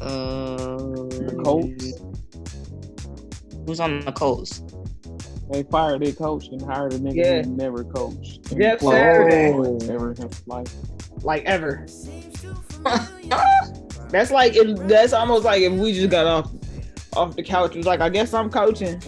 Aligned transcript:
Uh, 0.00 0.66
The 0.66 1.40
Colts. 1.44 1.92
Who's 3.66 3.80
on 3.80 4.00
the 4.00 4.12
Colts? 4.12 4.62
They 5.50 5.62
fired 5.64 6.00
their 6.02 6.12
coach 6.12 6.46
and 6.48 6.62
hired 6.62 6.92
a 6.94 6.98
nigga 6.98 7.14
Yeah. 7.16 7.42
who 7.42 7.50
never 7.56 7.84
coached. 7.84 8.52
in 8.52 8.58
Jeff 8.60 8.80
Saturday. 8.80 9.50
Ever 9.92 10.12
in 10.12 10.16
his 10.16 10.46
life. 10.46 10.72
Like 11.22 11.44
ever. 11.44 11.86
That's 14.10 14.30
like 14.30 14.56
if, 14.56 14.76
that's 14.88 15.12
almost 15.12 15.44
like 15.44 15.60
if 15.62 15.72
we 15.72 15.92
just 15.92 16.10
got 16.10 16.26
off 16.26 16.50
off 17.16 17.36
the 17.36 17.42
couch. 17.42 17.72
It 17.74 17.78
was 17.78 17.86
like, 17.86 18.00
I 18.00 18.08
guess 18.08 18.32
I'm 18.34 18.50
coaching. 18.50 19.00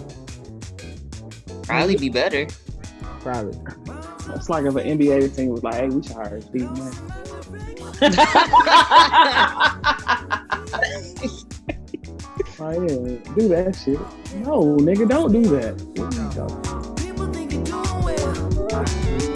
Probably 1.64 1.96
be 1.96 2.08
better. 2.08 2.46
Probably. 3.20 3.58
It's 4.34 4.48
like 4.48 4.64
if 4.64 4.76
an 4.76 4.98
NBA 4.98 5.34
team 5.34 5.48
was 5.48 5.62
like, 5.64 5.74
"Hey, 5.74 5.88
we 5.88 6.02
should 6.02 6.12
hire 6.12 6.40
Steve 6.40 6.70
Nash." 6.70 6.94
Oh 12.64 12.70
yeah, 12.70 13.18
do 13.34 13.48
that 13.48 13.74
shit. 13.74 13.98
No, 14.36 14.76
nigga, 14.76 15.08
don't 15.08 15.32
do 15.32 15.42
that. 15.56 15.74
What 15.98 16.16
are 16.16 16.22
you 16.22 16.30
talking- 16.30 16.94
People 16.94 17.26
ah, 18.72 19.31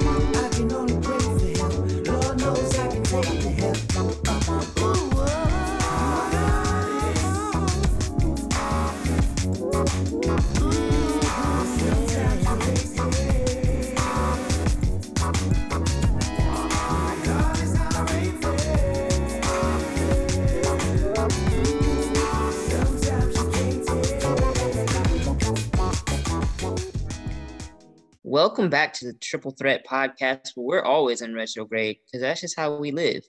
Welcome 28.37 28.69
back 28.69 28.93
to 28.93 29.07
the 29.07 29.15
Triple 29.15 29.53
Threat 29.53 29.87
Podcast, 29.87 30.51
where 30.57 30.83
we're 30.83 30.85
always 30.85 31.23
in 31.23 31.33
retrograde 31.35 31.97
because 32.05 32.21
that's 32.21 32.43
just 32.43 32.55
how 32.55 32.77
we 32.77 32.91
live. 32.91 33.25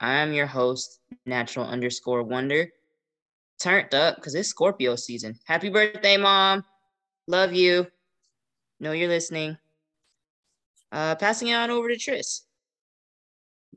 I 0.00 0.16
am 0.16 0.34
your 0.34 0.44
host, 0.44 1.00
Natural 1.24 1.64
underscore 1.64 2.22
Wonder. 2.22 2.68
Turned 3.58 3.94
up 3.94 4.16
because 4.16 4.34
it's 4.34 4.50
Scorpio 4.50 4.96
season. 4.96 5.36
Happy 5.46 5.70
birthday, 5.70 6.18
mom! 6.18 6.62
Love 7.26 7.54
you. 7.54 7.86
Know 8.80 8.92
you're 8.92 9.08
listening. 9.08 9.56
Uh, 10.92 11.14
passing 11.14 11.48
it 11.48 11.54
on 11.54 11.70
over 11.70 11.88
to 11.88 11.96
Tris. 11.96 12.42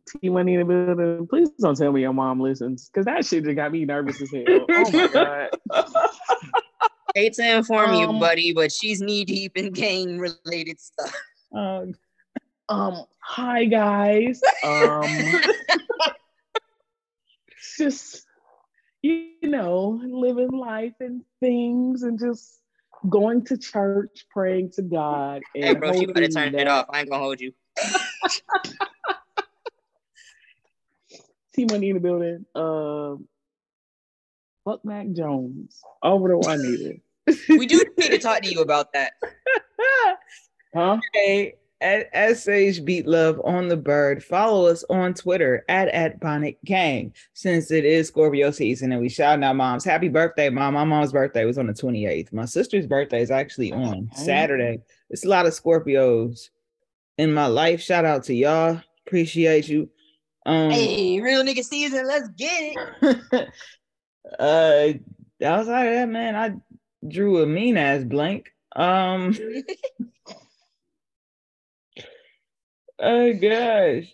T 0.05 0.27
money 0.27 0.55
in 0.55 0.59
the 0.59 0.65
building. 0.65 1.27
Please 1.27 1.49
don't 1.61 1.77
tell 1.77 1.93
me 1.93 2.01
your 2.01 2.11
mom 2.11 2.41
listens, 2.41 2.89
cause 2.93 3.05
that 3.05 3.25
shit 3.25 3.45
just 3.45 3.55
got 3.55 3.71
me 3.71 3.85
nervous 3.85 4.21
as 4.21 4.31
hell. 4.31 4.65
Oh 4.69 4.91
my 4.91 5.07
god. 5.13 6.59
Hate 7.14 7.33
to 7.33 7.58
inform 7.58 7.94
you, 7.94 8.08
Um, 8.08 8.19
buddy, 8.19 8.53
but 8.53 8.72
she's 8.72 9.00
knee 9.02 9.23
deep 9.23 9.56
in 9.56 9.72
gang 9.72 10.17
related 10.17 10.80
stuff. 10.80 11.16
Um, 11.53 11.94
Um, 12.69 13.03
hi 13.19 13.66
guys. 13.66 14.42
Um, 14.64 15.06
it's 17.47 17.78
just 17.78 18.25
you 19.03 19.34
know, 19.44 20.00
living 20.03 20.50
life 20.52 20.94
and 21.02 21.23
things, 21.41 22.03
and 22.03 22.17
just 22.17 22.61
going 23.09 23.44
to 23.45 23.58
church, 23.58 24.25
praying 24.31 24.72
to 24.72 24.81
God. 24.81 25.41
And 25.53 25.64
hey, 25.66 25.73
bro, 25.75 25.91
you 25.91 26.08
better 26.08 26.22
hoping 26.22 26.31
turn 26.34 26.47
it 26.56 26.58
that- 26.58 26.67
off. 26.67 26.86
I 26.89 27.02
ain't 27.02 27.09
gonna 27.09 27.22
hold 27.23 27.41
you. 27.41 27.53
T 31.53 31.66
Money 31.69 31.89
in 31.89 31.95
the 31.95 32.00
building. 32.00 32.45
Um, 32.56 33.28
fuck 34.66 34.83
Mac 34.86 35.11
Jones 35.11 35.81
over 36.02 36.30
to 36.30 36.38
Juanita. 36.38 36.95
We 37.47 37.66
do 37.67 37.81
need 37.97 38.09
to 38.09 38.17
talk 38.17 38.42
to 38.42 38.52
you 38.52 38.61
about 38.61 38.94
that. 38.94 39.14
Huh? 40.75 40.97
hey, 41.14 41.53
at 41.84 42.09
SH 42.35 42.79
Beat 42.79 43.06
Love 43.06 43.40
on 43.44 43.68
the 43.68 43.78
Bird. 43.78 44.23
Follow 44.23 44.66
us 44.66 44.84
on 44.90 45.13
Twitter 45.13 45.63
at 45.68 45.90
at 45.90 46.19
Bonnet 46.19 46.57
Gang. 46.66 47.13
Since 47.34 47.69
it 47.69 47.85
is 47.85 48.07
Scorpio 48.07 48.50
season 48.50 48.91
and 48.91 49.02
we 49.02 49.09
shouting 49.09 49.44
out 49.44 49.56
moms. 49.56 49.84
Happy 49.84 50.07
birthday, 50.07 50.50
mom. 50.50 50.73
My 50.73 50.84
mom's 50.84 51.12
birthday 51.12 51.46
was 51.46 51.57
on 51.57 51.68
the 51.68 51.73
28th. 51.73 52.34
My 52.34 52.46
sister's 52.46 52.88
birthday 52.88 53.22
is 53.22 53.29
actually 53.29 53.72
on 53.73 54.09
Saturday. 54.16 54.79
It's 55.09 55.25
a 55.25 55.29
lot 55.29 55.46
of 55.46 55.53
Scorpios 55.53 56.50
in 57.18 57.34
my 57.34 57.46
life. 57.46 57.81
Shout 57.81 58.06
out 58.06 58.23
to 58.23 58.34
y'all. 58.34 58.81
Appreciate 59.06 59.68
you. 59.68 59.90
Um 60.46 60.72
Hey, 60.72 61.19
real 61.22 61.44
nigga 61.44 61.63
season, 61.63 62.07
let's 62.07 62.29
get 62.29 62.75
it. 63.02 63.50
uh 64.39 64.94
outside 65.44 65.88
of 65.88 65.94
that, 65.94 66.09
man, 66.09 66.35
I 66.35 66.53
drew 67.07 67.41
a 67.41 67.45
mean 67.45 67.78
ass 67.78 68.03
blank. 68.03 68.51
Um 68.75 69.35
oh 73.00 73.34
gosh. 73.34 74.13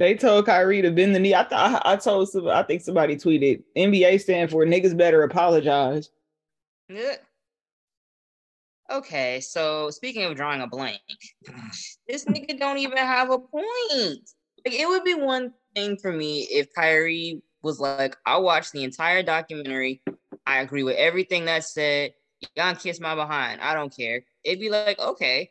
They 0.00 0.14
told 0.14 0.46
Kyrie 0.46 0.80
to 0.80 0.90
bend 0.90 1.14
the 1.14 1.18
knee. 1.18 1.34
I 1.34 1.44
thought 1.44 1.82
I 1.84 1.96
told 1.96 2.30
some, 2.30 2.48
I 2.48 2.62
think 2.62 2.80
somebody 2.80 3.16
tweeted 3.16 3.62
NBA 3.76 4.20
stand 4.22 4.50
for 4.50 4.64
niggas 4.64 4.96
better 4.96 5.22
apologize. 5.22 6.08
Yeah. 6.88 7.16
Okay, 8.90 9.40
so 9.40 9.90
speaking 9.90 10.24
of 10.24 10.34
drawing 10.34 10.62
a 10.62 10.66
blank, 10.66 11.00
this 12.08 12.24
nigga 12.24 12.58
don't 12.58 12.78
even 12.78 12.96
have 12.96 13.30
a 13.30 13.38
point. 13.38 14.30
Like 14.64 14.74
it 14.74 14.88
would 14.88 15.04
be 15.04 15.14
one 15.14 15.52
thing 15.74 15.96
for 15.96 16.12
me 16.12 16.48
if 16.50 16.72
Kyrie 16.74 17.42
was 17.62 17.80
like, 17.80 18.16
I 18.26 18.38
watched 18.38 18.72
the 18.72 18.84
entire 18.84 19.22
documentary. 19.22 20.02
I 20.46 20.60
agree 20.60 20.82
with 20.82 20.96
everything 20.96 21.44
that 21.46 21.64
said. 21.64 22.14
Y'all 22.56 22.74
kiss 22.74 23.00
my 23.00 23.14
behind. 23.14 23.60
I 23.60 23.74
don't 23.74 23.94
care. 23.94 24.22
It'd 24.44 24.60
be 24.60 24.70
like, 24.70 24.98
okay, 24.98 25.50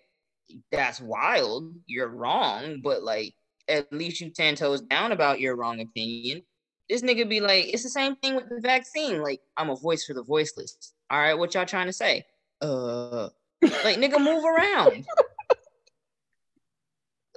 that's 0.71 0.99
wild. 0.99 1.71
You're 1.85 2.07
wrong, 2.07 2.81
but 2.83 3.03
like 3.03 3.35
at 3.67 3.93
least 3.93 4.21
you 4.21 4.31
ten 4.31 4.55
toes 4.55 4.81
down 4.81 5.11
about 5.11 5.39
your 5.39 5.55
wrong 5.55 5.79
opinion. 5.81 6.41
This 6.89 7.03
nigga 7.03 7.29
be 7.29 7.39
like, 7.39 7.65
it's 7.65 7.83
the 7.83 7.89
same 7.89 8.15
thing 8.15 8.35
with 8.35 8.49
the 8.49 8.59
vaccine. 8.59 9.21
Like, 9.21 9.41
I'm 9.55 9.69
a 9.69 9.75
voice 9.75 10.05
for 10.05 10.15
the 10.15 10.23
voiceless. 10.23 10.93
All 11.11 11.19
right, 11.19 11.35
what 11.35 11.53
y'all 11.53 11.67
trying 11.67 11.85
to 11.85 11.93
say? 11.93 12.25
Uh, 12.59 13.29
like 13.61 13.97
nigga, 13.97 14.17
move 14.17 14.43
around. 14.43 15.05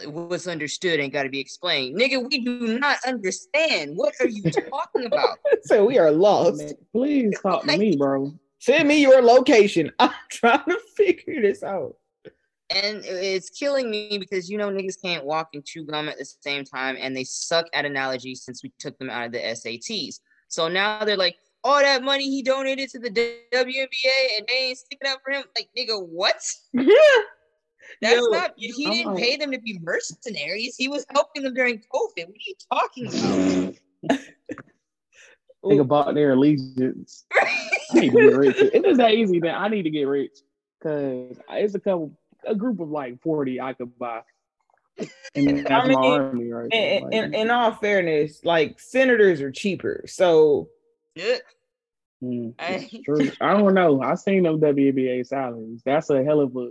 What's 0.06 0.46
understood 0.46 1.00
ain't 1.00 1.12
got 1.12 1.24
to 1.24 1.28
be 1.28 1.40
explained, 1.40 2.00
nigga. 2.00 2.28
We 2.28 2.44
do 2.44 2.78
not 2.78 2.98
understand. 3.06 3.96
What 3.96 4.14
are 4.20 4.28
you 4.28 4.42
talking 4.50 5.06
about? 5.06 5.38
So 5.64 5.84
we 5.84 5.96
are 5.98 6.10
lost. 6.10 6.58
Man, 6.58 6.74
please 6.92 7.38
talk 7.40 7.64
to 7.64 7.78
me, 7.78 7.96
bro. 7.96 8.34
Send 8.58 8.88
me 8.88 9.00
your 9.00 9.22
location. 9.22 9.92
I'm 10.00 10.10
trying 10.28 10.64
to 10.68 10.78
figure 10.96 11.40
this 11.40 11.62
out. 11.62 11.94
And 12.70 13.04
it's 13.04 13.50
killing 13.50 13.90
me 13.90 14.18
because 14.18 14.50
you 14.50 14.58
know 14.58 14.70
niggas 14.70 15.00
can't 15.00 15.24
walk 15.24 15.50
and 15.54 15.64
chew 15.64 15.84
gum 15.84 16.08
at 16.08 16.18
the 16.18 16.24
same 16.24 16.64
time, 16.64 16.96
and 16.98 17.14
they 17.14 17.24
suck 17.24 17.66
at 17.74 17.84
analogies 17.84 18.42
since 18.44 18.62
we 18.62 18.72
took 18.78 18.98
them 18.98 19.10
out 19.10 19.26
of 19.26 19.32
the 19.32 19.38
SATs. 19.38 20.20
So 20.48 20.68
now 20.68 21.04
they're 21.04 21.16
like, 21.16 21.36
all 21.64 21.78
that 21.78 22.02
money 22.02 22.24
he 22.24 22.42
donated 22.42 22.88
to 22.90 22.98
the 22.98 23.10
WNBA, 23.10 24.38
and 24.38 24.46
they 24.48 24.54
ain't 24.54 24.78
sticking 24.78 25.08
up 25.08 25.20
for 25.24 25.32
him. 25.32 25.44
Like, 25.56 25.68
nigga, 25.78 26.04
what? 26.04 26.42
That's 28.00 28.16
Yo, 28.20 28.26
not. 28.28 28.54
He 28.56 28.72
didn't 28.72 29.14
like- 29.14 29.22
pay 29.22 29.36
them 29.36 29.52
to 29.52 29.60
be 29.60 29.78
mercenaries. 29.82 30.76
He 30.76 30.88
was 30.88 31.04
helping 31.10 31.42
them 31.42 31.54
during 31.54 31.78
COVID. 31.78 32.26
What 32.26 32.28
are 32.28 32.46
you 32.46 32.54
talking 32.72 33.74
about? 34.08 34.20
Nigga 35.64 35.86
bought 35.86 36.14
their 36.14 36.32
allegiance. 36.32 37.24
I 37.32 37.48
need 37.94 38.10
to 38.10 38.16
get 38.16 38.36
rich. 38.36 38.56
It 38.74 38.84
is 38.84 38.96
that 38.98 39.12
easy 39.14 39.38
man. 39.38 39.54
I 39.54 39.68
need 39.68 39.84
to 39.84 39.90
get 39.90 40.08
rich 40.08 40.32
because 40.80 41.38
it's 41.50 41.74
a 41.76 41.80
couple, 41.80 42.18
a 42.44 42.54
group 42.54 42.80
of 42.80 42.90
like 42.90 43.22
forty 43.22 43.60
I 43.60 43.72
could 43.72 43.96
buy, 43.96 44.22
and 45.36 45.64
that's 45.64 45.86
mean, 45.88 46.00
my 46.00 46.06
army 46.08 46.50
right 46.50 46.68
there. 46.68 46.96
In, 46.98 47.02
Like, 47.04 47.12
in, 47.14 47.34
in 47.34 47.50
all 47.50 47.70
fairness, 47.72 48.44
like 48.44 48.80
senators 48.80 49.40
are 49.40 49.52
cheaper. 49.52 50.02
So 50.08 50.68
Yeah. 51.14 51.36
mm, 52.20 52.54
I- 52.58 52.90
true. 53.04 53.30
I 53.40 53.52
don't 53.56 53.74
know. 53.74 54.02
I 54.02 54.16
seen 54.16 54.42
them 54.42 54.58
WBA 54.60 55.24
salaries. 55.24 55.82
That's 55.84 56.10
a 56.10 56.24
hell 56.24 56.40
of 56.40 56.56
a. 56.56 56.70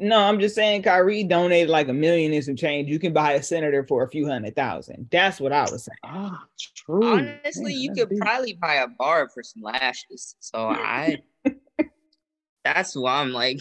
no, 0.00 0.18
I'm 0.18 0.40
just 0.40 0.54
saying 0.54 0.82
Kyrie 0.82 1.24
donated 1.24 1.70
like 1.70 1.88
a 1.88 1.92
million 1.92 2.32
and 2.32 2.44
some 2.44 2.56
change. 2.56 2.88
You 2.88 2.98
can 2.98 3.12
buy 3.12 3.32
a 3.32 3.42
senator 3.42 3.84
for 3.86 4.02
a 4.02 4.08
few 4.08 4.26
hundred 4.26 4.56
thousand. 4.56 5.08
That's 5.10 5.40
what 5.40 5.52
I 5.52 5.62
was 5.62 5.84
saying. 5.84 5.98
Ah, 6.02 6.42
true. 6.76 7.04
Honestly, 7.04 7.72
Damn, 7.72 7.82
you 7.82 7.92
could 7.92 8.10
deep. 8.10 8.20
probably 8.20 8.52
buy 8.54 8.74
a 8.74 8.88
bar 8.88 9.28
for 9.28 9.42
some 9.42 9.62
lashes. 9.62 10.36
So 10.40 10.68
I. 10.68 11.22
that's 12.64 12.96
why 12.96 13.20
I'm 13.20 13.30
like 13.32 13.60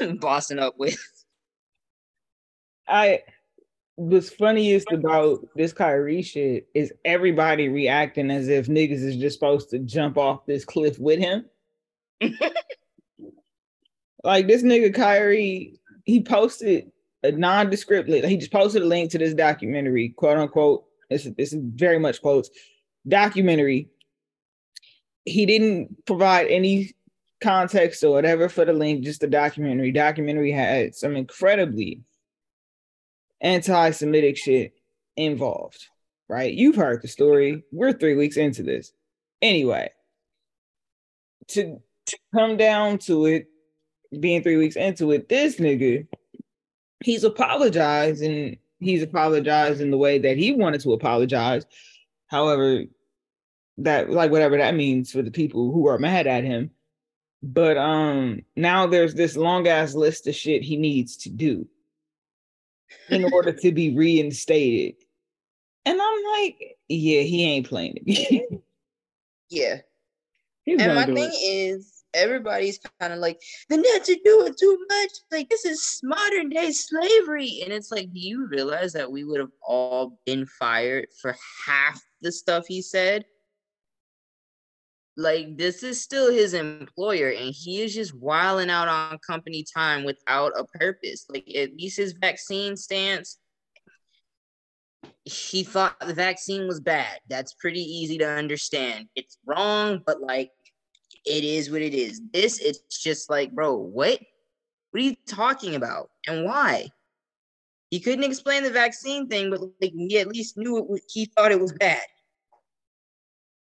bossing 0.20 0.58
up 0.58 0.74
with. 0.78 0.98
I 2.88 3.22
what's 3.96 4.30
funniest 4.30 4.92
about 4.92 5.46
this 5.56 5.72
Kyrie 5.72 6.22
shit 6.22 6.68
is 6.74 6.92
everybody 7.04 7.68
reacting 7.68 8.30
as 8.30 8.48
if 8.48 8.66
niggas 8.66 9.02
is 9.02 9.16
just 9.16 9.34
supposed 9.34 9.70
to 9.70 9.78
jump 9.78 10.18
off 10.18 10.46
this 10.46 10.64
cliff 10.64 10.98
with 10.98 11.18
him. 11.18 11.46
like 14.26 14.48
this 14.48 14.62
nigga 14.62 14.92
Kyrie, 14.92 15.78
he 16.04 16.20
posted 16.22 16.90
a 17.22 17.32
nondescript 17.32 18.08
link. 18.08 18.24
He 18.24 18.36
just 18.36 18.52
posted 18.52 18.82
a 18.82 18.86
link 18.86 19.10
to 19.12 19.18
this 19.18 19.34
documentary, 19.34 20.10
quote 20.10 20.38
unquote. 20.38 20.84
This 21.08 21.26
is 21.26 21.34
this 21.34 21.52
is 21.52 21.60
very 21.62 21.98
much 21.98 22.20
quotes. 22.20 22.50
documentary. 23.06 23.88
He 25.24 25.46
didn't 25.46 26.04
provide 26.06 26.48
any 26.48 26.94
context 27.40 28.02
or 28.02 28.12
whatever 28.12 28.48
for 28.48 28.64
the 28.64 28.72
link, 28.72 29.04
just 29.04 29.20
the 29.20 29.28
documentary. 29.28 29.92
Documentary 29.92 30.50
had 30.50 30.94
some 30.94 31.16
incredibly 31.16 32.02
anti-Semitic 33.40 34.36
shit 34.36 34.74
involved, 35.16 35.86
right? 36.28 36.52
You've 36.52 36.76
heard 36.76 37.02
the 37.02 37.08
story. 37.08 37.64
We're 37.72 37.92
three 37.92 38.14
weeks 38.14 38.36
into 38.36 38.62
this. 38.62 38.92
Anyway, 39.42 39.90
to, 41.48 41.80
to 42.06 42.18
come 42.34 42.56
down 42.56 42.98
to 42.98 43.26
it, 43.26 43.46
being 44.20 44.42
three 44.42 44.56
weeks 44.56 44.76
into 44.76 45.12
it, 45.12 45.28
this 45.28 45.56
nigga, 45.56 46.06
he's 47.00 47.24
apologizing. 47.24 48.58
He's 48.78 49.02
apologized 49.02 49.80
in 49.80 49.90
the 49.90 49.98
way 49.98 50.18
that 50.18 50.36
he 50.36 50.52
wanted 50.52 50.80
to 50.82 50.92
apologize. 50.92 51.64
However, 52.26 52.84
that 53.78 54.10
like 54.10 54.30
whatever 54.30 54.56
that 54.56 54.74
means 54.74 55.12
for 55.12 55.22
the 55.22 55.30
people 55.30 55.72
who 55.72 55.86
are 55.86 55.98
mad 55.98 56.26
at 56.26 56.44
him. 56.44 56.70
But 57.42 57.76
um 57.76 58.42
now 58.56 58.86
there's 58.86 59.14
this 59.14 59.36
long 59.36 59.68
ass 59.68 59.94
list 59.94 60.26
of 60.26 60.34
shit 60.34 60.62
he 60.62 60.76
needs 60.76 61.16
to 61.18 61.30
do 61.30 61.66
in 63.08 63.24
order 63.32 63.52
to 63.52 63.72
be 63.72 63.94
reinstated. 63.94 64.96
And 65.84 66.00
I'm 66.00 66.24
like, 66.32 66.76
yeah, 66.88 67.20
he 67.20 67.44
ain't 67.44 67.68
playing 67.68 67.98
it. 68.04 68.62
Yeah. 69.48 69.78
And 70.66 70.94
my 70.94 71.06
thing 71.06 71.16
it. 71.18 71.36
is, 71.36 71.95
everybody's 72.16 72.80
kind 73.00 73.12
of 73.12 73.20
like, 73.20 73.40
the 73.68 73.76
Nets 73.76 74.10
are 74.10 74.14
doing 74.24 74.54
too 74.58 74.78
much. 74.88 75.10
Like, 75.30 75.48
this 75.48 75.64
is 75.64 76.00
modern 76.02 76.48
day 76.48 76.72
slavery. 76.72 77.60
And 77.62 77.72
it's 77.72 77.92
like, 77.92 78.12
do 78.12 78.18
you 78.18 78.48
realize 78.48 78.92
that 78.94 79.12
we 79.12 79.24
would 79.24 79.40
have 79.40 79.52
all 79.62 80.18
been 80.26 80.46
fired 80.46 81.06
for 81.20 81.36
half 81.66 82.02
the 82.22 82.32
stuff 82.32 82.64
he 82.66 82.82
said? 82.82 83.24
Like, 85.18 85.56
this 85.56 85.82
is 85.82 86.02
still 86.02 86.30
his 86.30 86.52
employer, 86.52 87.30
and 87.30 87.54
he 87.54 87.80
is 87.80 87.94
just 87.94 88.14
wilding 88.14 88.68
out 88.68 88.88
on 88.88 89.18
company 89.26 89.64
time 89.74 90.04
without 90.04 90.52
a 90.58 90.64
purpose. 90.78 91.24
Like, 91.30 91.48
at 91.56 91.74
least 91.74 91.96
his 91.96 92.12
vaccine 92.12 92.76
stance, 92.76 93.38
he 95.24 95.64
thought 95.64 95.98
the 96.00 96.12
vaccine 96.12 96.66
was 96.66 96.80
bad. 96.80 97.18
That's 97.28 97.54
pretty 97.54 97.80
easy 97.80 98.18
to 98.18 98.28
understand. 98.28 99.08
It's 99.16 99.38
wrong, 99.46 100.02
but 100.06 100.20
like 100.20 100.50
it 101.26 101.44
is 101.44 101.70
what 101.70 101.82
it 101.82 101.94
is. 101.94 102.20
This 102.32 102.58
it's 102.60 102.80
just 103.02 103.28
like, 103.30 103.52
bro, 103.52 103.74
what? 103.76 104.20
What 104.92 105.00
are 105.02 105.04
you 105.04 105.16
talking 105.26 105.74
about? 105.74 106.10
And 106.26 106.44
why? 106.44 106.88
He 107.90 108.00
couldn't 108.00 108.24
explain 108.24 108.62
the 108.62 108.70
vaccine 108.70 109.28
thing, 109.28 109.50
but 109.50 109.60
like 109.60 109.92
he 109.92 110.18
at 110.18 110.28
least 110.28 110.56
knew 110.56 110.78
it 110.78 110.88
was, 110.88 111.00
he 111.08 111.26
thought 111.26 111.52
it 111.52 111.60
was 111.60 111.72
bad. 111.72 112.02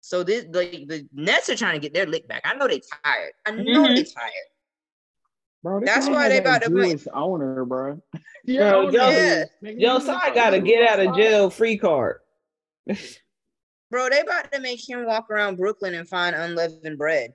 So 0.00 0.22
this 0.22 0.46
like 0.52 0.86
the 0.88 1.06
Nets 1.12 1.50
are 1.50 1.56
trying 1.56 1.74
to 1.74 1.80
get 1.80 1.92
their 1.92 2.06
lick 2.06 2.26
back. 2.28 2.42
I 2.44 2.54
know 2.54 2.66
they're 2.66 2.80
tired. 3.04 3.32
I 3.46 3.50
know 3.50 3.62
Mhm. 3.88 3.96
they 3.96 4.04
tired. 4.04 4.32
Bro, 5.62 5.80
That's 5.84 6.06
why 6.08 6.28
they 6.28 6.38
a 6.38 6.40
about 6.40 6.62
to 6.62 6.70
play. 6.70 6.90
Jewish 6.92 7.06
owner, 7.12 7.64
bro. 7.64 7.94
Bro, 7.94 8.00
yo- 8.90 9.00
owner, 9.02 9.46
Yo, 9.60 9.94
you 9.94 10.00
so 10.00 10.14
I 10.14 10.32
got 10.32 10.54
a 10.54 10.60
get 10.60 10.88
out 10.88 11.00
of 11.00 11.16
jail 11.16 11.50
free 11.50 11.76
card. 11.76 12.20
Bro, 13.90 14.10
they 14.10 14.20
about 14.20 14.52
to 14.52 14.60
make 14.60 14.86
him 14.88 15.04
walk 15.04 15.28
around 15.30 15.56
Brooklyn 15.56 15.94
and 15.94 16.08
find 16.08 16.34
unleavened 16.36 16.96
bread. 16.96 17.34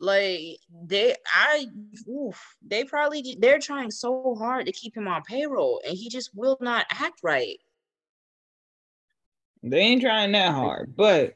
Like 0.00 0.58
they 0.86 1.14
I 1.26 1.66
oof, 2.08 2.56
they 2.62 2.84
probably 2.84 3.36
they're 3.38 3.58
trying 3.58 3.90
so 3.90 4.36
hard 4.38 4.66
to 4.66 4.72
keep 4.72 4.96
him 4.96 5.08
on 5.08 5.22
payroll 5.22 5.80
and 5.86 5.96
he 5.96 6.08
just 6.08 6.30
will 6.34 6.56
not 6.60 6.86
act 6.90 7.20
right. 7.22 7.58
They 9.62 9.78
ain't 9.78 10.02
trying 10.02 10.32
that 10.32 10.52
hard, 10.54 10.94
but 10.96 11.34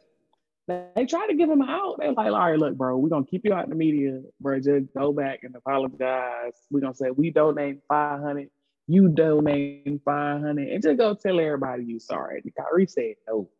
They 0.69 1.07
try 1.07 1.27
to 1.27 1.35
give 1.35 1.51
him 1.51 1.63
out. 1.63 1.97
They're 1.99 2.13
like, 2.13 2.33
all 2.33 2.51
right, 2.51 2.59
look, 2.59 2.77
bro, 2.77 2.97
we're 2.97 3.09
gonna 3.09 3.27
keep 3.27 3.45
you 3.45 3.53
out 3.53 3.65
in 3.65 3.71
the 3.71 3.77
media, 3.77 4.21
bro. 4.41 4.61
Just 4.61 4.95
go 4.95 5.13
back 5.13 5.41
and 5.43 5.55
apologize. 5.57 6.55
We're 6.71 6.81
gonna 6.81 6.95
say 6.95 7.11
we 7.11 7.31
donate 7.31 7.81
500, 7.89 8.49
you 8.87 9.09
donate 9.09 10.01
500, 10.05 10.69
and 10.69 10.83
just 10.83 10.99
go 10.99 11.15
tell 11.15 11.41
everybody 11.41 11.85
you 11.85 11.99
sorry. 11.99 12.43
Kyrie 12.57 12.87
said 12.87 13.15
no. 13.27 13.51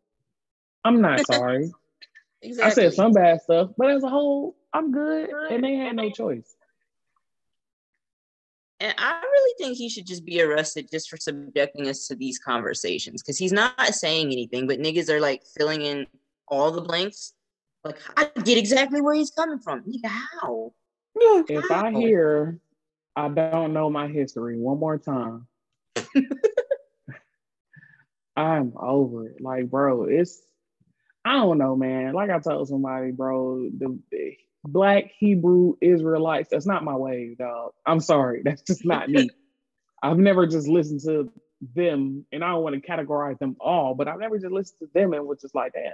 I'm 0.85 1.01
not 1.01 1.21
sorry. 1.27 1.73
Exactly. 2.43 2.71
I 2.71 2.75
said 2.75 2.95
some 2.95 3.13
bad 3.13 3.41
stuff, 3.41 3.71
but 3.79 3.91
as 3.91 4.03
a 4.03 4.09
whole, 4.09 4.57
I'm 4.73 4.91
good. 4.91 5.31
And 5.51 5.63
they 5.63 5.75
had 5.75 5.97
no 5.97 6.11
choice. 6.11 6.55
And 8.81 8.95
I 8.99 9.21
really 9.21 9.55
think 9.59 9.77
he 9.77 9.89
should 9.89 10.07
just 10.07 10.25
be 10.25 10.43
arrested 10.43 10.89
just 10.91 11.09
for 11.09 11.17
subjecting 11.17 11.89
us 11.89 12.09
to 12.09 12.17
these 12.17 12.41
conversations 12.41 13.23
because 13.23 13.39
he's 13.39 13.53
not 13.53 13.79
saying 13.95 14.33
anything, 14.33 14.67
but 14.67 14.81
niggas 14.81 15.09
are 15.09 15.21
like 15.21 15.45
filling 15.57 15.83
in 15.83 16.07
all 16.49 16.73
the 16.73 16.81
blanks. 16.81 17.35
Like, 17.85 17.99
I 18.17 18.29
get 18.43 18.59
exactly 18.59 19.01
where 19.01 19.15
he's 19.15 19.31
coming 19.31 19.61
from. 19.61 19.83
Nigga, 19.83 20.09
how? 20.09 20.73
If 21.49 21.71
I 21.71 21.93
hear 21.93 22.59
I 23.15 23.29
don't 23.29 23.73
know 23.73 23.91
my 23.91 24.09
history 24.09 24.59
one 24.59 24.79
more 24.79 24.99
time, 24.99 25.47
I'm 28.37 28.73
over 28.77 29.29
it. 29.29 29.41
Like, 29.41 29.71
bro, 29.71 30.05
it's 30.05 30.43
I 31.25 31.35
don't 31.35 31.59
know, 31.59 31.77
man. 31.77 32.15
Like 32.15 32.31
I 32.31 32.39
told 32.41 32.69
somebody, 32.69 33.13
bro, 33.13 33.69
the, 33.79 33.99
the 34.11 34.37
black 34.65 35.11
Hebrew 35.19 35.75
Israelites, 35.81 36.49
that's 36.51 36.67
not 36.67 36.85
my 36.85 36.97
wave, 36.97 37.39
dog. 37.39 37.73
I'm 37.87 38.01
sorry. 38.01 38.43
That's 38.45 38.63
just 38.63 38.85
not 38.85 39.09
me. 39.09 39.31
I've 40.03 40.19
never 40.19 40.47
just 40.47 40.67
listened 40.67 41.01
to 41.03 41.33
them, 41.75 42.27
and 42.33 42.43
I 42.43 42.49
don't 42.49 42.65
want 42.65 42.75
to 42.75 42.81
categorize 42.81 43.39
them 43.39 43.57
all, 43.61 43.95
but 43.95 44.09
I've 44.09 44.19
never 44.19 44.37
just 44.37 44.53
listened 44.53 44.81
to 44.81 44.89
them 44.93 45.13
and 45.13 45.27
was 45.27 45.41
just 45.41 45.55
like, 45.55 45.75
damn, 45.75 45.93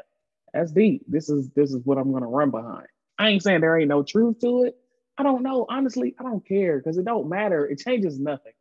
that's 0.54 0.72
deep. 0.72 1.04
This 1.06 1.28
is 1.28 1.50
this 1.50 1.70
is 1.72 1.84
what 1.84 1.98
I'm 1.98 2.10
gonna 2.10 2.26
run 2.26 2.50
behind. 2.50 2.86
I 3.18 3.28
ain't 3.28 3.42
saying 3.42 3.60
there 3.60 3.78
ain't 3.78 3.88
no 3.88 4.02
truth 4.02 4.40
to 4.40 4.64
it. 4.64 4.76
I 5.18 5.24
don't 5.24 5.42
know. 5.42 5.66
Honestly, 5.68 6.14
I 6.18 6.22
don't 6.22 6.46
care 6.46 6.78
because 6.78 6.96
it 6.96 7.04
don't 7.04 7.28
matter. 7.28 7.66
It 7.66 7.80
changes 7.80 8.18
nothing. 8.18 8.52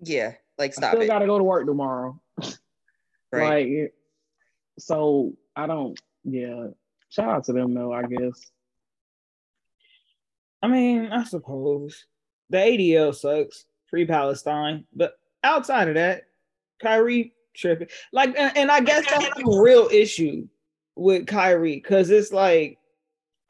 Yeah, 0.00 0.34
like 0.58 0.72
I 0.72 0.74
stop 0.74 0.90
still 0.90 1.02
it. 1.02 1.06
gotta 1.06 1.26
go 1.26 1.38
to 1.38 1.44
work 1.44 1.66
tomorrow. 1.66 2.20
Right. 3.30 3.66
Like, 3.66 3.94
so 4.78 5.34
I 5.54 5.66
don't. 5.66 5.98
Yeah, 6.24 6.68
shout 7.08 7.28
out 7.28 7.44
to 7.44 7.52
them 7.52 7.74
though. 7.74 7.92
I 7.92 8.02
guess. 8.02 8.50
I 10.62 10.68
mean, 10.68 11.12
I 11.12 11.24
suppose 11.24 12.06
the 12.50 12.58
ADL 12.58 13.14
sucks, 13.14 13.64
free 13.86 14.06
Palestine, 14.06 14.84
but 14.94 15.18
outside 15.44 15.88
of 15.88 15.94
that, 15.94 16.24
Kyrie 16.82 17.32
tripping. 17.54 17.88
Like, 18.12 18.34
and, 18.36 18.70
I 18.70 18.80
guess 18.80 19.06
that's 19.08 19.36
the 19.36 19.60
real 19.62 19.88
issue 19.92 20.48
with 20.96 21.26
Kyrie 21.26 21.76
because 21.76 22.10
it's 22.10 22.32
like, 22.32 22.78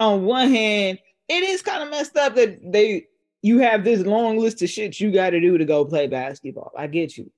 on 0.00 0.24
one 0.24 0.50
hand, 0.50 0.98
it 1.28 1.44
is 1.44 1.62
kind 1.62 1.82
of 1.82 1.90
messed 1.90 2.16
up 2.16 2.34
that 2.36 2.58
they 2.72 3.06
you 3.42 3.58
have 3.58 3.84
this 3.84 4.04
long 4.04 4.38
list 4.38 4.62
of 4.62 4.68
shit 4.68 4.98
you 4.98 5.12
got 5.12 5.30
to 5.30 5.40
do 5.40 5.58
to 5.58 5.64
go 5.64 5.84
play 5.84 6.06
basketball. 6.06 6.72
I 6.76 6.88
get 6.88 7.16
you. 7.16 7.30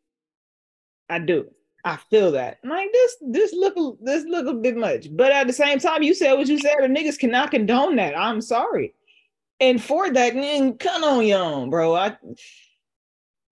I 1.08 1.18
do. 1.18 1.50
I 1.84 1.96
feel 1.96 2.32
that. 2.32 2.58
I'm 2.62 2.70
Like 2.70 2.92
this, 2.92 3.16
this 3.20 3.52
look, 3.52 3.98
this 4.02 4.24
look 4.24 4.46
a 4.46 4.54
bit 4.54 4.76
much. 4.76 5.08
But 5.16 5.32
at 5.32 5.46
the 5.46 5.52
same 5.52 5.78
time, 5.78 6.02
you 6.02 6.14
said 6.14 6.34
what 6.34 6.48
you 6.48 6.58
said. 6.58 6.76
The 6.80 6.88
niggas 6.88 7.18
cannot 7.18 7.50
condone 7.50 7.96
that. 7.96 8.16
I'm 8.18 8.40
sorry. 8.40 8.94
And 9.60 9.82
for 9.82 10.10
that, 10.10 10.34
man, 10.34 10.78
come 10.78 11.04
on, 11.04 11.26
young 11.26 11.70
bro. 11.70 11.94
I 11.94 12.16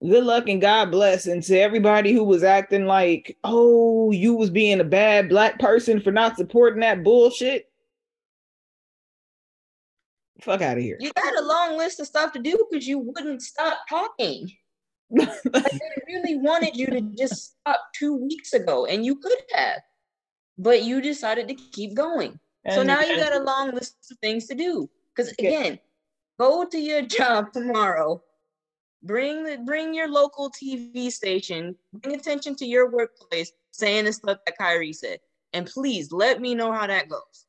good 0.02 0.24
luck 0.24 0.48
and 0.48 0.60
God 0.60 0.90
bless. 0.90 1.26
And 1.26 1.42
to 1.44 1.58
everybody 1.58 2.12
who 2.12 2.24
was 2.24 2.44
acting 2.44 2.86
like, 2.86 3.36
oh, 3.44 4.10
you 4.10 4.34
was 4.34 4.50
being 4.50 4.80
a 4.80 4.84
bad 4.84 5.28
black 5.28 5.58
person 5.58 6.00
for 6.00 6.12
not 6.12 6.36
supporting 6.36 6.80
that 6.80 7.04
bullshit. 7.04 7.70
Fuck 10.40 10.62
out 10.62 10.76
of 10.76 10.82
here. 10.82 10.96
You 11.00 11.10
got 11.14 11.36
a 11.36 11.46
long 11.46 11.76
list 11.76 11.98
of 12.00 12.06
stuff 12.06 12.32
to 12.32 12.38
do 12.38 12.64
because 12.70 12.86
you 12.86 12.98
wouldn't 12.98 13.42
stop 13.42 13.78
talking. 13.88 14.48
Like, 15.10 15.42
they 15.52 16.02
really 16.06 16.36
wanted 16.36 16.76
you 16.76 16.86
to 16.86 17.00
just 17.00 17.56
stop 17.60 17.80
two 17.94 18.14
weeks 18.16 18.52
ago, 18.52 18.86
and 18.86 19.04
you 19.04 19.16
could 19.16 19.38
have, 19.54 19.80
but 20.58 20.82
you 20.82 21.00
decided 21.00 21.48
to 21.48 21.54
keep 21.54 21.94
going. 21.94 22.38
so 22.70 22.80
And- 22.80 22.86
now 22.88 23.00
you 23.00 23.16
got 23.16 23.34
a 23.34 23.42
long 23.42 23.70
list 23.72 23.96
of 24.10 24.18
things 24.18 24.46
to 24.48 24.54
do. 24.54 24.88
Because 25.14 25.32
again, 25.38 25.78
go 26.38 26.64
to 26.64 26.78
your 26.78 27.02
job 27.18 27.52
tomorrow. 27.52 28.22
Bring 29.02 29.44
the 29.44 29.58
bring 29.58 29.94
your 29.94 30.08
local 30.08 30.50
TV 30.50 31.10
station. 31.10 31.74
Bring 31.92 32.16
attention 32.16 32.54
to 32.56 32.66
your 32.66 32.90
workplace, 32.90 33.52
saying 33.70 34.04
the 34.04 34.12
stuff 34.12 34.38
that 34.44 34.58
Kyrie 34.58 34.92
said, 34.92 35.20
and 35.52 35.66
please 35.66 36.12
let 36.12 36.40
me 36.40 36.54
know 36.54 36.72
how 36.72 36.86
that 36.86 37.08
goes. 37.08 37.46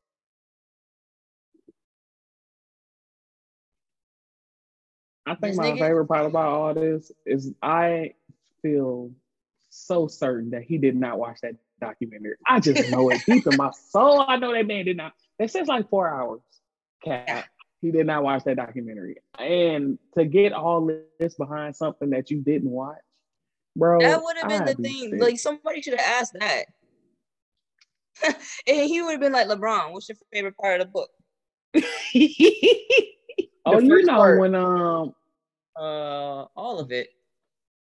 I 5.30 5.34
think 5.36 5.52
This 5.52 5.56
my 5.58 5.70
nigga- 5.72 5.78
favorite 5.78 6.06
part 6.06 6.26
about 6.26 6.48
all 6.48 6.74
this 6.74 7.12
is 7.24 7.52
I 7.62 8.14
feel 8.62 9.12
so 9.70 10.08
certain 10.08 10.50
that 10.50 10.62
he 10.62 10.76
did 10.78 10.96
not 10.96 11.18
watch 11.18 11.38
that 11.42 11.54
documentary. 11.80 12.34
I 12.46 12.58
just 12.60 12.90
know 12.90 13.08
it 13.10 13.20
deep 13.26 13.46
in 13.46 13.56
my 13.56 13.70
soul. 13.90 14.24
I 14.26 14.36
know 14.36 14.52
that 14.52 14.66
man 14.66 14.84
did 14.84 14.96
not. 14.96 15.12
It 15.38 15.50
says 15.50 15.68
like 15.68 15.88
four 15.88 16.08
hours. 16.08 16.40
Cat. 17.04 17.46
He 17.80 17.90
did 17.90 18.06
not 18.06 18.22
watch 18.24 18.44
that 18.44 18.56
documentary. 18.56 19.16
And 19.38 19.98
to 20.18 20.24
get 20.26 20.52
all 20.52 20.90
this 21.18 21.34
behind 21.36 21.74
something 21.76 22.10
that 22.10 22.30
you 22.30 22.40
didn't 22.42 22.68
watch, 22.70 22.98
bro. 23.76 24.00
That 24.00 24.22
would 24.22 24.36
have 24.36 24.48
been 24.48 24.64
the 24.64 24.70
I'd 24.72 24.76
be 24.76 24.82
thing. 24.82 25.10
sick. 25.12 25.20
Like 25.20 25.38
somebody 25.38 25.80
should 25.80 25.98
have 25.98 26.20
asked 26.20 26.34
that. 26.40 26.64
and 28.66 28.88
he 28.90 29.00
would 29.00 29.12
have 29.12 29.20
been 29.20 29.32
like, 29.32 29.46
LeBron, 29.48 29.92
what's 29.92 30.08
your 30.08 30.18
favorite 30.32 30.56
part 30.58 30.80
of 30.80 30.88
the 30.88 30.92
book? 30.92 31.10
Oh, 33.66 33.78
The 33.78 33.86
you 33.86 34.02
know 34.04 34.14
part. 34.16 34.40
when 34.40 34.54
um 34.54 35.14
Uh, 35.80 36.44
all 36.56 36.78
of 36.78 36.92
it. 36.92 37.08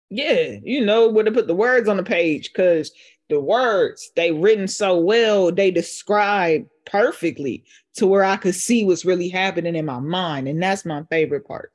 Yeah, 0.09 0.57
you 0.63 0.85
know 0.85 1.09
where 1.09 1.25
to 1.25 1.33
put 1.33 1.49
the 1.49 1.55
words 1.55 1.89
on 1.89 1.97
the 1.97 2.05
page 2.05 2.53
because 2.53 2.93
the 3.29 3.41
words 3.41 4.13
they 4.15 4.31
written 4.31 4.69
so 4.69 4.99
well, 4.99 5.51
they 5.51 5.73
describe 5.73 6.65
perfectly 6.87 7.65
to 7.97 8.07
where 8.07 8.23
I 8.23 8.37
could 8.37 8.55
see 8.55 8.85
what's 8.85 9.05
really 9.05 9.29
happening 9.29 9.75
in 9.75 9.85
my 9.85 9.99
mind, 9.99 10.47
and 10.47 10.63
that's 10.63 10.85
my 10.85 11.03
favorite 11.11 11.47
part. 11.47 11.73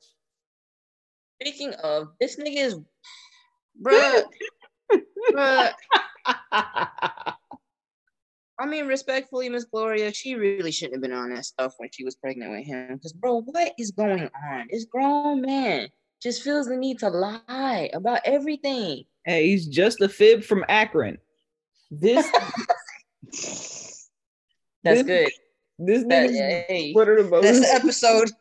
Speaking 1.42 1.74
of, 1.74 2.08
this 2.18 2.36
nigga 2.36 2.56
is, 2.56 2.76
bruh, 3.80 4.24
bruh. 5.30 5.72
I 8.56 8.66
mean, 8.66 8.86
respectfully, 8.86 9.50
Miss 9.50 9.64
Gloria, 9.64 10.12
she 10.14 10.36
really 10.36 10.70
shouldn't 10.70 10.94
have 10.94 11.02
been 11.02 11.12
on 11.12 11.34
that 11.34 11.44
stuff 11.44 11.74
when 11.76 11.90
she 11.92 12.04
was 12.04 12.14
pregnant 12.14 12.52
with 12.52 12.64
him. 12.64 12.94
Because, 12.94 13.12
bro, 13.12 13.42
what 13.42 13.74
is 13.78 13.90
going 13.90 14.30
on? 14.50 14.68
This 14.70 14.86
grown 14.86 15.42
man 15.42 15.88
just 16.24 16.42
feels 16.42 16.66
the 16.66 16.76
need 16.76 16.98
to 16.98 17.08
lie 17.10 17.90
about 17.92 18.20
everything. 18.24 19.04
hey, 19.24 19.46
he's 19.50 19.66
just 19.68 20.00
a 20.00 20.08
fib 20.08 20.42
from 20.42 20.64
Akron. 20.68 21.18
This 21.90 22.28
That's 24.82 25.02
This- 25.02 25.02
good. 25.04 25.28
this 25.78 26.02
That, 26.04 26.30
nigga's 26.30 26.38
hey, 26.68 26.92
Twitter 26.92 27.22
the 27.22 27.28
most. 27.30 27.42
that's 27.44 27.60
the 27.60 27.74
episode. 27.74 28.30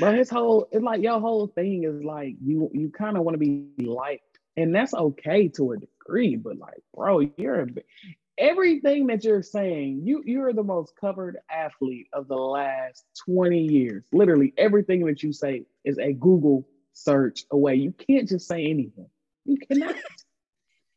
But 0.00 0.16
his 0.16 0.28
whole 0.28 0.66
it's 0.72 0.82
like 0.82 1.00
your 1.00 1.20
whole 1.20 1.46
thing 1.46 1.84
is 1.84 2.02
like 2.02 2.34
you 2.42 2.68
you 2.74 2.90
kind 2.90 3.16
of 3.16 3.22
want 3.22 3.34
to 3.34 3.38
be 3.38 3.68
liked, 3.86 4.40
and 4.56 4.74
that's 4.74 4.92
okay 4.94 5.46
to 5.46 5.72
a 5.72 5.76
degree. 5.76 6.34
But 6.34 6.58
like, 6.58 6.82
bro, 6.92 7.20
you're 7.36 7.60
a, 7.60 7.66
everything 8.38 9.06
that 9.08 9.24
you're 9.24 9.42
saying. 9.42 10.02
You 10.04 10.22
you're 10.24 10.52
the 10.52 10.62
most 10.62 10.94
covered 11.00 11.38
athlete 11.50 12.08
of 12.12 12.28
the 12.28 12.36
last 12.36 13.04
twenty 13.24 13.62
years. 13.62 14.04
Literally, 14.12 14.52
everything 14.56 15.04
that 15.06 15.22
you 15.22 15.32
say 15.32 15.64
is 15.84 15.98
a 15.98 16.12
Google 16.12 16.66
search 16.92 17.44
away. 17.50 17.76
You 17.76 17.92
can't 17.92 18.28
just 18.28 18.46
say 18.48 18.64
anything. 18.66 19.08
You 19.44 19.58
cannot. 19.58 19.96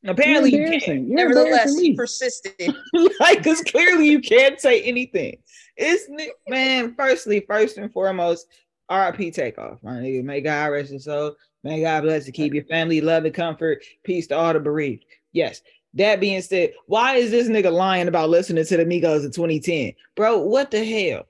Apparently, 0.05 0.53
you're 0.53 0.79
can't. 0.79 1.07
You're 1.07 1.29
Nevertheless, 1.29 1.79
he 1.79 1.95
persisted. 1.95 2.53
like, 3.19 3.37
because 3.37 3.61
clearly 3.61 4.09
you 4.09 4.19
can't 4.19 4.59
say 4.59 4.81
anything. 4.81 5.37
It's 5.77 6.09
man. 6.49 6.93
Firstly, 6.95 7.45
first 7.47 7.77
and 7.77 7.91
foremost, 7.91 8.47
R.I.P. 8.89 9.31
Takeoff, 9.31 9.81
my 9.81 9.93
nigga. 9.93 10.23
May 10.23 10.41
God 10.41 10.71
rest 10.71 10.91
your 10.91 10.99
soul. 10.99 11.35
May 11.63 11.81
God 11.81 12.01
bless 12.01 12.25
to 12.25 12.33
keep 12.33 12.53
your 12.53 12.65
family, 12.65 12.99
love 12.99 13.23
and 13.23 13.33
comfort, 13.33 13.83
peace 14.03 14.27
to 14.27 14.37
all 14.37 14.51
the 14.51 14.59
bereaved. 14.59 15.05
Yes. 15.31 15.61
That 15.95 16.19
being 16.19 16.41
said, 16.41 16.73
why 16.87 17.15
is 17.15 17.29
this 17.29 17.47
nigga 17.47 17.71
lying 17.71 18.07
about 18.07 18.29
listening 18.29 18.65
to 18.65 18.77
the 18.77 18.85
Migos 18.85 19.23
in 19.25 19.31
2010, 19.31 19.93
bro? 20.15 20.39
What 20.39 20.71
the 20.71 20.83
hell? 20.83 21.27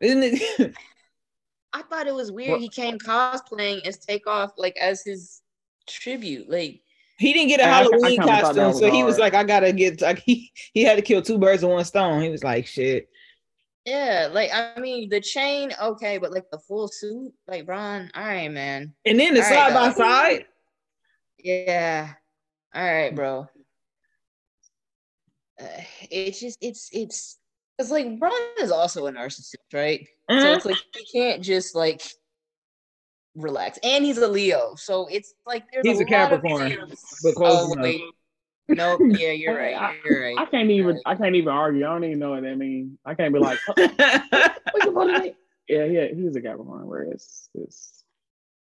Isn't 0.00 0.22
it? 0.24 0.74
I 1.72 1.82
thought 1.82 2.06
it 2.06 2.14
was 2.14 2.32
weird. 2.32 2.52
Well- 2.52 2.60
he 2.60 2.68
came 2.68 2.98
cosplaying 2.98 3.86
as 3.86 3.98
Takeoff, 3.98 4.52
like 4.56 4.76
as 4.78 5.02
his 5.04 5.42
tribute. 5.86 6.48
Like, 6.50 6.80
he 7.18 7.34
didn't 7.34 7.48
get 7.48 7.60
a 7.60 7.64
Halloween 7.64 8.18
kinda 8.18 8.26
thought 8.26 8.26
that 8.26 8.42
costume, 8.42 8.66
was 8.68 8.78
so 8.78 8.90
he 8.90 9.04
was 9.04 9.18
like, 9.18 9.34
I 9.34 9.44
gotta 9.44 9.72
get. 9.72 10.00
Like, 10.00 10.18
he 10.24 10.50
he 10.72 10.82
had 10.82 10.96
to 10.96 11.02
kill 11.02 11.20
two 11.20 11.38
birds 11.38 11.62
with 11.62 11.70
one 11.72 11.84
stone. 11.84 12.22
He 12.22 12.30
was 12.30 12.42
like, 12.42 12.66
shit. 12.66 13.10
yeah, 13.84 14.28
like 14.32 14.50
I 14.54 14.80
mean, 14.80 15.10
the 15.10 15.20
chain, 15.20 15.72
okay, 15.82 16.16
but 16.16 16.32
like 16.32 16.50
the 16.50 16.58
full 16.58 16.88
suit, 16.88 17.32
like 17.46 17.68
Ron, 17.68 18.10
all 18.14 18.24
right, 18.24 18.50
man. 18.50 18.94
And 19.04 19.20
then 19.20 19.34
the 19.34 19.42
All 19.42 19.50
right, 19.50 19.72
side 19.72 19.74
by 19.74 19.92
side. 19.92 20.44
Yeah, 21.38 22.14
all 22.74 22.82
right, 22.84 23.14
bro. 23.14 23.48
Uh, 25.60 25.66
it's 26.10 26.40
just, 26.40 26.58
it's, 26.60 26.88
it's, 26.92 27.38
it's 27.78 27.90
like 27.90 28.06
Ron 28.20 28.32
is 28.60 28.70
also 28.70 29.06
a 29.06 29.12
narcissist, 29.12 29.54
right? 29.72 30.06
So 30.28 30.36
Mhm. 30.36 30.56
it's 30.56 30.64
like 30.66 30.78
he 30.94 31.04
can't 31.18 31.42
just 31.42 31.74
like 31.74 32.02
relax, 33.34 33.78
and 33.82 34.04
he's 34.04 34.18
a 34.18 34.28
Leo, 34.28 34.74
so 34.76 35.06
it's 35.10 35.34
like 35.46 35.64
there's 35.72 35.86
He's 35.86 35.98
a 36.00 36.02
of 36.04 36.08
Capricorn, 36.08 36.72
but 37.22 37.34
close 37.34 37.70
Oh 37.70 37.72
enough. 37.72 37.94
nope. 38.68 39.00
Yeah, 39.10 39.32
you're 39.32 39.56
right. 39.56 39.94
You're 40.04 40.22
right. 40.22 40.38
I 40.38 40.44
can't 40.46 40.70
even 40.70 41.00
I 41.06 41.14
can't 41.14 41.34
even 41.34 41.48
argue. 41.48 41.84
I 41.86 41.88
don't 41.88 42.04
even 42.04 42.18
know 42.18 42.30
what 42.30 42.42
that 42.42 42.56
means. 42.56 42.98
I 43.04 43.14
can't 43.14 43.32
be 43.32 43.40
like, 43.40 43.58
"Oh, 43.68 43.74
what's 43.76 44.84
the 44.84 44.92
point 44.94 45.10
of? 45.10 45.34
Yeah, 45.68 45.84
yeah, 45.84 46.06
he's 46.14 46.34
a 46.36 46.40
Capricorn. 46.40 46.86
Where 46.86 47.02
it's 47.02 47.48
it's 47.54 48.04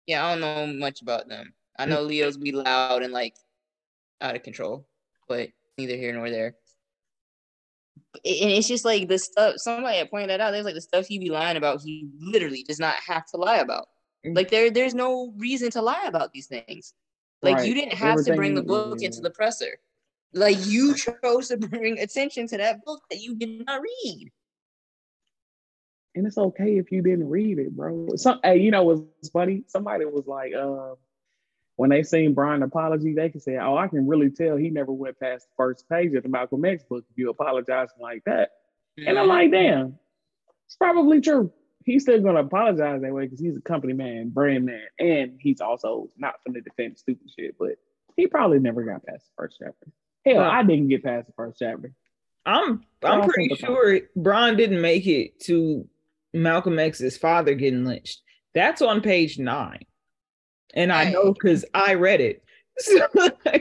Yeah, 0.08 0.26
I 0.26 0.32
don't 0.32 0.42
know 0.42 0.68
much 0.80 1.02
about 1.02 1.28
them. 1.28 1.54
I 1.78 1.86
know 1.86 2.04
Leos 2.04 2.38
be 2.38 2.52
loud 2.52 3.02
and 3.02 3.14
like 3.14 3.36
out 4.22 4.36
of 4.36 4.44
control, 4.44 4.88
but 5.28 5.50
neither 5.78 5.96
here 5.96 6.14
nor 6.14 6.30
there. 6.30 6.56
And 8.16 8.52
it's 8.52 8.68
just 8.68 8.86
like 8.86 9.08
the 9.08 9.18
stuff 9.18 9.56
somebody 9.58 9.98
had 9.98 10.10
pointed 10.10 10.30
that 10.30 10.42
out. 10.42 10.52
There's 10.52 10.66
like 10.66 10.76
the 10.76 10.82
stuff 10.82 11.08
he 11.08 11.20
be 11.20 11.30
lying 11.30 11.58
about, 11.58 11.82
he 11.82 12.10
literally 12.20 12.64
does 12.64 12.80
not 12.80 12.96
have 13.08 13.26
to 13.28 13.38
lie 13.38 13.58
about. 13.58 13.88
Mm. 14.26 14.36
Like 14.36 14.50
there, 14.50 14.70
there's 14.70 14.94
no 14.94 15.34
reason 15.38 15.72
to 15.72 15.82
lie 15.82 16.06
about 16.06 16.32
these 16.34 16.48
things. 16.48 16.94
Like 17.42 17.66
you 17.66 17.74
didn't 17.74 17.94
have 17.96 18.24
to 18.26 18.36
bring 18.36 18.54
the 18.54 18.64
book 18.64 19.02
into 19.02 19.22
the 19.22 19.32
presser. 19.32 19.80
Like 20.34 20.58
you 20.66 20.96
chose 20.96 21.48
to 21.48 21.58
bring 21.58 22.00
attention 22.00 22.48
to 22.48 22.58
that 22.58 22.86
book 22.86 23.02
that 23.10 23.22
you 23.22 23.36
did 23.36 23.66
not 23.66 23.82
read. 23.82 24.32
and 26.16 26.28
it's 26.28 26.38
okay 26.38 26.78
if 26.78 26.92
you 26.92 27.02
didn't 27.02 27.30
read 27.30 27.60
it, 27.60 27.76
bro. 27.76 28.10
Some 28.16 28.40
hey, 28.44 28.58
you 28.58 28.72
know 28.72 28.84
what's 28.84 29.30
funny? 29.30 29.64
Somebody 29.68 30.06
was 30.06 30.28
like, 30.28 30.54
uh, 30.54 30.96
when 31.76 31.90
they 31.90 32.04
seen 32.04 32.34
Brian 32.34 32.64
apology, 32.64 33.14
they 33.14 33.30
can 33.30 33.42
say, 33.42 33.58
Oh, 33.58 33.78
I 33.78 33.88
can 33.88 34.08
really 34.08 34.30
tell 34.30 34.58
he 34.58 34.70
never 34.70 34.92
went 34.92 35.20
past 35.20 35.48
the 35.50 35.56
first 35.58 35.88
page 35.90 36.14
of 36.14 36.24
the 36.24 36.30
Malcolm 36.30 36.64
X 36.66 36.84
book 36.84 37.04
if 37.10 37.18
you 37.18 37.30
apologizing 37.30 37.98
like 38.00 38.24
that. 38.26 38.52
And 38.98 39.18
I'm 39.18 39.28
like, 39.28 39.52
damn, 39.52 39.98
it's 40.66 40.76
probably 40.76 41.22
true. 41.22 41.52
He's 41.84 42.04
still 42.04 42.22
gonna 42.22 42.42
apologize 42.42 43.02
that 43.02 43.12
way 43.14 43.24
because 43.24 43.40
he's 43.40 43.58
a 43.58 43.62
company 43.62 43.94
man, 43.94 44.30
brand 44.30 44.66
man, 44.66 44.84
and 45.00 45.38
he's 45.40 45.62
also 45.62 46.10
not 46.18 46.36
gonna 46.46 46.62
defend 46.62 47.00
stupid 47.00 47.30
shit. 47.36 47.56
But 47.58 47.72
he 48.16 48.28
probably 48.28 48.60
never 48.60 48.84
got 48.84 49.06
past 49.06 49.26
the 49.26 49.32
first 49.42 49.58
chapter. 49.60 49.88
Hell, 50.26 50.36
No. 50.36 50.42
I 50.44 50.62
didn't 50.64 50.90
get 50.90 51.04
past 51.04 51.28
the 51.28 51.34
first 51.34 51.58
chapter. 51.58 51.94
I'm 52.46 52.84
I'm 53.04 53.28
pretty 53.30 53.56
sure 53.56 54.02
Brian 54.16 54.58
didn't 54.58 54.82
make 54.82 55.08
it 55.08 55.40
to 55.46 55.88
Malcolm 56.34 56.78
X's 56.78 57.18
father 57.18 57.56
getting 57.56 57.86
lynched. 57.86 58.22
That's 58.54 58.82
on 58.82 59.02
page 59.02 59.40
nine. 59.40 59.86
And 60.74 60.92
I 60.92 61.12
know 61.12 61.34
because 61.34 61.66
I 61.74 61.96
read 61.96 62.22
it. 62.22 62.44
So, 62.78 63.08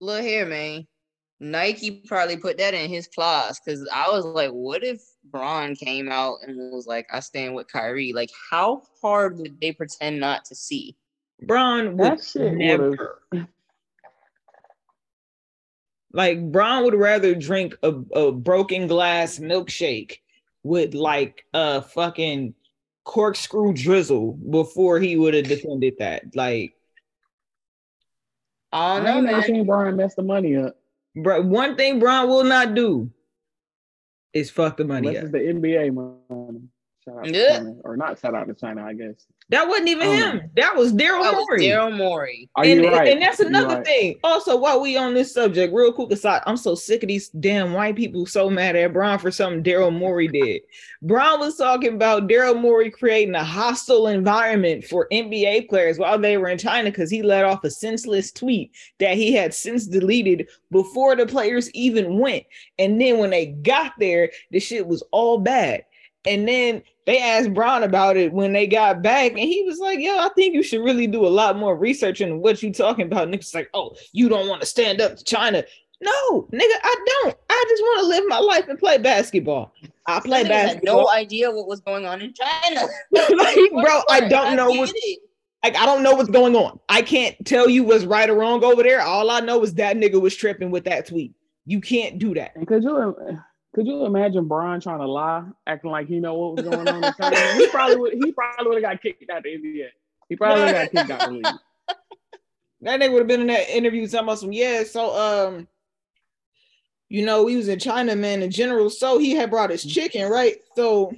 Look 0.00 0.22
here, 0.22 0.46
man. 0.46 0.86
Nike 1.40 2.02
probably 2.06 2.36
put 2.36 2.58
that 2.58 2.74
in 2.74 2.88
his 2.88 3.06
clause 3.08 3.60
because 3.64 3.86
I 3.92 4.08
was 4.10 4.24
like, 4.24 4.50
what 4.50 4.82
if 4.84 5.02
Bron 5.24 5.74
came 5.74 6.10
out 6.10 6.38
and 6.46 6.72
was 6.72 6.86
like, 6.86 7.06
I 7.12 7.20
stand 7.20 7.54
with 7.54 7.70
Kyrie? 7.70 8.12
Like, 8.14 8.30
how 8.50 8.82
hard 9.02 9.38
would 9.38 9.60
they 9.60 9.72
pretend 9.72 10.20
not 10.20 10.44
to 10.46 10.54
see? 10.54 10.96
Bron 11.42 11.96
would 11.96 12.18
That 12.18 12.34
would've- 12.34 12.56
never. 12.56 13.22
Like 16.12 16.52
Bron 16.52 16.84
would 16.84 16.94
rather 16.94 17.34
drink 17.34 17.76
a, 17.82 17.88
a 18.14 18.30
broken 18.32 18.86
glass 18.86 19.38
milkshake 19.38 20.18
with 20.62 20.94
like 20.94 21.44
a 21.52 21.82
fucking 21.82 22.54
corkscrew 23.04 23.72
drizzle 23.74 24.32
before 24.32 24.98
he 24.98 25.16
would 25.16 25.34
have 25.34 25.46
defended 25.46 25.94
that. 25.98 26.34
Like, 26.34 26.74
I 28.72 28.96
don't 28.98 29.06
I 29.06 29.10
know, 29.10 29.16
ain't 29.18 29.26
never 29.26 29.36
man. 29.38 29.46
seen 29.46 29.66
Brian 29.66 29.96
mess 29.96 30.14
the 30.14 30.22
money 30.22 30.56
up. 30.56 30.76
bro, 31.14 31.42
one 31.42 31.76
thing 31.76 32.00
Bron 32.00 32.28
will 32.28 32.44
not 32.44 32.74
do 32.74 33.10
is 34.32 34.50
fuck 34.50 34.76
the 34.76 34.84
money 34.84 35.08
Unless 35.08 35.18
up. 35.18 35.22
it's 35.24 35.32
the 35.32 35.38
NBA 35.38 35.94
money. 35.94 36.60
Shout 37.06 37.18
out 37.18 37.34
Yeah. 37.34 37.58
China. 37.58 37.74
Or 37.84 37.96
not 37.96 38.18
shout 38.18 38.34
out 38.34 38.48
to 38.48 38.54
China, 38.54 38.84
I 38.84 38.94
guess. 38.94 39.26
That 39.50 39.68
wasn't 39.68 39.88
even 39.88 40.08
Oh. 40.08 40.12
him. 40.12 40.50
That 40.56 40.74
was 40.74 40.90
Daryl 40.94 41.22
That 41.22 41.34
Morey. 41.34 41.60
Daryl 41.66 41.94
Morey. 41.94 42.48
Are 42.56 42.64
and, 42.64 42.82
you 42.82 42.90
right? 42.90 43.12
and 43.12 43.20
that's 43.20 43.40
another 43.40 43.76
right. 43.76 43.84
thing. 43.84 44.14
Also, 44.24 44.56
while 44.56 44.80
we 44.80 44.96
on 44.96 45.12
this 45.12 45.34
subject, 45.34 45.74
real 45.74 45.92
quick 45.92 46.10
aside, 46.12 46.42
I'm 46.46 46.56
so 46.56 46.74
sick 46.74 47.02
of 47.02 47.08
these 47.08 47.28
damn 47.28 47.74
white 47.74 47.94
people 47.94 48.24
so 48.24 48.48
mad 48.48 48.74
at 48.74 48.94
Bron 48.94 49.18
for 49.18 49.30
something 49.30 49.62
Daryl 49.62 49.92
Morey 49.92 50.28
did. 50.28 50.62
Bron 51.02 51.40
was 51.40 51.56
talking 51.56 51.92
about 51.92 52.26
Daryl 52.26 52.58
Morey 52.58 52.90
creating 52.90 53.34
a 53.34 53.44
hostile 53.44 54.06
environment 54.06 54.84
for 54.84 55.06
NBA 55.12 55.68
players 55.68 55.98
while 55.98 56.18
they 56.18 56.38
were 56.38 56.48
in 56.48 56.56
China 56.56 56.90
because 56.90 57.10
he 57.10 57.22
let 57.22 57.44
off 57.44 57.64
a 57.64 57.70
senseless 57.70 58.32
tweet 58.32 58.72
that 58.98 59.14
he 59.18 59.34
had 59.34 59.52
since 59.52 59.86
deleted 59.86 60.48
before 60.70 61.16
the 61.16 61.26
players 61.26 61.70
even 61.72 62.18
went. 62.18 62.44
And 62.78 62.98
then 62.98 63.18
when 63.18 63.28
they 63.28 63.46
got 63.46 63.92
there, 63.98 64.30
the 64.50 64.58
shit 64.58 64.86
was 64.86 65.02
all 65.10 65.36
bad. 65.36 65.84
And 66.26 66.48
then 66.48 66.82
they 67.06 67.18
asked 67.18 67.52
Bron 67.52 67.82
about 67.82 68.16
it 68.16 68.32
when 68.32 68.52
they 68.52 68.66
got 68.66 69.02
back, 69.02 69.32
and 69.32 69.40
he 69.40 69.62
was 69.62 69.78
like, 69.78 70.00
"Yo, 70.00 70.16
I 70.16 70.30
think 70.34 70.54
you 70.54 70.62
should 70.62 70.82
really 70.82 71.06
do 71.06 71.26
a 71.26 71.28
lot 71.28 71.56
more 71.56 71.76
research 71.76 72.20
into 72.20 72.36
what 72.36 72.62
you 72.62 72.72
talking 72.72 73.06
about." 73.06 73.28
Niggas 73.28 73.54
like, 73.54 73.70
"Oh, 73.74 73.94
you 74.12 74.28
don't 74.28 74.48
want 74.48 74.60
to 74.62 74.66
stand 74.66 75.00
up 75.00 75.16
to 75.16 75.24
China." 75.24 75.64
No, 76.00 76.42
nigga, 76.52 76.76
I 76.82 77.04
don't. 77.06 77.36
I 77.48 77.64
just 77.68 77.82
want 77.82 78.00
to 78.00 78.06
live 78.06 78.24
my 78.28 78.38
life 78.38 78.68
and 78.68 78.78
play 78.78 78.98
basketball. 78.98 79.72
I 80.06 80.20
play 80.20 80.42
Some 80.42 80.50
niggas 80.50 80.54
had 80.54 80.66
basketball. 80.66 81.02
no 81.02 81.10
idea 81.10 81.50
what 81.50 81.66
was 81.66 81.80
going 81.80 82.04
on 82.04 82.20
in 82.20 82.34
China. 82.34 82.86
like, 83.10 83.56
bro, 83.70 84.02
I 84.10 84.26
don't 84.28 84.56
know 84.56 84.72
get 84.72 84.80
what. 84.80 84.92
Like 85.62 85.76
I 85.76 85.86
don't 85.86 86.02
know 86.02 86.14
what's 86.14 86.28
going 86.28 86.54
on. 86.56 86.78
I 86.90 87.00
can't 87.00 87.34
tell 87.46 87.70
you 87.70 87.84
what's 87.84 88.04
right 88.04 88.28
or 88.28 88.34
wrong 88.34 88.62
over 88.62 88.82
there. 88.82 89.00
All 89.00 89.30
I 89.30 89.40
know 89.40 89.62
is 89.62 89.72
that 89.74 89.96
nigga 89.96 90.20
was 90.20 90.36
tripping 90.36 90.70
with 90.70 90.84
that 90.84 91.06
tweet. 91.06 91.32
You 91.64 91.80
can't 91.80 92.18
do 92.18 92.34
that. 92.34 92.54
And 92.54 92.66
could 92.66 92.82
you 92.82 93.16
could 93.74 93.86
you 93.86 94.04
imagine 94.04 94.46
Brian 94.46 94.80
trying 94.80 95.00
to 95.00 95.06
lie, 95.06 95.44
acting 95.66 95.90
like 95.90 96.06
he 96.06 96.20
know 96.20 96.34
what 96.34 96.56
was 96.56 96.64
going 96.64 96.88
on? 96.88 97.02
in 97.04 97.12
China? 97.14 97.36
he 97.54 97.66
probably 97.68 97.96
would. 97.96 98.12
He 98.14 98.32
probably 98.32 98.66
would 98.68 98.82
have 98.82 98.92
got 98.92 99.02
kicked 99.02 99.28
out 99.28 99.38
of 99.38 99.42
the 99.44 99.50
NBA. 99.50 99.86
He 100.28 100.36
probably 100.36 100.62
would 100.64 100.74
have 100.74 100.92
got 100.92 100.98
kicked 100.98 101.10
out 101.10 101.28
of 101.28 101.34
the 101.34 101.38
league. 101.38 101.46
That 102.80 103.00
nigga 103.00 103.12
would 103.12 103.20
have 103.20 103.28
been 103.28 103.40
in 103.40 103.46
that 103.46 103.74
interview 103.74 104.06
talking 104.06 104.26
about 104.26 104.38
some, 104.40 104.52
yeah, 104.52 104.82
so 104.84 105.16
um, 105.16 105.66
you 107.08 107.24
know, 107.24 107.44
we 107.44 107.56
was 107.56 107.68
in 107.68 107.78
China, 107.78 108.14
man, 108.14 108.42
in 108.42 108.50
general. 108.50 108.90
So 108.90 109.16
he 109.16 109.30
had 109.30 109.48
brought 109.48 109.70
his 109.70 109.82
chicken, 109.82 110.30
right? 110.30 110.56
So 110.76 111.14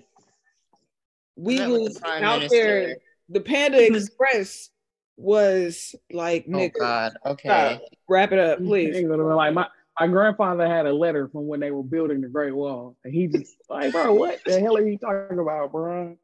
we 1.34 1.58
Met 1.58 1.68
with 1.70 1.76
the 1.78 1.82
was 1.84 1.98
Prime 1.98 2.22
out 2.22 2.38
Minister. 2.38 2.56
there. 2.56 2.96
The 3.30 3.40
Panda 3.40 3.84
Express 3.84 4.70
was 5.16 5.96
like, 6.12 6.44
Oh 6.46 6.52
nigga, 6.52 6.78
God. 6.78 7.16
Okay. 7.26 7.48
stop. 7.48 7.82
wrap 8.08 8.30
it 8.30 8.38
up, 8.38 8.58
please. 8.58 8.96
He 8.96 9.04
would 9.04 9.18
have 9.18 9.26
been 9.26 9.36
like 9.36 9.54
my. 9.54 9.66
My 9.98 10.06
grandfather 10.08 10.66
had 10.66 10.86
a 10.86 10.92
letter 10.92 11.28
from 11.28 11.46
when 11.46 11.60
they 11.60 11.70
were 11.70 11.82
building 11.82 12.20
the 12.20 12.28
Great 12.28 12.54
Wall, 12.54 12.96
and 13.04 13.14
he 13.14 13.28
just 13.28 13.56
like, 13.70 13.92
bro, 13.92 14.12
what 14.12 14.40
the 14.44 14.60
hell 14.60 14.76
are 14.76 14.86
you 14.86 14.98
talking 14.98 15.38
about, 15.38 15.72
bro? 15.72 16.16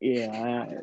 Yeah, 0.00 0.80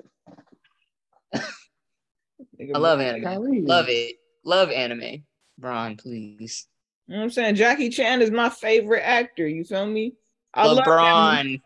I 1.34 2.78
love 2.78 3.00
anime. 3.00 3.24
Kyrie. 3.24 3.62
Love 3.62 3.86
it. 3.90 4.16
Love 4.46 4.70
anime. 4.70 5.24
Bron, 5.58 5.98
please. 5.98 6.68
You 7.08 7.14
know 7.14 7.20
what 7.20 7.24
I'm 7.26 7.30
saying? 7.32 7.56
Jackie 7.56 7.90
Chan 7.90 8.22
is 8.22 8.32
my 8.32 8.50
favorite 8.50 9.04
actor. 9.04 9.48
You 9.48 9.64
feel 9.64 9.86
me? 9.86 10.14
I 10.54 10.68
love 10.68 10.78
him. 10.78 10.84
LeBron. 10.86 11.62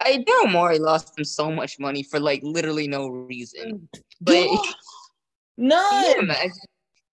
I 0.00 0.18
Daryl 0.18 0.52
Morey 0.52 0.78
lost 0.78 1.18
him 1.18 1.24
so 1.24 1.50
much 1.50 1.78
money 1.78 2.02
for 2.02 2.20
like 2.20 2.40
literally 2.42 2.88
no 2.88 3.08
reason. 3.08 3.88
But 4.20 4.48
None. 5.56 6.04
Yeah, 6.28 6.48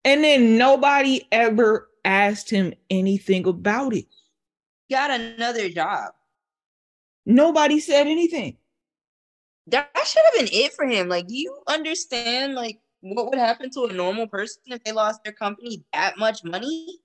And 0.04 0.24
then 0.24 0.58
nobody 0.58 1.28
ever 1.32 1.90
asked 2.04 2.50
him 2.50 2.74
anything 2.90 3.46
about 3.46 3.94
it. 3.94 4.06
got 4.90 5.12
another 5.12 5.70
job. 5.70 6.12
Nobody 7.26 7.80
said 7.80 8.08
anything. 8.08 8.58
That 9.68 9.90
should 10.06 10.24
have 10.26 10.34
been 10.34 10.50
it 10.52 10.74
for 10.74 10.86
him. 10.86 11.08
Like, 11.08 11.28
do 11.28 11.36
you 11.36 11.56
understand 11.68 12.56
like 12.56 12.80
what 13.02 13.30
would 13.30 13.38
happen 13.38 13.70
to 13.72 13.86
a 13.86 13.94
normal 13.94 14.28
person 14.28 14.62
if 14.68 14.84
they 14.84 14.92
lost 14.92 15.24
their 15.24 15.34
company 15.34 15.84
that 15.94 16.18
much 16.18 16.44
money? 16.44 17.00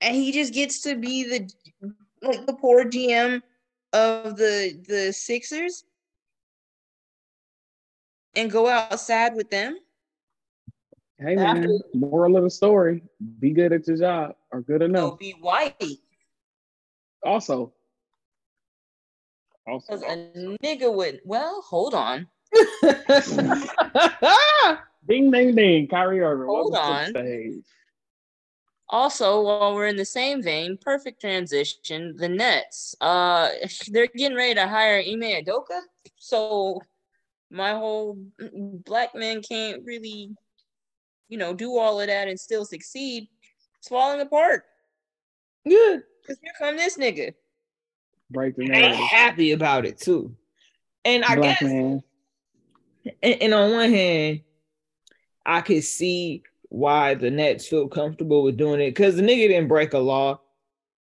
And 0.00 0.14
he 0.14 0.32
just 0.32 0.54
gets 0.54 0.80
to 0.82 0.96
be 0.96 1.24
the 1.24 1.50
like 2.22 2.46
the 2.46 2.54
poor 2.54 2.84
GM 2.84 3.42
of 3.92 4.36
the 4.36 4.82
the 4.88 5.12
Sixers 5.12 5.84
and 8.34 8.50
go 8.50 8.68
out 8.68 8.98
sad 8.98 9.34
with 9.34 9.50
them. 9.50 9.76
Hey 11.20 11.34
man, 11.34 11.80
moral 11.94 12.36
of 12.36 12.44
the 12.44 12.50
story: 12.50 13.02
be 13.40 13.50
good 13.50 13.72
at 13.72 13.88
your 13.88 13.96
job 13.96 14.36
or 14.52 14.60
good 14.60 14.80
No, 14.82 14.86
enough. 14.86 15.18
be 15.18 15.32
white. 15.32 15.74
Also, 17.24 17.72
also, 19.66 19.86
Because 19.96 20.02
a 20.04 20.56
nigga 20.62 20.92
would 20.94 21.20
well, 21.24 21.60
hold 21.62 21.94
on. 21.94 22.28
ding, 25.08 25.30
ding, 25.30 25.54
ding. 25.56 25.88
Kyrie 25.88 26.20
Irving, 26.20 26.46
Hold 26.46 26.72
welcome 26.72 27.06
to 27.06 27.12
the 27.12 27.18
on. 27.18 27.62
Also, 28.90 29.42
while 29.42 29.74
we're 29.74 29.88
in 29.88 29.96
the 29.96 30.04
same 30.04 30.42
vein, 30.42 30.78
perfect 30.80 31.20
transition. 31.20 32.16
The 32.16 32.28
Nets, 32.28 32.94
uh, 33.00 33.50
they're 33.88 34.06
getting 34.06 34.36
ready 34.36 34.54
to 34.54 34.66
hire 34.68 35.00
Ime 35.00 35.20
Adoka. 35.44 35.80
So 36.16 36.80
my 37.50 37.72
whole 37.72 38.16
black 38.86 39.14
man 39.14 39.42
can't 39.42 39.84
really, 39.84 40.30
you 41.28 41.38
know, 41.38 41.52
do 41.54 41.76
all 41.76 42.00
of 42.00 42.06
that 42.06 42.28
and 42.28 42.38
still 42.38 42.64
succeed. 42.64 43.28
It's 43.78 43.88
falling 43.88 44.20
apart. 44.20 44.64
Good. 45.66 46.02
Cause 46.26 46.36
here 46.42 46.52
come 46.58 46.76
this 46.76 46.96
nigga. 46.96 47.34
Break 48.30 48.56
the 48.56 48.62
And 48.64 48.72
narrative. 48.72 48.96
happy 48.98 49.52
about 49.52 49.86
it 49.86 49.98
too. 49.98 50.34
And 51.04 51.24
I 51.24 51.36
Black 51.36 51.60
guess 51.60 51.62
man. 51.68 52.02
and, 53.22 53.42
and 53.42 53.54
on 53.54 53.72
one 53.72 53.90
hand, 53.90 54.40
I 55.46 55.60
could 55.62 55.84
see 55.84 56.42
why 56.68 57.14
the 57.14 57.30
Nets 57.30 57.66
feel 57.66 57.88
comfortable 57.88 58.42
with 58.42 58.58
doing 58.58 58.80
it 58.80 58.90
because 58.90 59.16
the 59.16 59.22
nigga 59.22 59.48
didn't 59.48 59.68
break 59.68 59.94
a 59.94 59.98
law. 59.98 60.40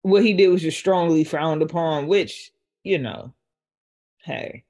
What 0.03 0.23
he 0.23 0.33
did 0.33 0.47
was 0.47 0.61
just 0.61 0.79
strongly 0.79 1.23
frowned 1.25 1.61
upon, 1.61 2.07
which, 2.07 2.51
you 2.83 2.97
know, 2.97 3.33
hey. 4.23 4.63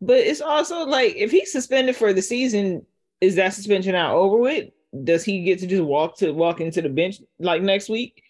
But 0.00 0.18
it's 0.18 0.40
also 0.40 0.86
like 0.86 1.14
if 1.16 1.30
he's 1.30 1.52
suspended 1.52 1.96
for 1.96 2.12
the 2.12 2.22
season, 2.22 2.86
is 3.20 3.36
that 3.36 3.54
suspension 3.54 3.92
now 3.92 4.16
over 4.16 4.36
with? 4.36 4.70
Does 5.04 5.24
he 5.24 5.42
get 5.42 5.58
to 5.60 5.66
just 5.66 5.82
walk 5.82 6.16
to 6.18 6.32
walk 6.32 6.60
into 6.60 6.80
the 6.80 6.88
bench 6.88 7.20
like 7.38 7.62
next 7.62 7.88
week? 7.88 8.22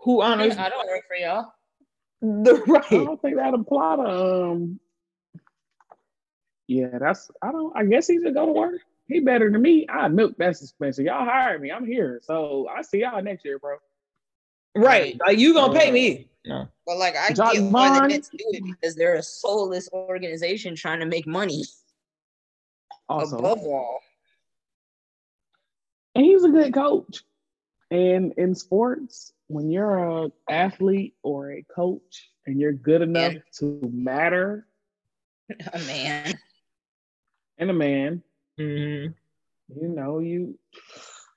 Who 0.00 0.22
honors 0.22 0.56
I 0.56 0.68
don't 0.68 0.86
work 0.88 1.04
for 1.06 1.16
y'all. 1.16 1.52
the 2.22 2.62
right. 2.66 2.84
I 2.92 3.04
don't 3.04 3.20
think 3.22 3.36
that 3.36 3.54
apply 3.54 3.96
to 3.96 4.02
um. 4.02 4.80
Yeah, 6.68 6.98
that's. 6.98 7.30
I 7.42 7.52
don't. 7.52 7.76
I 7.76 7.84
guess 7.84 8.06
he 8.06 8.20
should 8.22 8.34
go 8.34 8.46
to 8.46 8.52
work. 8.52 8.80
He 9.08 9.20
better 9.20 9.50
than 9.50 9.60
me. 9.60 9.86
I 9.88 10.08
milk 10.08 10.36
that 10.38 10.56
suspension. 10.56 11.06
Y'all 11.06 11.24
hired 11.24 11.60
me. 11.60 11.70
I'm 11.70 11.84
here. 11.84 12.20
So 12.22 12.68
I 12.68 12.82
see 12.82 13.00
y'all 13.00 13.22
next 13.22 13.44
year, 13.44 13.58
bro. 13.58 13.76
Right. 14.74 15.18
Like 15.26 15.38
you 15.38 15.54
gonna 15.54 15.78
pay 15.78 15.90
me. 15.90 16.28
No. 16.46 16.68
But 16.86 16.98
like 16.98 17.14
I 17.16 17.32
John 17.32 17.52
get 17.52 17.62
why 17.64 17.88
the 17.88 18.00
Vaughn. 18.00 18.08
Nets 18.08 18.28
do 18.28 18.44
it 18.50 18.64
because 18.64 18.94
they're 18.94 19.14
a 19.14 19.22
soulless 19.22 19.88
organization 19.92 20.74
trying 20.74 21.00
to 21.00 21.06
make 21.06 21.26
money 21.26 21.64
Also, 23.20 23.38
above 23.38 23.58
all. 23.60 24.00
and 26.14 26.24
he's 26.24 26.44
a 26.44 26.48
good 26.50 26.72
coach. 26.74 27.22
And 27.90 28.32
in 28.36 28.54
sports, 28.54 29.32
when 29.48 29.70
you're 29.70 30.24
a 30.24 30.32
athlete 30.48 31.14
or 31.22 31.52
a 31.52 31.62
coach 31.74 32.30
and 32.46 32.58
you're 32.60 32.72
good 32.72 33.02
enough 33.02 33.34
Yeah. 33.34 33.40
to 33.58 33.80
matter 33.92 34.66
a 35.72 35.78
man. 35.80 36.34
and 37.58 37.70
a 37.70 37.74
man, 37.74 38.22
Mhm. 38.58 39.14
you 39.68 39.88
know 39.88 40.18
you 40.20 40.58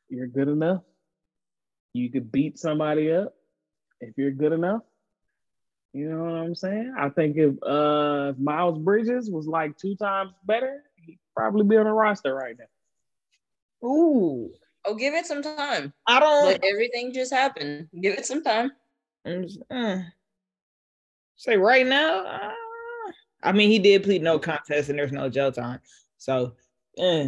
you're 0.09 0.27
good 0.27 0.47
enough. 0.47 0.83
You 1.93 2.09
could 2.11 2.31
beat 2.31 2.57
somebody 2.57 3.11
up 3.11 3.35
if 3.99 4.17
you're 4.17 4.31
good 4.31 4.53
enough. 4.53 4.83
You 5.93 6.09
know 6.09 6.23
what 6.23 6.33
I'm 6.35 6.55
saying? 6.55 6.93
I 6.97 7.09
think 7.09 7.37
if 7.37 7.61
uh 7.63 8.31
if 8.33 8.37
Miles 8.39 8.77
Bridges 8.79 9.29
was 9.29 9.47
like 9.47 9.77
two 9.77 9.95
times 9.95 10.31
better, 10.45 10.83
he'd 11.05 11.19
probably 11.35 11.63
be 11.63 11.77
on 11.77 11.85
the 11.85 11.91
roster 11.91 12.33
right 12.35 12.55
now. 12.57 13.87
Ooh. 13.87 14.51
Oh, 14.85 14.95
give 14.95 15.13
it 15.13 15.25
some 15.25 15.41
time. 15.41 15.93
I 16.07 16.19
don't 16.19 16.45
Let 16.45 16.63
everything 16.63 17.11
just 17.13 17.33
happen. 17.33 17.89
Give 18.01 18.13
it 18.13 18.25
some 18.25 18.43
time. 18.43 18.71
I'm 19.25 19.43
just, 19.43 19.59
uh, 19.71 19.97
say 21.35 21.57
right 21.57 21.85
now. 21.85 22.25
Uh, 22.25 22.51
I 23.43 23.51
mean, 23.51 23.69
he 23.69 23.79
did 23.79 24.03
plead 24.03 24.21
no 24.21 24.37
contest, 24.39 24.89
and 24.89 24.97
there's 24.99 25.11
no 25.11 25.27
jail 25.29 25.51
time. 25.51 25.79
So, 26.17 26.53
uh, 26.99 27.25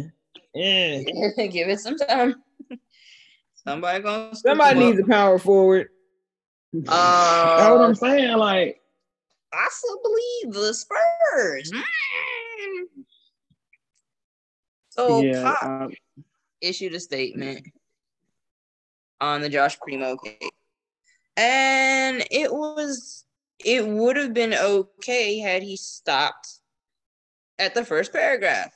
yeah. 0.54 1.00
give 1.36 1.68
it 1.68 1.80
some 1.80 1.96
time. 1.96 2.36
Somebody 3.66 4.02
gonna 4.02 4.34
Somebody 4.36 4.78
needs 4.78 5.00
up. 5.00 5.06
a 5.06 5.08
power 5.08 5.38
forward. 5.38 5.88
That's 6.72 6.88
what 6.88 7.80
Uh, 7.80 7.84
I'm 7.84 7.94
saying. 7.94 8.36
Like, 8.36 8.80
possibly 9.52 10.60
the 10.60 10.72
Spurs. 10.74 11.72
So 14.98 15.22
yeah, 15.22 15.54
Pop 15.54 15.62
uh, 15.62 15.88
issued 16.60 16.94
a 16.94 17.00
statement 17.00 17.66
on 19.20 19.40
the 19.40 19.48
Josh 19.48 19.78
Primo 19.78 20.16
case, 20.16 20.50
and 21.36 22.24
it 22.30 22.52
was 22.52 23.24
it 23.64 23.86
would 23.86 24.16
have 24.16 24.34
been 24.34 24.54
okay 24.54 25.38
had 25.38 25.62
he 25.62 25.76
stopped 25.76 26.60
at 27.58 27.74
the 27.74 27.84
first 27.84 28.12
paragraph. 28.12 28.72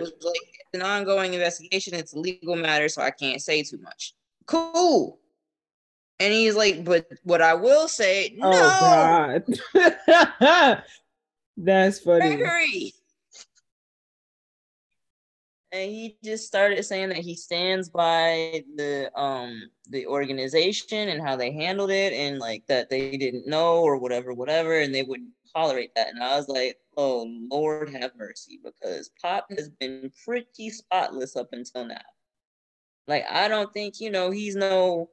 Was 0.00 0.12
like, 0.22 0.36
it's 0.60 0.74
an 0.74 0.82
ongoing 0.82 1.34
investigation. 1.34 1.94
It's 1.94 2.14
a 2.14 2.18
legal 2.18 2.56
matter, 2.56 2.88
so 2.88 3.02
I 3.02 3.10
can't 3.10 3.42
say 3.42 3.62
too 3.62 3.78
much. 3.78 4.14
Cool. 4.46 5.18
And 6.18 6.32
he's 6.32 6.54
like, 6.54 6.84
but 6.84 7.06
what 7.24 7.42
I 7.42 7.54
will 7.54 7.88
say, 7.88 8.34
no, 8.36 8.48
Oh 8.50 8.76
God, 8.80 9.44
that's 11.56 11.98
funny. 11.98 12.36
Gregory. 12.36 12.94
And 15.72 15.90
he 15.90 16.18
just 16.22 16.46
started 16.46 16.84
saying 16.84 17.08
that 17.08 17.18
he 17.18 17.34
stands 17.34 17.88
by 17.88 18.62
the 18.76 19.10
um 19.18 19.70
the 19.88 20.06
organization 20.06 21.08
and 21.08 21.22
how 21.26 21.34
they 21.34 21.50
handled 21.50 21.90
it 21.90 22.12
and 22.12 22.38
like 22.38 22.66
that 22.66 22.90
they 22.90 23.16
didn't 23.16 23.46
know 23.46 23.78
or 23.82 23.96
whatever, 23.98 24.34
whatever, 24.34 24.78
and 24.80 24.94
they 24.94 25.02
wouldn't 25.02 25.30
tolerate 25.54 25.94
that. 25.96 26.08
And 26.08 26.22
I 26.22 26.36
was 26.36 26.48
like, 26.48 26.76
oh 26.98 27.26
Lord 27.50 27.88
have 27.90 28.12
mercy, 28.16 28.60
because 28.62 29.10
Pop 29.20 29.46
has 29.56 29.70
been 29.70 30.12
pretty 30.26 30.68
spotless 30.68 31.36
up 31.36 31.48
until 31.52 31.86
now. 31.86 31.96
Like 33.08 33.24
I 33.30 33.48
don't 33.48 33.72
think, 33.72 33.98
you 33.98 34.10
know, 34.10 34.30
he's 34.30 34.56
no 34.56 35.08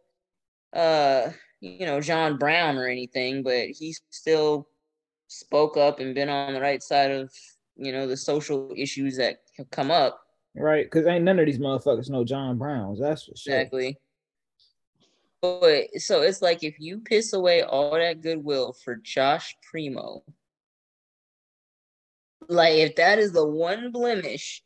uh 0.73 1.29
you 1.61 1.85
know 1.85 2.01
John 2.01 2.37
Brown 2.37 2.77
or 2.77 2.87
anything, 2.87 3.43
but 3.43 3.67
he's 3.69 4.01
still 4.09 4.67
spoke 5.27 5.77
up 5.77 5.99
and 6.01 6.15
been 6.15 6.29
on 6.29 6.53
the 6.53 6.61
right 6.61 6.83
side 6.83 7.11
of 7.11 7.31
you 7.77 7.93
know 7.93 8.07
the 8.07 8.17
social 8.17 8.73
issues 8.75 9.15
that 9.15 9.37
have 9.57 9.69
come 9.71 9.89
up. 9.89 10.19
Right? 10.59 10.85
Because 10.85 11.07
ain't 11.07 11.23
none 11.23 11.39
of 11.39 11.45
these 11.45 11.57
motherfuckers 11.57 12.09
know 12.09 12.25
John 12.25 12.57
Browns. 12.57 12.99
That's 12.99 13.23
for 13.23 13.35
sure. 13.35 13.55
Exactly. 13.55 13.97
But 15.41 15.87
so 15.97 16.21
it's 16.21 16.41
like 16.41 16.63
if 16.63 16.79
you 16.79 16.99
piss 16.99 17.31
away 17.31 17.63
all 17.63 17.91
that 17.91 18.21
goodwill 18.21 18.73
for 18.73 18.97
Josh 18.97 19.55
Primo, 19.71 20.21
like 22.49 22.75
if 22.75 22.97
that 22.97 23.19
is 23.19 23.31
the 23.31 23.47
one 23.47 23.91
blemish 23.91 24.61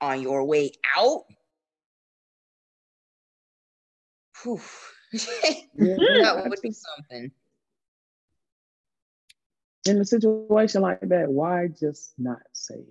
on 0.00 0.20
your 0.20 0.44
way 0.44 0.72
out, 0.96 1.22
whew, 4.42 4.60
that 5.12 6.42
would 6.48 6.60
be 6.62 6.72
something. 6.72 7.30
In 9.86 10.00
a 10.00 10.04
situation 10.04 10.82
like 10.82 11.00
that, 11.00 11.30
why 11.30 11.68
just 11.68 12.12
not 12.18 12.42
say 12.52 12.82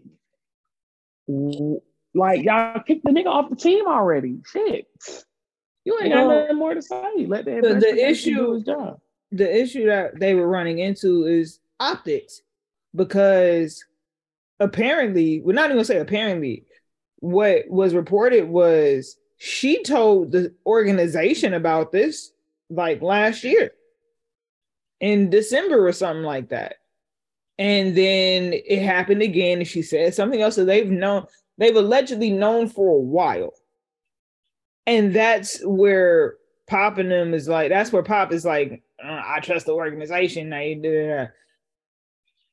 anything? 1.28 1.82
Like 2.14 2.44
y'all 2.44 2.82
kicked 2.82 3.04
the 3.04 3.12
nigga 3.12 3.28
off 3.28 3.50
the 3.50 3.56
team 3.56 3.86
already. 3.88 4.40
Shit. 4.52 4.88
You 5.86 5.98
ain't 6.02 6.14
got 6.14 6.28
nothing 6.28 6.58
more 6.58 6.74
to 6.74 6.82
say. 6.82 7.26
Let 7.28 7.46
the, 7.46 7.62
the- 7.62 7.76
the 7.80 8.10
issue- 8.10 8.36
do 8.36 8.54
his 8.54 8.64
job. 8.64 9.00
the 9.32 9.62
issue 9.62 9.86
that 9.88 10.20
they 10.20 10.34
were 10.34 10.48
running 10.48 10.80
into 10.80 11.26
is 11.26 11.60
optics 11.80 12.42
because 12.96 13.86
apparently, 14.60 15.42
we're 15.42 15.54
not 15.54 15.66
even 15.66 15.78
gonna 15.78 15.86
say 15.86 16.00
apparently, 16.00 16.64
what 17.20 17.64
was 17.70 17.94
reported 17.94 18.48
was 18.50 19.18
she 19.38 19.84
told 19.84 20.32
the 20.32 20.54
organization 20.66 21.54
about 21.54 21.92
this 21.92 22.32
like 22.70 23.02
last 23.02 23.44
year 23.44 23.72
in 25.00 25.30
December 25.30 25.88
or 25.88 25.92
something 25.92 26.24
like 26.24 26.50
that. 26.50 26.76
And 27.60 27.96
then 27.96 28.54
it 28.54 28.82
happened 28.82 29.22
again, 29.22 29.60
and 29.60 29.68
she 29.68 29.82
said 29.82 30.14
something 30.14 30.42
else 30.42 30.56
that 30.56 30.66
they've 30.66 30.90
known, 30.90 31.26
they've 31.58 31.76
allegedly 31.76 32.32
known 32.32 32.68
for 32.68 32.98
a 32.98 33.02
while. 33.02 33.54
And 34.86 35.14
that's 35.14 35.60
where 35.64 36.36
Pop 36.68 36.98
and 36.98 37.12
them 37.12 37.34
is 37.34 37.48
like, 37.48 37.70
that's 37.70 37.92
where 37.92 38.04
Pop 38.04 38.32
is 38.32 38.46
like, 38.46 38.84
uh, 39.04 39.22
I 39.26 39.40
trust 39.42 39.66
the 39.66 39.74
organization. 39.74 40.50
They 40.50 40.76
do 40.76 41.28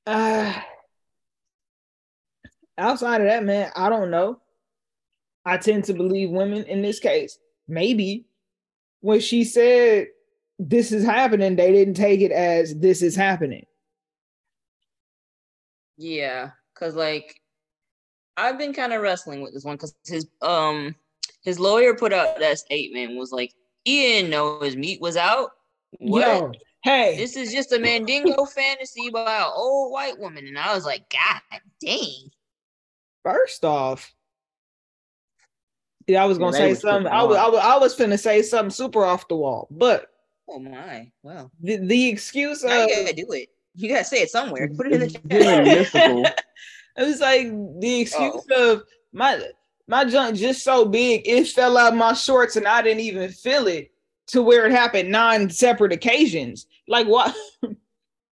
Uh, 0.06 0.52
outside 2.76 3.20
of 3.20 3.26
that, 3.28 3.44
man, 3.44 3.70
I 3.74 3.88
don't 3.88 4.10
know. 4.10 4.40
I 5.44 5.58
tend 5.58 5.84
to 5.84 5.94
believe 5.94 6.30
women 6.30 6.64
in 6.64 6.82
this 6.82 6.98
case. 6.98 7.38
Maybe 7.68 8.26
when 9.00 9.20
she 9.20 9.44
said 9.44 10.08
this 10.58 10.92
is 10.92 11.04
happening, 11.04 11.56
they 11.56 11.72
didn't 11.72 11.94
take 11.94 12.20
it 12.20 12.32
as 12.32 12.74
this 12.74 13.02
is 13.02 13.14
happening. 13.14 13.66
Yeah, 15.96 16.50
cause 16.74 16.94
like 16.94 17.40
I've 18.36 18.58
been 18.58 18.72
kind 18.72 18.92
of 18.92 19.02
wrestling 19.02 19.42
with 19.42 19.54
this 19.54 19.64
one 19.64 19.76
because 19.76 19.94
his 20.06 20.28
um 20.42 20.94
his 21.42 21.58
lawyer 21.58 21.94
put 21.94 22.12
out 22.12 22.38
that 22.38 22.58
statement 22.58 23.10
and 23.10 23.18
was 23.18 23.32
like 23.32 23.52
he 23.84 24.00
didn't 24.02 24.30
know 24.30 24.60
his 24.60 24.76
meat 24.76 25.00
was 25.00 25.16
out. 25.16 25.50
What? 25.98 26.26
Yo, 26.26 26.52
hey, 26.82 27.16
This 27.16 27.36
is 27.36 27.52
just 27.52 27.72
a 27.72 27.78
Mandingo 27.78 28.44
fantasy 28.54 29.10
by 29.10 29.38
an 29.38 29.50
old 29.54 29.92
white 29.92 30.18
woman, 30.18 30.46
and 30.46 30.58
I 30.58 30.74
was 30.74 30.84
like, 30.84 31.04
God 31.10 31.60
dang. 31.80 32.30
first 33.22 33.64
off, 33.64 34.12
yeah, 36.06 36.22
I 36.22 36.26
was 36.26 36.38
gonna 36.38 36.52
they 36.52 36.58
say 36.58 36.68
was 36.70 36.80
something. 36.80 37.12
I 37.12 37.22
was, 37.22 37.36
I 37.36 37.42
hard. 37.42 37.52
was, 37.52 37.62
I 37.62 37.78
was 37.78 37.96
finna 37.96 38.18
say 38.18 38.42
something 38.42 38.70
super 38.70 39.04
off 39.04 39.28
the 39.28 39.36
wall, 39.36 39.68
but 39.70 40.10
Oh 40.48 40.58
my! 40.58 41.10
Wow. 41.22 41.50
the, 41.60 41.76
the 41.76 42.08
excuse 42.08 42.62
Now 42.64 42.82
of 42.82 42.88
you 42.90 42.96
gotta 42.96 43.14
do 43.14 43.26
it. 43.32 43.48
You 43.74 43.88
gotta 43.88 44.04
say 44.04 44.18
it 44.18 44.30
somewhere. 44.30 44.68
Put 44.68 44.86
it 44.88 44.92
in 44.92 45.00
the 45.00 45.08
chat. 45.08 46.34
It 46.96 47.04
was 47.04 47.20
like 47.20 47.48
the 47.80 47.96
oh. 47.96 48.00
excuse 48.00 48.46
Oh. 48.50 48.72
of 48.72 48.82
my 49.12 49.40
my 49.86 50.04
junk 50.04 50.36
just 50.36 50.64
so 50.64 50.84
big 50.86 51.22
it 51.26 51.46
fell 51.48 51.76
out 51.76 51.94
my 51.94 52.14
shorts 52.14 52.56
and 52.56 52.66
I 52.66 52.80
didn't 52.82 53.00
even 53.00 53.30
feel 53.30 53.66
it 53.66 53.90
to 54.28 54.42
where 54.42 54.64
it 54.64 54.72
happened 54.72 55.10
nine 55.10 55.50
separate 55.50 55.92
occasions. 55.92 56.66
Like 56.88 57.06
what? 57.06 57.34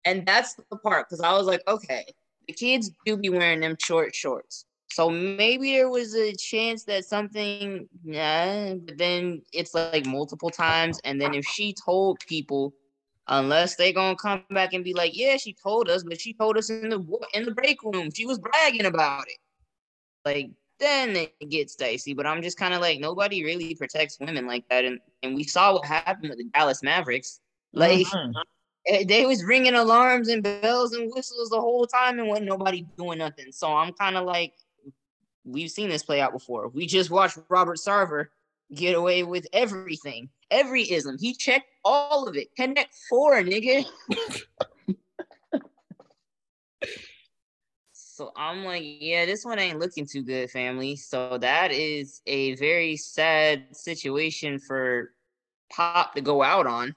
And 0.05 0.27
that's 0.27 0.55
the 0.55 0.77
part 0.77 1.09
because 1.09 1.21
I 1.21 1.33
was 1.33 1.47
like, 1.47 1.63
okay, 1.67 2.05
the 2.47 2.53
kids 2.53 2.91
do 3.07 3.17
be 3.17 3.31
wearing 3.31 3.61
them 3.61 3.77
short 3.81 4.15
shorts. 4.15 4.67
So 4.91 5.11
maybe 5.11 5.73
there 5.73 5.89
was 5.89 6.15
a 6.15 6.35
chance 6.35 6.85
that 6.85 7.05
something, 7.05 7.89
yeah, 8.05 8.75
but 8.75 8.97
then 8.97 9.43
it's 9.53 9.75
like 9.75 10.07
multiple 10.07 10.51
times. 10.51 11.01
And 11.05 11.21
then 11.21 11.35
if 11.35 11.45
she 11.47 11.75
told 11.75 12.21
people, 12.21 12.75
unless 13.29 13.77
they 13.77 13.93
gonna 13.93 14.17
come 14.17 14.45
back 14.51 14.73
and 14.73 14.85
be 14.85 14.95
like, 14.95 15.17
yeah, 15.17 15.37
she 15.37 15.55
told 15.55 15.89
us, 15.89 16.03
but 16.05 16.21
she 16.21 16.33
told 16.35 16.57
us 16.59 16.71
in 16.71 16.89
the 16.91 17.27
in 17.35 17.45
the 17.45 17.53
break 17.55 17.83
room, 17.83 18.11
she 18.15 18.27
was 18.27 18.39
bragging 18.39 18.87
about 18.87 19.27
it. 19.29 19.39
Like 20.25 20.51
then 20.81 21.17
it 21.17 21.51
gets 21.51 21.77
dicey. 21.77 22.15
But 22.15 22.27
I'm 22.27 22.43
just 22.43 22.59
kind 22.59 22.75
of 22.75 22.81
like, 22.81 22.99
nobody 23.01 23.45
really 23.45 23.75
protects 23.75 24.19
women 24.21 24.47
like 24.47 24.69
that. 24.69 24.85
And 24.85 24.99
and 25.23 25.35
we 25.35 25.45
saw 25.45 25.75
what 25.75 25.87
happened 25.87 26.31
with 26.31 26.39
the 26.39 26.45
Dallas 26.45 26.83
Mavericks. 26.83 27.41
Like 27.73 28.07
Mhm. 28.07 28.35
eh, 28.87 29.05
they 29.07 29.27
was 29.27 29.45
ringing 29.45 29.75
alarms 29.75 30.29
and 30.29 30.43
bells 30.43 30.93
and 30.95 31.11
whistles 31.15 31.51
the 31.51 31.61
whole 31.61 31.87
time 31.87 32.19
and 32.19 32.29
wasn't 32.29 32.49
nobody 32.49 32.87
doing 32.99 33.19
nothing. 33.19 33.53
So 33.53 33.73
I'm 33.75 33.93
kind 33.95 34.17
of 34.17 34.25
like, 34.27 34.55
we've 35.45 35.71
seen 35.71 35.89
this 35.91 36.03
play 36.03 36.21
out 36.21 36.33
before. 36.33 36.69
We 36.69 36.87
just 36.87 37.11
watched 37.11 37.39
Robert 37.49 37.79
Sarver 37.79 38.27
get 38.75 38.95
away 38.95 39.23
with 39.23 39.47
everything, 39.53 40.31
every 40.51 40.91
ism. 40.91 41.17
He 41.19 41.35
checked 41.35 41.67
all 41.85 42.29
of 42.29 42.37
it. 42.37 42.49
Connect 42.57 42.95
four, 43.09 43.35
nigga. 43.43 43.85
so 47.93 48.31
I'm 48.37 48.65
like, 48.65 48.83
yeah, 48.85 49.27
this 49.27 49.45
one 49.45 49.59
ain't 49.59 49.79
looking 49.79 50.07
too 50.07 50.23
good, 50.23 50.51
family. 50.51 50.97
So 50.97 51.39
that 51.39 51.73
is 51.73 52.21
a 52.27 52.55
very 52.57 52.97
sad 52.97 53.75
situation 53.77 54.59
for 54.59 55.13
Pop 55.73 56.15
to 56.15 56.21
go 56.21 56.43
out 56.43 56.67
on. 56.67 56.95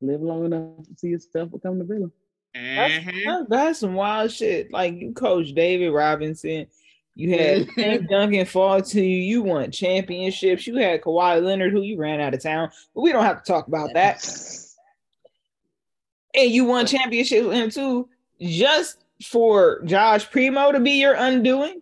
Live 0.00 0.22
long 0.22 0.44
enough 0.46 0.84
to 0.84 0.94
see 0.96 1.08
yourself 1.08 1.50
become 1.50 1.78
the 1.78 1.84
villain. 1.84 2.12
That's, 2.54 2.94
Mhm. 2.94 3.24
that's, 3.24 3.48
that's 3.48 3.78
some 3.80 3.94
wild 3.94 4.30
shit. 4.30 4.70
Like 4.72 4.94
you 4.94 5.12
coach 5.12 5.52
David 5.54 5.90
Robinson, 5.90 6.66
you 7.16 7.36
had 7.36 7.68
Tim 7.74 8.06
Duncan 8.06 8.44
fall 8.44 8.82
to 8.82 9.00
you. 9.00 9.16
You 9.16 9.42
won 9.42 9.70
championships. 9.70 10.66
You 10.66 10.76
had 10.76 11.00
Kawhi 11.00 11.42
Leonard, 11.42 11.72
who 11.72 11.80
you 11.80 11.96
ran 11.96 12.20
out 12.20 12.34
of 12.34 12.42
town. 12.42 12.70
But 12.94 13.00
we 13.00 13.10
don't 13.10 13.24
have 13.24 13.42
to 13.42 13.52
talk 13.52 13.66
about 13.66 13.94
that. 13.94 14.22
And 16.34 16.50
you 16.50 16.66
won 16.66 16.84
championships 16.86 17.46
with 17.46 17.56
him 17.56 17.70
too, 17.70 18.08
just 18.38 19.02
for 19.24 19.82
Josh 19.86 20.30
Primo 20.30 20.70
to 20.70 20.78
be 20.78 21.00
your 21.00 21.14
undoing. 21.14 21.80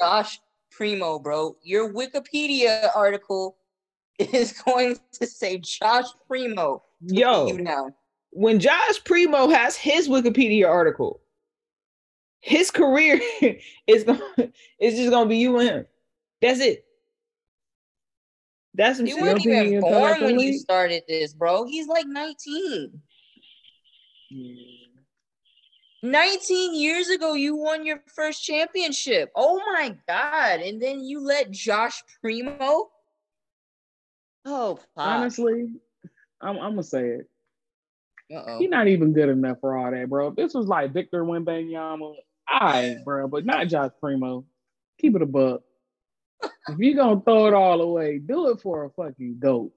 Josh 0.00 0.40
Primo, 0.72 1.20
bro. 1.20 1.56
Your 1.62 1.92
Wikipedia 1.92 2.88
article 2.96 3.56
is 4.18 4.52
going 4.52 4.98
to 5.12 5.26
say 5.28 5.58
Josh 5.58 6.06
Primo. 6.26 6.82
Yo, 7.06 7.46
you 7.46 7.64
down. 7.64 7.94
when 8.30 8.58
Josh 8.58 9.02
Primo 9.04 9.48
has 9.48 9.76
his 9.76 10.08
Wikipedia 10.08 10.68
article, 10.68 11.20
his 12.42 12.70
career 12.70 13.20
is 13.86 14.04
going 14.04 14.20
it's 14.78 14.96
just 14.96 15.10
gonna 15.10 15.28
be 15.28 15.38
you 15.38 15.58
and 15.58 15.68
him. 15.68 15.86
That's 16.42 16.60
it. 16.60 16.84
That's 18.74 18.98
some 18.98 19.06
You 19.06 19.20
weren't 19.20 19.44
even 19.46 19.72
he'll 19.72 19.82
come 19.82 19.90
back 19.90 20.18
born 20.18 20.24
when 20.24 20.40
you 20.40 20.58
started 20.58 21.04
this, 21.08 21.32
bro. 21.32 21.64
He's 21.64 21.86
like 21.86 22.06
19. 22.06 23.00
19 26.02 26.74
years 26.74 27.08
ago, 27.10 27.34
you 27.34 27.54
won 27.54 27.86
your 27.86 28.02
first 28.14 28.42
championship. 28.42 29.30
Oh 29.36 29.60
my 29.72 29.96
God. 30.08 30.60
And 30.60 30.82
then 30.82 31.04
you 31.04 31.20
let 31.20 31.50
Josh 31.50 32.02
Primo. 32.20 32.90
Oh, 34.44 34.80
Pop. 34.96 35.06
Honestly, 35.06 35.68
I'm, 36.40 36.56
I'm 36.56 36.72
gonna 36.72 36.82
say 36.82 37.06
it. 37.06 37.28
He's 38.58 38.70
not 38.70 38.88
even 38.88 39.12
good 39.12 39.28
enough 39.28 39.58
for 39.60 39.76
all 39.76 39.90
that, 39.90 40.08
bro. 40.08 40.28
If 40.28 40.36
this 40.36 40.54
was 40.54 40.66
like 40.66 40.92
Victor 40.92 41.22
Wembanyama, 42.50 42.60
I, 42.60 42.96
bro, 43.04 43.28
but 43.28 43.44
not 43.44 43.68
Josh 43.68 43.90
Primo. 44.00 44.44
Keep 44.98 45.16
it 45.16 45.22
a 45.22 45.26
buck. 45.26 45.62
if 46.42 46.78
you 46.78 46.94
gonna 46.94 47.20
throw 47.20 47.46
it 47.46 47.54
all 47.54 47.80
away, 47.80 48.18
do 48.18 48.50
it 48.50 48.60
for 48.60 48.84
a 48.84 48.90
fucking 48.90 49.36
goat. 49.38 49.72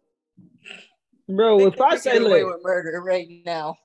Bro, 1.28 1.68
if 1.68 1.82
I 1.82 1.96
say 1.98 2.14
Get 2.14 2.24
away 2.24 2.44
look, 2.44 2.56
with 2.56 2.64
murder 2.64 3.02
right 3.02 3.28
now. 3.46 3.76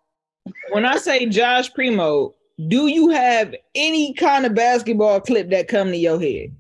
when 0.71 0.85
I 0.85 0.97
say 0.97 1.27
Josh 1.27 1.73
Primo, 1.73 2.35
do 2.69 2.87
you 2.89 3.09
have 3.11 3.55
any 3.75 4.13
kind 4.15 4.45
of 4.45 4.55
basketball 4.55 5.21
clip 5.21 5.51
that 5.51 5.69
come 5.69 5.89
to 5.89 5.97
your 5.97 6.21
head? 6.21 6.55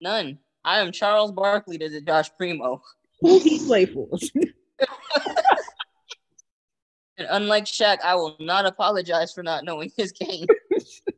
None. 0.00 0.38
I 0.64 0.80
am 0.80 0.92
Charles 0.92 1.32
Barkley 1.32 1.78
to 1.78 1.88
the 1.88 2.00
Josh 2.00 2.30
Primo. 2.36 2.82
Who 3.20 3.38
he 3.38 3.64
play 3.64 3.86
for? 3.86 4.08
And 7.20 7.28
unlike 7.30 7.66
Shaq, 7.66 7.98
I 8.02 8.14
will 8.14 8.34
not 8.40 8.64
apologize 8.64 9.34
for 9.34 9.42
not 9.42 9.62
knowing 9.62 9.92
his 9.94 10.10
game. 10.10 10.46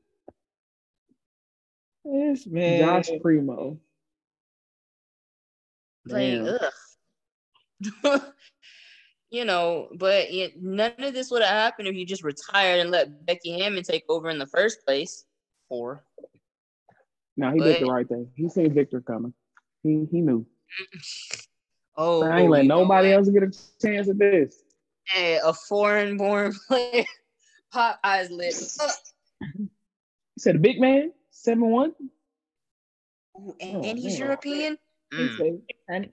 Yes, 2.05 2.47
man. 2.47 2.79
Josh 2.79 3.09
Primo. 3.21 3.79
Like, 6.07 6.21
Damn. 6.21 6.59
ugh. 8.03 8.23
you 9.31 9.45
know, 9.45 9.89
but 9.95 10.27
it, 10.29 10.61
none 10.61 10.93
of 10.99 11.15
this 11.15 11.31
would 11.31 11.43
have 11.43 11.51
happened 11.51 11.89
if 11.89 11.95
you 11.95 12.05
just 12.05 12.25
retired 12.25 12.81
and 12.81 12.91
let 12.91 13.25
Becky 13.27 13.59
Hammon 13.59 13.83
take 13.83 14.05
over 14.09 14.31
in 14.31 14.39
the 14.39 14.47
first 14.47 14.85
place. 14.87 15.25
Four. 15.69 16.05
No, 17.37 17.51
he 17.51 17.61
did 17.61 17.81
the 17.81 17.87
right 17.87 18.07
thing. 18.07 18.29
He 18.37 18.49
seen 18.49 18.75
Victor 18.75 19.01
coming. 19.01 19.33
He 19.83 20.07
he 20.11 20.21
knew. 20.21 20.47
Oh, 21.95 22.23
I 22.23 22.41
ain't 22.41 22.51
letting 22.51 22.65
you 22.65 22.69
know 22.71 22.79
nobody 22.85 23.13
else 23.13 23.29
get 23.29 23.43
a 23.43 23.51
chance 23.83 24.09
at 24.09 24.19
this. 24.19 24.63
Hey, 25.05 25.39
a 25.45 25.53
foreign 25.53 26.17
born 26.17 26.55
player. 26.69 27.05
Pop 27.71 27.99
eyes 28.03 28.31
lit. 28.31 28.55
up. 28.81 28.91
He 29.59 29.69
said, 30.39 30.57
"A 30.57 30.59
big 30.59 30.81
man, 30.81 31.13
seven 31.43 31.69
one." 31.71 31.93
Ooh, 33.37 33.57
and, 33.61 33.77
Oh, 33.77 33.83
and 33.83 33.99
he's 33.99 34.19
man. 34.19 34.27
European. 34.29 34.79
He 35.11 35.17
Mm. 35.17 35.63
And 35.89 36.09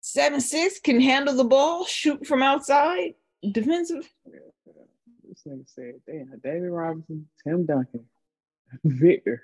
seven 0.00 0.40
six 0.40 0.80
can 0.80 1.00
handle 1.00 1.34
the 1.34 1.44
ball, 1.44 1.84
shoot 1.84 2.26
from 2.26 2.42
outside, 2.42 3.14
defensive. 3.52 4.08
This 4.24 5.42
nigga 5.46 5.68
said, 5.68 5.94
"Damn, 6.06 6.40
David 6.42 6.70
Robinson, 6.70 7.28
Tim 7.44 7.66
Duncan, 7.66 8.06
Victor." 8.84 9.42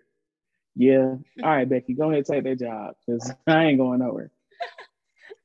Yeah. 0.75 1.17
All 1.43 1.51
right, 1.51 1.69
Becky, 1.69 1.95
go 1.95 2.05
ahead 2.05 2.19
and 2.19 2.27
take 2.27 2.45
that 2.45 2.59
job 2.59 2.95
because 3.07 3.31
I 3.47 3.65
ain't 3.67 3.79
going 3.79 3.99
nowhere. 3.99 4.31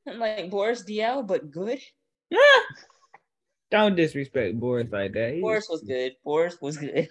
I'm 0.08 0.20
like 0.20 0.50
Boris 0.50 0.84
Diaw, 0.84 1.28
but 1.28 1.52
good. 1.52 1.80
Don't 3.70 3.96
disrespect 3.96 4.58
Boris 4.58 4.88
like 4.92 5.12
that. 5.14 5.34
He, 5.34 5.42
Boris 5.42 5.68
was 5.70 5.82
good. 5.82 6.16
Boris 6.24 6.58
was 6.62 6.78
good. 6.78 7.10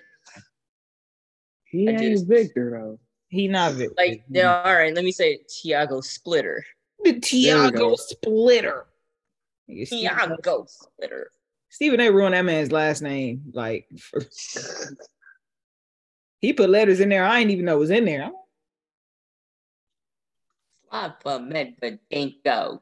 He 1.67 1.89
I 1.89 1.93
ain't 1.93 2.01
just- 2.01 2.27
Victor 2.27 2.71
though. 2.71 2.99
he 3.29 3.49
not 3.49 3.73
Victor. 3.75 3.95
Like, 3.97 4.25
yeah, 4.31 4.63
all 4.63 4.75
right, 4.75 4.95
let 4.95 5.05
me 5.05 5.13
say 5.13 5.41
Tiago 5.49 6.01
Splitter. 6.01 6.65
the 7.05 7.21
Tiago. 7.21 7.95
Splitter. 7.97 8.87
Nigga, 9.69 9.87
Stephen, 9.87 10.17
Tiago 10.17 10.65
Splitter. 10.69 11.31
Stephen 11.69 12.01
A. 12.01 12.11
ruined 12.11 12.35
that 12.35 12.45
man's 12.45 12.73
last 12.73 13.03
name. 13.03 13.43
Like 13.53 13.87
for- 13.99 14.23
he 16.41 16.53
put 16.53 16.71
letters 16.71 17.01
in 17.01 17.09
there. 17.09 17.25
I 17.25 17.41
didn't 17.41 17.51
even 17.53 17.65
know 17.67 17.79
was 17.79 17.91
in 17.91 18.05
there. 18.05 18.31
Slava 20.89 21.15
Medvedenko. 21.41 22.81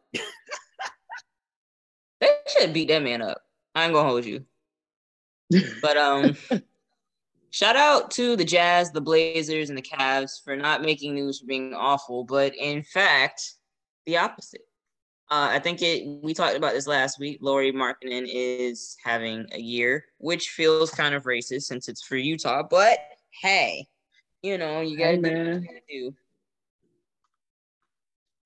they 2.21 2.29
should 2.49 2.73
beat 2.75 2.89
that 2.89 3.03
man 3.03 3.23
up. 3.23 3.39
I 3.75 3.85
ain't 3.85 3.93
gonna 3.95 4.09
hold 4.09 4.25
you. 4.25 4.45
But 5.83 5.97
um 5.97 6.37
shout 7.55 7.77
out 7.77 8.11
to 8.11 8.35
the 8.35 8.45
Jazz, 8.45 8.91
the 8.91 9.01
Blazers, 9.01 9.69
and 9.69 9.79
the 9.79 9.83
Cavs 9.83 10.43
for 10.43 10.57
not 10.57 10.83
making 10.83 11.15
news 11.15 11.39
for 11.39 11.47
being 11.47 11.73
awful, 11.73 12.25
but 12.25 12.53
in 12.57 12.83
fact, 12.83 13.55
the 14.07 14.17
opposite. 14.17 14.63
Uh, 15.31 15.51
I 15.53 15.61
think 15.61 15.81
it 15.81 16.05
we 16.05 16.35
talked 16.35 16.57
about 16.57 16.73
this 16.73 16.89
last 16.89 17.21
week. 17.21 17.39
Lauri 17.41 17.73
Markkanen 17.73 18.27
is 18.29 18.97
having 19.05 19.47
a 19.53 19.61
year, 19.61 20.05
which 20.19 20.49
feels 20.51 20.91
kind 20.91 21.15
of 21.15 21.23
racist 21.23 21.63
since 21.63 21.89
it's 21.89 22.03
for 22.03 22.17
Utah, 22.17 22.65
but 22.69 22.99
hey, 23.41 23.87
you 24.43 24.59
know, 24.59 24.81
you 24.81 24.99
gotta 24.99 25.13
Hey, 25.13 25.17
do 25.17 25.29
what 25.29 25.63
you 25.63 25.69
gotta 25.69 25.81
do. 25.89 26.15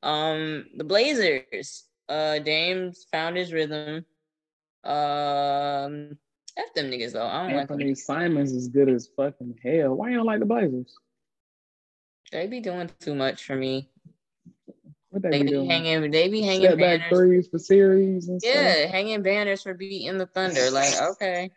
Um, 0.02 0.66
the 0.76 0.84
Blazers. 0.84 1.84
Uh, 2.10 2.40
Dame's 2.40 3.06
found 3.10 3.38
his 3.38 3.54
rhythm. 3.54 4.04
Um, 4.84 6.18
f 6.58 6.74
them 6.74 6.90
niggas 6.90 7.12
though. 7.12 7.26
I 7.26 7.46
don't 7.46 7.56
like 7.56 7.68
Anfernee 7.68 7.96
Simons 7.96 8.52
is 8.52 8.68
good 8.68 8.88
as 8.88 9.08
fucking 9.16 9.58
hell. 9.64 9.94
Why 9.94 10.10
you 10.10 10.16
don't 10.16 10.26
like 10.26 10.40
the 10.40 10.46
Blazers? 10.46 10.94
they 12.30 12.46
be 12.46 12.60
doing 12.60 12.90
too 13.00 13.14
much 13.14 13.44
for 13.44 13.56
me. 13.56 13.88
What 15.10 15.22
they 15.22 15.30
They 15.30 15.42
be 15.44 15.50
doing? 15.50 15.70
hanging. 15.70 16.10
They 16.10 16.28
be 16.28 16.42
hanging 16.42 16.76
back 16.76 17.00
banners. 17.00 17.18
threes 17.18 17.48
for 17.48 17.58
series 17.58 18.28
and 18.28 18.40
stuff. 18.40 18.54
Yeah, 18.54 18.86
hanging 18.86 19.22
banners 19.22 19.62
for 19.62 19.74
beating 19.74 20.18
the 20.18 20.26
Thunder. 20.26 20.70
Like, 20.70 21.00
okay, 21.00 21.50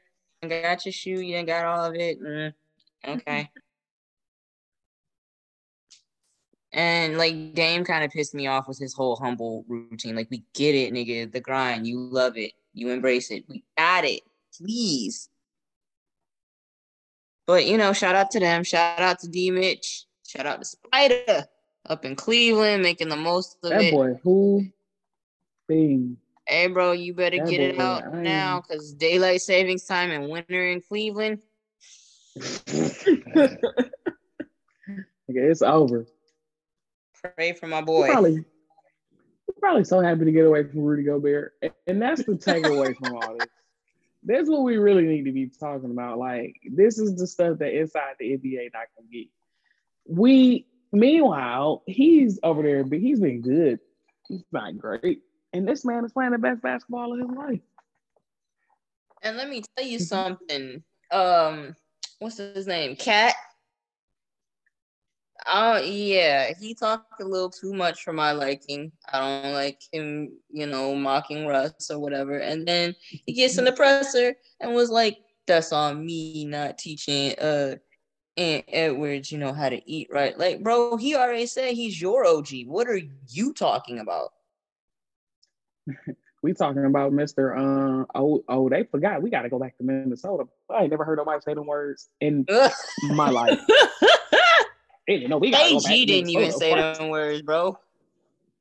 I 0.43 0.47
got 0.47 0.85
your 0.85 0.93
shoe. 0.93 1.19
You 1.19 1.35
ain't 1.35 1.47
got 1.47 1.65
all 1.65 1.85
of 1.85 1.95
it. 1.95 2.21
Mm, 2.21 2.53
okay. 3.07 3.49
And 6.73 7.17
like 7.17 7.53
Dame 7.53 7.83
kind 7.83 8.05
of 8.05 8.11
pissed 8.11 8.33
me 8.33 8.47
off 8.47 8.69
with 8.69 8.79
his 8.79 8.93
whole 8.93 9.17
humble 9.17 9.65
routine. 9.67 10.15
Like, 10.15 10.29
we 10.31 10.43
get 10.53 10.73
it, 10.73 10.93
nigga. 10.93 11.29
The 11.29 11.41
grind. 11.41 11.85
You 11.85 11.99
love 11.99 12.37
it. 12.37 12.53
You 12.73 12.89
embrace 12.89 13.31
it. 13.31 13.43
We 13.49 13.65
got 13.77 14.05
it. 14.05 14.21
Please. 14.57 15.29
But 17.47 17.65
you 17.65 17.77
know, 17.77 17.93
shout 17.93 18.15
out 18.15 18.31
to 18.31 18.39
them. 18.39 18.63
Shout 18.63 18.99
out 18.99 19.19
to 19.19 19.27
D 19.27 19.51
Mitch. 19.51 20.05
Shout 20.27 20.45
out 20.45 20.59
to 20.59 20.65
Spider 20.65 21.45
up 21.87 22.05
in 22.05 22.15
Cleveland, 22.15 22.83
making 22.83 23.09
the 23.09 23.15
most 23.15 23.57
of 23.63 23.71
That 23.71 23.81
it. 23.81 23.93
boy, 23.93 24.19
who 24.23 24.65
thing. 25.67 26.17
Hey, 26.47 26.67
bro, 26.67 26.91
you 26.91 27.13
better 27.13 27.37
That 27.37 27.49
get 27.49 27.59
it 27.61 27.79
out 27.79 28.03
I 28.03 28.21
now 28.21 28.61
because 28.61 28.93
daylight 28.93 29.41
savings 29.41 29.85
time 29.85 30.11
and 30.11 30.29
winter 30.29 30.71
in 30.71 30.81
Cleveland. 30.81 31.39
Nigga, 32.37 33.57
it's 35.27 35.61
over. 35.61 36.07
Pray 37.35 37.53
for 37.53 37.67
my 37.67 37.79
We're 37.79 37.85
boy. 37.85 38.07
probably, 38.09 38.33
we're 38.33 39.59
probably 39.59 39.83
so 39.83 40.01
happy 40.01 40.25
to 40.25 40.31
get 40.31 40.45
away 40.45 40.63
from 40.63 40.81
Rudy 40.81 41.03
Gobert. 41.03 41.53
And, 41.61 41.71
and 41.87 42.01
that's 42.01 42.23
the 42.25 42.33
takeaway 42.33 42.95
from 42.97 43.15
all 43.15 43.37
this. 43.37 43.47
That's 44.23 44.49
what 44.49 44.63
we 44.63 44.77
really 44.77 45.05
need 45.05 45.25
to 45.25 45.31
be 45.31 45.47
talking 45.47 45.91
about. 45.91 46.19
Like, 46.19 46.55
this 46.71 46.99
is 46.99 47.15
the 47.15 47.25
stuff 47.25 47.57
that 47.59 47.73
inside 47.73 48.15
the 48.19 48.37
NBA 48.37 48.71
not 48.73 48.87
gonna 48.95 49.07
get. 49.11 49.27
We 50.07 50.67
meanwhile, 50.91 51.83
he's 51.87 52.39
over 52.43 52.61
there, 52.61 52.83
but 52.83 52.99
he's 52.99 53.19
been 53.19 53.41
good. 53.41 53.79
He's 54.27 54.43
not 54.51 54.77
great. 54.77 55.21
And 55.53 55.67
this 55.67 55.83
man 55.83 56.05
is 56.05 56.13
playing 56.13 56.31
the 56.31 56.37
best 56.37 56.61
basketball 56.61 57.13
of 57.13 57.19
his 57.19 57.37
life. 57.37 57.61
And 59.21 59.37
let 59.37 59.49
me 59.49 59.63
tell 59.75 59.85
you 59.85 59.99
something. 59.99 60.83
Um, 61.11 61.75
what's 62.19 62.37
his 62.37 62.67
name? 62.67 62.95
Cat. 62.95 63.35
Oh 65.47 65.77
yeah, 65.77 66.51
he 66.59 66.75
talked 66.75 67.19
a 67.19 67.25
little 67.25 67.49
too 67.49 67.73
much 67.73 68.03
for 68.03 68.13
my 68.13 68.31
liking. 68.31 68.91
I 69.11 69.19
don't 69.19 69.53
like 69.53 69.81
him, 69.91 70.33
you 70.49 70.67
know, 70.67 70.93
mocking 70.95 71.47
Russ 71.47 71.89
or 71.89 71.99
whatever. 71.99 72.37
And 72.37 72.67
then 72.67 72.95
he 73.09 73.33
gets 73.33 73.57
in 73.57 73.65
the 73.65 73.71
presser 73.71 74.35
and 74.59 74.73
was 74.73 74.89
like, 74.89 75.17
"That's 75.47 75.71
on 75.71 76.05
me 76.05 76.45
not 76.45 76.77
teaching 76.77 77.37
uh 77.39 77.75
Ant 78.37 78.65
Edwards, 78.67 79.31
you 79.31 79.39
know, 79.39 79.53
how 79.53 79.69
to 79.69 79.81
eat 79.89 80.09
right." 80.11 80.37
Like, 80.37 80.61
bro, 80.61 80.97
he 80.97 81.15
already 81.15 81.47
said 81.47 81.73
he's 81.73 81.99
your 81.99 82.25
OG. 82.25 82.49
What 82.67 82.87
are 82.87 83.01
you 83.29 83.53
talking 83.53 83.99
about? 83.99 84.29
We 86.43 86.53
talking 86.53 86.85
about 86.85 87.11
Mr. 87.11 87.55
Uh, 87.55 88.05
oh, 88.15 88.43
oh, 88.49 88.67
they 88.67 88.83
forgot. 88.85 89.21
We 89.21 89.29
got 89.29 89.43
to 89.43 89.49
go 89.49 89.59
back 89.59 89.77
to 89.77 89.83
Minnesota. 89.83 90.45
I 90.71 90.81
ain't 90.81 90.89
never 90.89 91.05
heard 91.05 91.19
nobody 91.19 91.39
say 91.41 91.53
them 91.53 91.67
words 91.67 92.09
in 92.19 92.47
my 93.13 93.29
life. 93.29 93.59
They 95.07 95.19
didn't 95.19 95.39
we 95.39 95.51
got 95.51 95.71
AG 95.71 96.05
didn't 96.05 96.29
even 96.29 96.51
say 96.51 96.75
that. 96.75 96.97
them 96.97 97.09
words, 97.09 97.41
bro. 97.41 97.77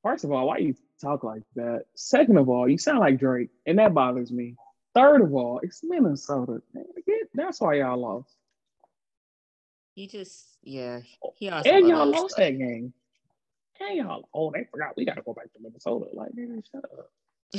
First 0.03 0.25
of 0.25 0.33
all, 0.33 0.47
why 0.47 0.59
you 0.59 0.75
talk 1.01 1.25
like 1.25 1.43
that? 1.57 1.85
Second 1.95 2.39
of 2.39 2.49
all, 2.49 2.69
you 2.69 2.79
sound 2.79 3.01
like 3.01 3.19
Drake, 3.19 3.51
and 3.67 3.79
that 3.79 3.93
bothers 3.93 4.33
me. 4.33 4.57
Third 4.95 5.21
of 5.23 5.35
all, 5.35 5.61
it's 5.63 5.81
Minnesota. 5.85 6.63
That's 7.35 7.61
why 7.61 7.75
y'all 7.75 7.99
lost. 7.99 8.35
He 9.95 10.07
just, 10.07 10.47
yeah, 10.63 11.01
he 11.37 11.49
And 11.49 11.89
y'all 11.89 12.07
lost 12.07 12.31
stuff. 12.31 12.39
that 12.39 12.59
game. 12.59 12.93
And 13.81 13.97
y'all, 13.99 14.29
oh, 14.35 14.51
they 14.51 14.67
forgot. 14.71 14.97
We 14.97 15.05
got 15.05 15.17
to 15.17 15.23
go 15.23 15.35
back 15.35 15.53
to 15.53 15.61
Minnesota. 15.61 16.07
Like, 16.13 16.33
nigga, 16.33 16.63
shut 16.71 16.85
up. 16.85 17.11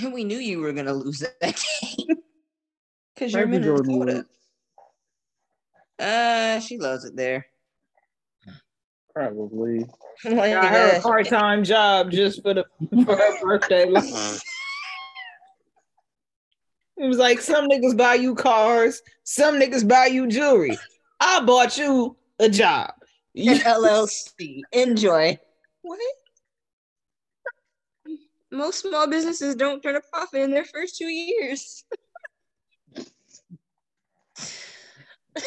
And 0.02 0.14
we 0.14 0.24
knew 0.24 0.40
you 0.40 0.60
were 0.60 0.74
gonna 0.74 0.94
lose 0.94 1.20
that 1.20 1.40
game 1.98 2.18
because 3.14 3.34
you're 3.34 3.46
Jordan 3.60 4.00
Minnesota. 4.00 4.26
Uh, 6.00 6.60
she 6.60 6.80
loves 6.80 7.06
it 7.06 7.16
there. 7.16 7.46
Probably. 9.14 9.86
like, 10.24 10.54
Got 10.54 10.72
her 10.72 10.96
a 10.96 10.98
uh, 10.98 11.02
part-time 11.02 11.64
job 11.64 12.12
just 12.12 12.42
for 12.42 12.54
the 12.54 12.66
for 13.06 13.16
her 13.16 13.42
birthday. 13.42 13.84
It 16.98 17.08
was 17.08 17.18
like 17.18 17.42
some 17.42 17.68
niggas 17.68 17.98
buy 17.98 18.14
you 18.16 18.36
cars, 18.36 19.02
some 19.24 19.60
niggas 19.60 19.88
buy 19.88 20.06
you 20.06 20.28
jewelry. 20.28 20.78
I 21.20 21.44
bought 21.44 21.78
you 21.78 22.16
a 22.40 22.48
job. 22.50 22.92
an 23.36 23.44
LLC. 23.60 24.62
Enjoy. 24.72 25.38
What? 25.82 26.00
Most 28.52 28.82
small 28.82 29.08
businesses 29.08 29.56
don't 29.56 29.82
turn 29.82 29.96
a 29.96 30.02
profit 30.12 30.42
in 30.42 30.52
their 30.52 30.66
first 30.66 30.98
two 30.98 31.08
years. 31.08 31.86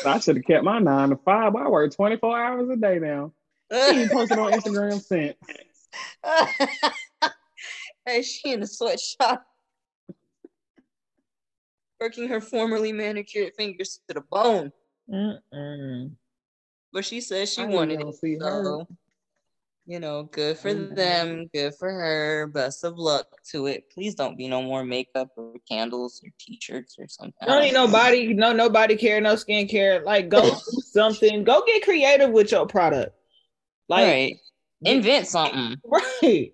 I 0.06 0.18
should 0.18 0.36
have 0.36 0.44
kept 0.46 0.64
my 0.64 0.78
nine 0.78 1.10
to 1.10 1.16
five. 1.16 1.54
I 1.54 1.68
work 1.68 1.94
24 1.94 2.40
hours 2.40 2.70
a 2.70 2.76
day 2.76 2.98
now. 2.98 3.32
She 3.74 4.00
ain't 4.00 4.12
posted 4.12 4.38
on 4.38 4.52
Instagram 4.52 5.00
since. 5.02 5.36
hey, 8.06 8.22
she 8.22 8.52
in 8.52 8.62
a 8.62 8.66
sweatshop. 8.66 9.44
Working 12.00 12.28
her 12.28 12.40
formerly 12.40 12.92
manicured 12.92 13.52
fingers 13.56 14.00
to 14.08 14.14
the 14.14 14.20
bone. 14.20 14.72
Mm-mm. 15.10 16.12
But 16.92 17.04
she 17.04 17.20
says 17.20 17.52
she 17.52 17.62
I 17.62 17.66
wanted 17.66 18.00
it. 18.00 18.14
see 18.16 18.36
her. 18.38 18.78
You 19.86 20.00
know, 20.00 20.22
good 20.24 20.56
for 20.56 20.70
Mhm. 20.70 20.94
them, 20.94 21.46
good 21.52 21.74
for 21.74 21.90
her. 21.90 22.46
Best 22.46 22.84
of 22.84 22.96
luck 22.98 23.26
to 23.50 23.66
it. 23.66 23.90
Please 23.90 24.14
don't 24.14 24.36
be 24.36 24.48
no 24.48 24.62
more 24.62 24.82
makeup 24.82 25.28
or 25.36 25.54
candles 25.68 26.22
or 26.24 26.30
t-shirts 26.38 26.96
or 26.98 27.06
something. 27.06 27.34
Don't 27.46 27.60
need 27.62 27.74
nobody, 27.74 28.32
no 28.32 28.52
nobody 28.54 28.96
care, 28.96 29.20
no 29.20 29.34
skincare. 29.34 30.02
Like 30.02 30.30
go 30.30 30.40
do 30.70 30.80
something. 30.80 31.44
Go 31.44 31.62
get 31.66 31.82
creative 31.82 32.30
with 32.30 32.50
your 32.50 32.66
product. 32.66 33.14
Like 33.88 34.06
right. 34.06 34.36
Invent 34.82 35.26
something. 35.26 35.76
right. 35.84 36.52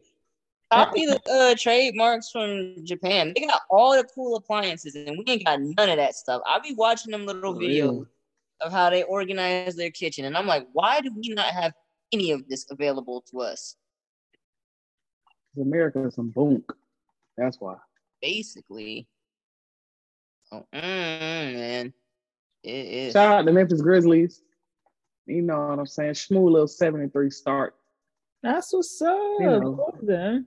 Copy 0.72 1.04
the 1.04 1.20
uh, 1.28 1.54
trademarks 1.58 2.30
from 2.30 2.76
Japan. 2.84 3.32
They 3.34 3.46
got 3.46 3.62
all 3.70 3.96
the 3.96 4.04
cool 4.14 4.36
appliances, 4.36 4.94
and 4.94 5.18
we 5.18 5.24
ain't 5.26 5.44
got 5.44 5.60
none 5.60 5.88
of 5.88 5.96
that 5.96 6.14
stuff. 6.14 6.42
I'll 6.46 6.62
be 6.62 6.74
watching 6.74 7.10
them 7.10 7.26
little 7.26 7.54
videos 7.54 8.06
of 8.60 8.70
how 8.70 8.88
they 8.90 9.02
organize 9.02 9.74
their 9.74 9.90
kitchen, 9.90 10.26
and 10.26 10.36
I'm 10.36 10.46
like, 10.46 10.68
why 10.72 11.00
do 11.00 11.10
we 11.12 11.30
not 11.30 11.46
have 11.46 11.72
any 12.12 12.30
of 12.30 12.48
this 12.48 12.66
available 12.70 13.24
to 13.32 13.40
us? 13.40 13.74
America 15.60 16.06
is 16.06 16.14
some 16.14 16.30
bunk. 16.30 16.64
That's 17.36 17.60
why. 17.60 17.76
Basically. 18.22 19.08
Oh, 20.52 20.64
mm, 20.72 21.54
man. 21.54 21.92
It 22.62 22.70
is. 22.70 23.12
Shout 23.12 23.32
out 23.32 23.46
to 23.46 23.52
Memphis 23.52 23.80
Grizzlies. 23.80 24.42
You 25.26 25.42
know 25.42 25.68
what 25.68 25.78
I'm 25.78 25.86
saying? 25.86 26.14
Shmoo 26.14 26.50
little 26.50 26.66
seven 26.68 27.00
and 27.00 27.12
three 27.12 27.30
start. 27.30 27.74
That's 28.42 28.72
what's 28.72 29.00
up. 29.02 29.08
know. 29.40 29.70
Well 29.78 29.98
done. 30.06 30.46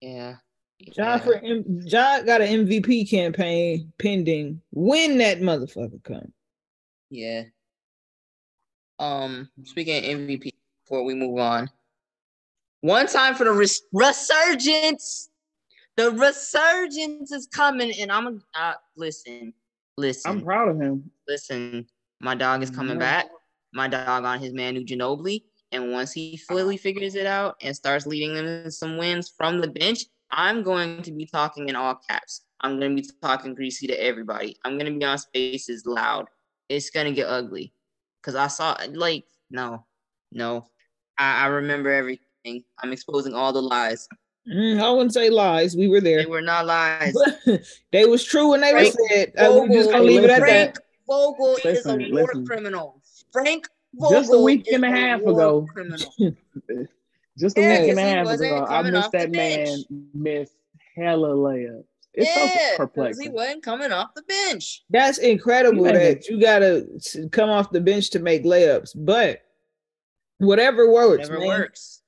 Yeah. 0.00 0.36
John 0.92 1.18
yeah. 1.18 1.18
for 1.18 1.34
M- 1.36 1.82
John 1.86 2.24
got 2.24 2.40
an 2.40 2.66
MVP 2.66 3.08
campaign 3.10 3.92
pending. 3.98 4.62
When 4.70 5.18
that 5.18 5.40
motherfucker 5.40 6.02
come. 6.02 6.32
Yeah. 7.10 7.44
Um, 8.98 9.48
speaking 9.64 9.96
of 9.98 10.04
MVP, 10.04 10.52
before 10.84 11.04
we 11.04 11.14
move 11.14 11.38
on, 11.38 11.70
one 12.80 13.06
time 13.06 13.34
for 13.34 13.44
the 13.44 13.52
res- 13.52 13.82
resurgence. 13.92 15.28
The 15.96 16.12
resurgence 16.12 17.30
is 17.32 17.46
coming, 17.46 17.92
and 18.00 18.10
I'm 18.10 18.26
a 18.26 18.38
uh, 18.58 18.74
listen, 18.96 19.52
listen, 19.98 20.30
I'm 20.30 20.40
proud 20.42 20.68
of 20.68 20.80
him. 20.80 21.10
listen. 21.28 21.86
My 22.20 22.34
dog 22.34 22.62
is 22.62 22.70
coming 22.70 22.94
Yeah. 23.00 23.22
back. 23.22 23.26
My 23.72 23.88
dog 23.88 24.24
on 24.24 24.40
his 24.40 24.52
man, 24.52 24.74
Manu 24.74 24.84
Ginobili, 24.86 25.42
and 25.72 25.92
once 25.92 26.12
he 26.12 26.36
fully 26.36 26.76
figures 26.76 27.14
it 27.14 27.26
out 27.26 27.56
and 27.62 27.74
starts 27.74 28.06
leading 28.06 28.34
them 28.34 28.64
to 28.64 28.70
some 28.70 28.96
wins 28.96 29.32
from 29.36 29.60
the 29.60 29.68
bench, 29.68 30.04
I'm 30.30 30.62
going 30.62 31.02
to 31.02 31.12
be 31.12 31.26
talking 31.26 31.68
in 31.68 31.76
all 31.76 31.94
caps. 32.08 32.42
I'm 32.60 32.78
going 32.78 32.96
to 32.96 33.02
be 33.02 33.08
talking 33.22 33.54
greasy 33.54 33.86
to 33.86 33.94
everybody. 33.94 34.56
I'm 34.64 34.78
going 34.78 34.92
to 34.92 34.98
be 34.98 35.04
on 35.04 35.18
spaces 35.18 35.86
loud. 35.86 36.26
It's 36.68 36.90
going 36.90 37.06
to 37.06 37.12
get 37.12 37.26
ugly 37.26 37.72
because 38.20 38.34
I 38.34 38.48
saw 38.48 38.76
like 38.92 39.24
no, 39.50 39.84
no. 40.32 40.68
I, 41.18 41.44
I 41.44 41.46
remember 41.46 41.90
everything. 41.90 42.64
I'm 42.82 42.92
exposing 42.92 43.34
all 43.34 43.52
the 43.52 43.62
lies. 43.62 44.08
Mm, 44.52 44.80
I 44.80 44.90
wouldn't 44.90 45.14
say 45.14 45.30
lies. 45.30 45.76
We 45.76 45.88
were 45.88 46.00
there. 46.00 46.22
They 46.24 46.30
were 46.30 46.40
not 46.40 46.66
lies. 46.66 47.14
they 47.92 48.06
was 48.06 48.24
true 48.24 48.50
when 48.50 48.60
they 48.60 48.70
Frank 48.70 48.94
were 48.94 49.06
said. 49.08 49.32
Uh, 49.36 49.60
we 49.62 49.74
just 49.74 49.90
gonna 49.90 50.02
Vogel. 50.02 50.06
leave 50.06 50.24
it 50.24 50.30
at 50.30 50.38
Frank 50.38 50.74
that. 50.74 50.82
Vogel 51.06 51.56
is 51.56 51.64
a 51.64 51.68
Listen, 51.68 51.98
war 52.12 52.22
listen. 52.22 52.46
criminal. 52.46 52.99
Frank 53.32 53.68
Vogel 53.94 54.20
Just 54.20 54.32
a 54.32 54.38
week 54.38 54.66
and 54.72 54.84
a 54.84 54.90
half 54.90 55.20
ago. 55.22 55.68
criminal. 55.72 56.14
Just 57.38 57.56
a 57.58 57.60
Yeah, 57.60 57.80
week 57.80 57.88
and 57.90 57.98
a 57.98 58.02
half 58.02 58.28
ago, 58.28 58.64
I 58.64 58.76
coming 58.78 58.92
missed 58.92 59.12
that 59.12 59.30
man 59.30 59.84
miss 60.14 60.50
hella 60.96 61.28
layups. 61.28 61.84
It's 62.12 62.28
yeah, 62.36 62.76
so 62.76 62.86
'cause 62.88 63.18
he 63.18 63.28
wasn't 63.28 63.62
coming 63.62 63.92
off 63.92 64.14
the 64.14 64.22
bench. 64.22 64.84
That's 64.90 65.18
incredible 65.18 65.86
You 65.86 65.92
that 65.92 66.28
you 66.28 66.40
gotta 66.40 66.86
come 67.30 67.50
off 67.50 67.70
the 67.70 67.80
bench 67.80 68.10
to 68.10 68.18
make 68.18 68.42
layups, 68.44 68.90
but 68.96 69.42
whatever 70.38 70.90
works, 70.90 71.28
Never 71.28 71.38
man. 71.40 71.48
works. 71.48 72.02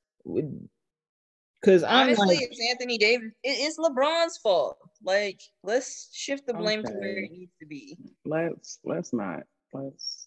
Because 1.61 1.85
Honestly, 1.85 2.27
like, 2.27 2.43
it's 2.51 2.61
Anthony 2.71 2.99
Davis. 2.99 3.31
It, 3.45 3.51
it's 3.51 3.79
LeBron's 3.79 4.39
fault. 4.39 4.77
Like, 5.05 5.41
let's 5.63 6.11
shift 6.13 6.47
the 6.49 6.55
blame 6.55 6.83
to 6.83 6.93
where 6.93 7.19
it 7.19 7.31
needs 7.31 7.53
to 7.61 7.67
be. 7.67 7.97
Let's 8.25 8.81
let's 8.85 9.13
not. 9.13 9.45
Let's 9.73 10.22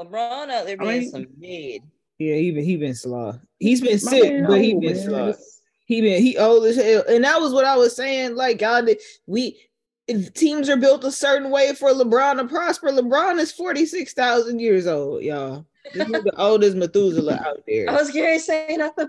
LeBron 0.00 0.50
out 0.50 0.66
there 0.66 0.76
I 0.80 0.84
being 0.84 1.00
mean- 1.00 1.10
some 1.10 1.26
mid. 1.38 1.82
yeah, 2.18 2.34
he 2.36 2.50
been 2.50 2.64
he 2.64 2.76
been 2.76 2.94
slow. 2.94 3.38
He's 3.58 3.80
been 3.80 3.92
My 3.92 4.10
sick, 4.10 4.32
man 4.32 4.46
but 4.46 4.60
he 4.60 4.74
old, 4.74 4.82
been 4.82 4.94
man. 4.96 5.02
slow. 5.04 5.34
He 5.86 6.00
been 6.00 6.22
he 6.22 6.38
old 6.38 6.64
as 6.66 6.76
hell, 6.76 7.04
and 7.08 7.24
that 7.24 7.40
was 7.40 7.52
what 7.52 7.64
I 7.64 7.76
was 7.76 7.94
saying. 7.94 8.34
Like 8.36 8.58
God, 8.58 8.88
we 9.26 9.58
teams 10.34 10.68
are 10.68 10.76
built 10.76 11.04
a 11.04 11.12
certain 11.12 11.50
way 11.50 11.74
for 11.74 11.90
LeBron 11.90 12.38
to 12.38 12.46
prosper. 12.48 12.88
LeBron 12.88 13.38
is 13.38 13.52
forty 13.52 13.86
six 13.86 14.12
thousand 14.14 14.58
years 14.60 14.86
old, 14.86 15.22
y'all. 15.22 15.66
This 15.94 16.06
is 16.08 16.22
the 16.24 16.32
oldest 16.40 16.76
Methuselah 16.76 17.40
out 17.44 17.60
there. 17.66 17.86
I 17.90 17.94
was 17.94 18.10
going 18.12 18.38
to 18.38 18.44
say 18.44 18.76
nothing. 18.76 19.08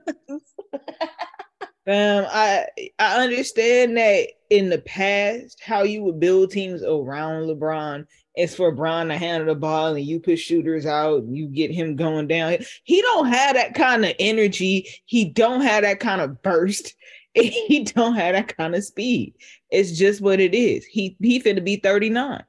Um, 1.86 2.26
I 2.30 2.66
I 2.98 3.22
understand 3.24 3.98
that 3.98 4.28
in 4.50 4.70
the 4.70 4.80
past, 4.80 5.62
how 5.64 5.84
you 5.84 6.02
would 6.04 6.20
build 6.20 6.52
teams 6.52 6.82
around 6.82 7.44
LeBron 7.48 8.06
is 8.36 8.56
for 8.56 8.72
Bron 8.72 9.08
to 9.10 9.18
handle 9.18 9.54
the 9.54 9.60
ball 9.60 9.96
and 9.96 10.06
you 10.06 10.20
put 10.20 10.40
shooters 10.40 10.86
out 10.86 11.24
and 11.24 11.38
you 11.38 11.48
get 11.48 11.72
him 11.72 11.96
going 11.96 12.28
down. 12.28 12.58
He 12.84 13.02
don't 13.02 13.28
have 13.28 13.56
that 13.56 13.76
kind 13.76 14.06
of 14.06 14.14
energy. 14.20 14.88
He 15.06 15.26
don't 15.26 15.62
have 15.62 15.84
that 15.84 16.00
kind 16.00 16.22
of 16.22 16.42
burst. 16.42 16.96
He 17.36 17.84
don't 17.84 18.14
have 18.14 18.36
that 18.36 18.56
kind 18.56 18.76
of 18.76 18.84
speed. 18.84 19.34
It's 19.72 19.98
just 19.98 20.22
what 20.22 20.40
it 20.40 20.54
is. 20.54 20.86
He 20.86 21.18
he 21.20 21.42
finna 21.42 21.64
be 21.64 21.78
39. 21.78 22.44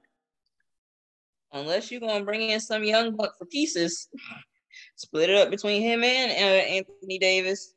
Unless 1.53 1.91
you're 1.91 2.03
going 2.03 2.19
to 2.19 2.25
bring 2.27 2.51
in 2.51 2.61
some 2.61 2.85
young 2.85 3.17
buck 3.17 3.39
for 3.39 3.47
pieces, 3.47 4.09
split 4.97 5.31
it 5.31 5.37
up 5.37 5.51
between 5.51 5.81
him 5.81 6.05
and 6.05 6.33
uh, 6.33 6.69
Anthony 6.69 7.19
Davis. 7.19 7.73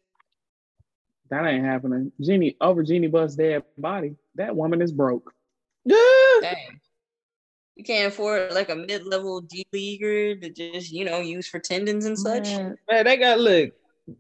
That 1.30 1.46
ain't 1.46 1.63
happening. 1.63 2.12
Jeanie 2.20 2.58
over 2.60 2.84
Jeanie 2.84 3.08
Buss 3.08 3.36
dead 3.36 3.63
body. 3.78 4.15
That 4.36 4.54
woman 4.54 4.82
is 4.82 4.91
broke. 4.91 5.34
Yeah. 5.86 5.96
Dang. 6.41 6.66
You 7.78 7.84
can't 7.84 8.12
afford 8.12 8.52
like 8.54 8.70
a 8.70 8.76
mid-level 8.76 9.42
G 9.42 9.66
leaguer 9.72 10.36
to 10.36 10.50
just, 10.50 10.92
you 10.92 11.06
know, 11.06 11.20
use 11.20 11.48
for 11.48 11.60
tendons 11.60 12.06
and 12.06 12.18
such. 12.18 12.46
Man, 12.46 12.76
Man, 12.90 13.06
they 13.06 13.18
got 13.18 13.40
look 13.40 13.72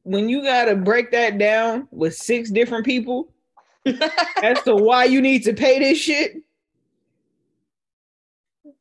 when 0.03 0.29
you 0.29 0.41
gotta 0.41 0.75
break 0.75 1.11
that 1.11 1.37
down 1.37 1.87
with 1.91 2.15
six 2.15 2.49
different 2.49 2.85
people 2.85 3.33
as 4.43 4.61
to 4.63 4.75
why 4.75 5.05
you 5.05 5.21
need 5.21 5.43
to 5.43 5.53
pay 5.53 5.79
this 5.79 5.97
shit. 5.97 6.37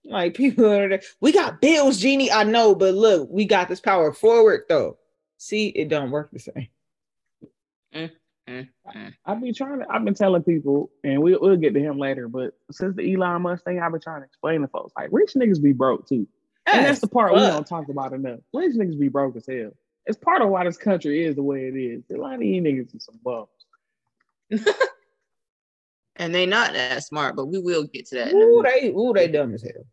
Like 0.04 0.34
people 0.34 0.66
are 0.66 0.88
there, 0.88 1.02
we 1.20 1.32
got 1.32 1.60
bills, 1.60 1.98
Jeanie. 1.98 2.30
I 2.30 2.44
know, 2.44 2.74
but 2.74 2.94
look, 2.94 3.28
we 3.30 3.44
got 3.44 3.68
this 3.68 3.80
power 3.80 4.12
forward 4.12 4.62
though. 4.68 4.98
See, 5.38 5.68
it 5.68 5.88
don't 5.88 6.10
work 6.10 6.30
the 6.32 6.38
same. 6.38 6.68
Mm. 7.94 8.10
Mm-hmm. 8.48 9.08
I've 9.24 9.40
been 9.40 9.54
trying 9.54 9.80
to. 9.80 9.86
I've 9.90 10.04
been 10.04 10.14
telling 10.14 10.42
people, 10.44 10.90
and 11.02 11.20
we'll 11.20 11.38
we'll 11.40 11.56
get 11.56 11.74
to 11.74 11.80
him 11.80 11.98
later. 11.98 12.28
But 12.28 12.52
since 12.70 12.94
the 12.94 13.14
Elon 13.14 13.42
Musk 13.42 13.64
thing, 13.64 13.80
I've 13.80 13.90
been 13.90 14.00
trying 14.00 14.20
to 14.20 14.26
explain 14.26 14.60
to 14.60 14.68
folks 14.68 14.92
like 14.96 15.08
rich 15.10 15.32
niggas 15.34 15.60
be 15.60 15.72
broke 15.72 16.08
too, 16.08 16.28
and 16.66 16.86
that's 16.86 17.00
the 17.00 17.08
part 17.08 17.34
we 17.34 17.40
don't 17.40 17.66
talk 17.66 17.88
about 17.88 18.12
enough. 18.12 18.38
Rich 18.54 18.76
niggas 18.76 18.98
be 18.98 19.08
broke 19.08 19.36
as 19.36 19.46
hell. 19.48 19.72
It's 20.06 20.18
part 20.18 20.42
of 20.42 20.48
why 20.50 20.62
this 20.64 20.76
country 20.76 21.24
is 21.24 21.34
the 21.34 21.42
way 21.42 21.66
it 21.66 21.76
is. 21.76 22.04
A 22.14 22.20
lot 22.20 22.34
of 22.34 22.40
these 22.40 22.62
niggas 22.62 22.94
are 22.94 23.00
some 23.00 23.18
bums. 23.24 23.48
and 26.16 26.32
they 26.32 26.46
not 26.46 26.72
that 26.72 27.02
smart, 27.02 27.34
but 27.34 27.46
we 27.46 27.58
will 27.58 27.84
get 27.84 28.06
to 28.06 28.14
that. 28.14 28.32
Ooh, 28.32 28.62
they 28.62 28.90
ooh, 28.90 29.12
they 29.12 29.26
dumb 29.26 29.54
as 29.54 29.62
hell. 29.62 29.86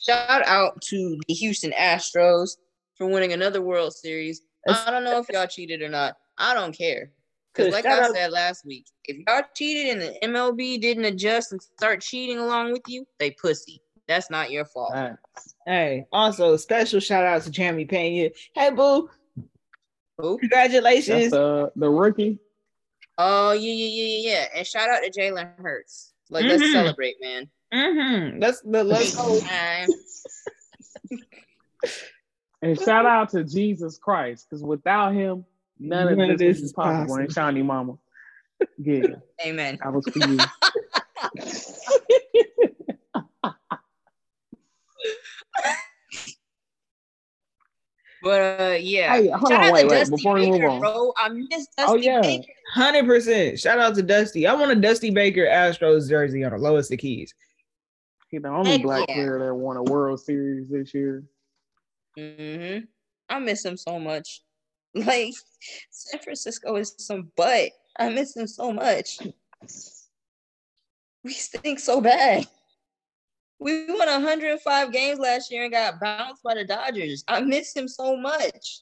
Shout 0.00 0.44
out 0.46 0.80
to 0.82 1.20
the 1.28 1.34
Houston 1.34 1.72
Astros 1.78 2.56
for 2.96 3.06
winning 3.06 3.32
another 3.32 3.62
World 3.62 3.94
Series. 3.94 4.42
I 4.68 4.90
don't 4.90 5.04
know 5.04 5.18
if 5.20 5.28
y'all 5.28 5.46
cheated 5.46 5.80
or 5.82 5.88
not. 5.88 6.16
I 6.36 6.54
don't 6.54 6.76
care. 6.76 7.12
Because 7.54 7.72
like 7.72 7.86
I 7.86 8.00
out- 8.00 8.14
said 8.14 8.30
last 8.30 8.64
week, 8.64 8.86
if 9.04 9.16
y'all 9.26 9.42
cheated 9.54 9.92
and 9.98 10.00
the 10.00 10.18
MLB 10.26 10.80
didn't 10.80 11.04
adjust 11.04 11.52
and 11.52 11.60
start 11.60 12.00
cheating 12.00 12.38
along 12.38 12.72
with 12.72 12.82
you, 12.86 13.04
they 13.18 13.32
pussy. 13.32 13.82
That's 14.06 14.30
not 14.30 14.50
your 14.50 14.64
fault. 14.64 14.92
Facts. 14.92 15.54
Hey, 15.66 16.04
also 16.12 16.56
special 16.56 17.00
shout 17.00 17.24
out 17.24 17.42
to 17.42 17.50
Jeremy 17.50 17.84
Pena. 17.84 18.30
Hey, 18.54 18.70
boo, 18.70 19.08
Who? 20.18 20.38
congratulations. 20.38 21.30
That's 21.30 21.34
uh, 21.34 21.70
the 21.76 21.88
rookie. 21.90 22.38
Oh 23.18 23.52
yeah, 23.52 23.72
yeah, 23.72 23.86
yeah, 23.86 24.04
yeah, 24.04 24.30
yeah. 24.32 24.46
And 24.58 24.66
shout 24.66 24.88
out 24.88 25.02
to 25.02 25.10
Jalen 25.10 25.58
Hurts. 25.58 26.12
Like 26.30 26.44
let's 26.44 26.62
Mhm. 26.62 26.72
celebrate, 26.72 27.16
man. 27.20 27.50
Mm-hmm. 27.72 28.38
Let's 28.40 28.60
the 28.62 28.82
let's 28.84 29.14
go. 29.16 29.38
And 32.62 32.78
shout 32.78 33.06
out 33.06 33.30
to 33.30 33.42
Jesus 33.42 33.96
Christ, 33.96 34.46
because 34.48 34.62
without 34.62 35.14
him, 35.14 35.46
none 35.80 36.08
of 36.08 36.18
None 36.18 36.30
of 36.30 36.38
this, 36.38 36.58
this 36.58 36.64
is 36.66 36.72
possible. 36.72 37.00
possible. 37.06 37.16
And 37.24 37.32
Shawnee 37.32 37.62
Mama. 37.62 37.94
Yeah, 38.78 39.06
amen. 39.46 39.78
I 39.82 39.88
was 39.88 40.06
for 40.06 40.18
you. 40.28 40.38
But 48.22 48.60
uh, 48.60 48.76
yeah. 48.78 49.14
Hey, 49.16 49.28
hold 49.30 49.50
Shout 49.50 49.60
on, 49.62 49.68
out 49.68 49.72
wait, 49.72 49.80
to 49.82 49.86
wait, 49.88 49.98
Dusty 50.00 50.16
before 50.16 50.34
we 50.34 50.46
move 50.50 50.60
Baker, 50.60 50.68
on. 50.68 50.80
bro. 50.80 51.12
I 51.16 51.28
miss 51.30 51.66
Dusty 51.76 51.84
Oh, 51.88 51.94
yeah. 51.94 52.20
Baker. 52.20 52.52
Hundred 52.74 53.06
percent. 53.06 53.58
Shout 53.58 53.78
out 53.78 53.94
to 53.94 54.02
Dusty. 54.02 54.46
I 54.46 54.52
want 54.54 54.70
a 54.70 54.76
Dusty 54.76 55.10
Baker 55.10 55.46
Astros 55.46 56.08
jersey 56.08 56.44
on 56.44 56.52
the 56.52 56.58
lowest 56.58 56.92
of 56.92 56.98
keys. 56.98 57.34
He's 58.30 58.42
the 58.42 58.48
only 58.48 58.72
Heck 58.72 58.82
black 58.82 59.08
yeah. 59.08 59.14
player 59.14 59.38
that 59.38 59.54
won 59.54 59.76
a 59.76 59.82
World 59.84 60.20
Series 60.20 60.68
this 60.68 60.92
year. 60.94 61.24
Mm-hmm. 62.18 62.84
I 63.28 63.38
miss 63.38 63.64
him 63.64 63.76
so 63.76 63.98
much. 63.98 64.42
Like 64.94 65.34
San 65.90 66.20
Francisco 66.20 66.74
is 66.74 66.94
some 66.98 67.30
butt. 67.36 67.70
I 67.96 68.08
miss 68.08 68.36
him 68.36 68.48
so 68.48 68.72
much. 68.72 69.20
We 71.22 71.32
stink 71.32 71.78
so 71.78 72.00
bad. 72.00 72.46
We 73.60 73.86
won 73.86 74.08
105 74.08 74.92
games 74.92 75.18
last 75.18 75.52
year 75.52 75.64
and 75.64 75.72
got 75.72 76.00
bounced 76.00 76.42
by 76.42 76.54
the 76.54 76.64
Dodgers. 76.64 77.24
I 77.28 77.40
miss 77.40 77.76
him 77.76 77.86
so 77.86 78.16
much. 78.16 78.80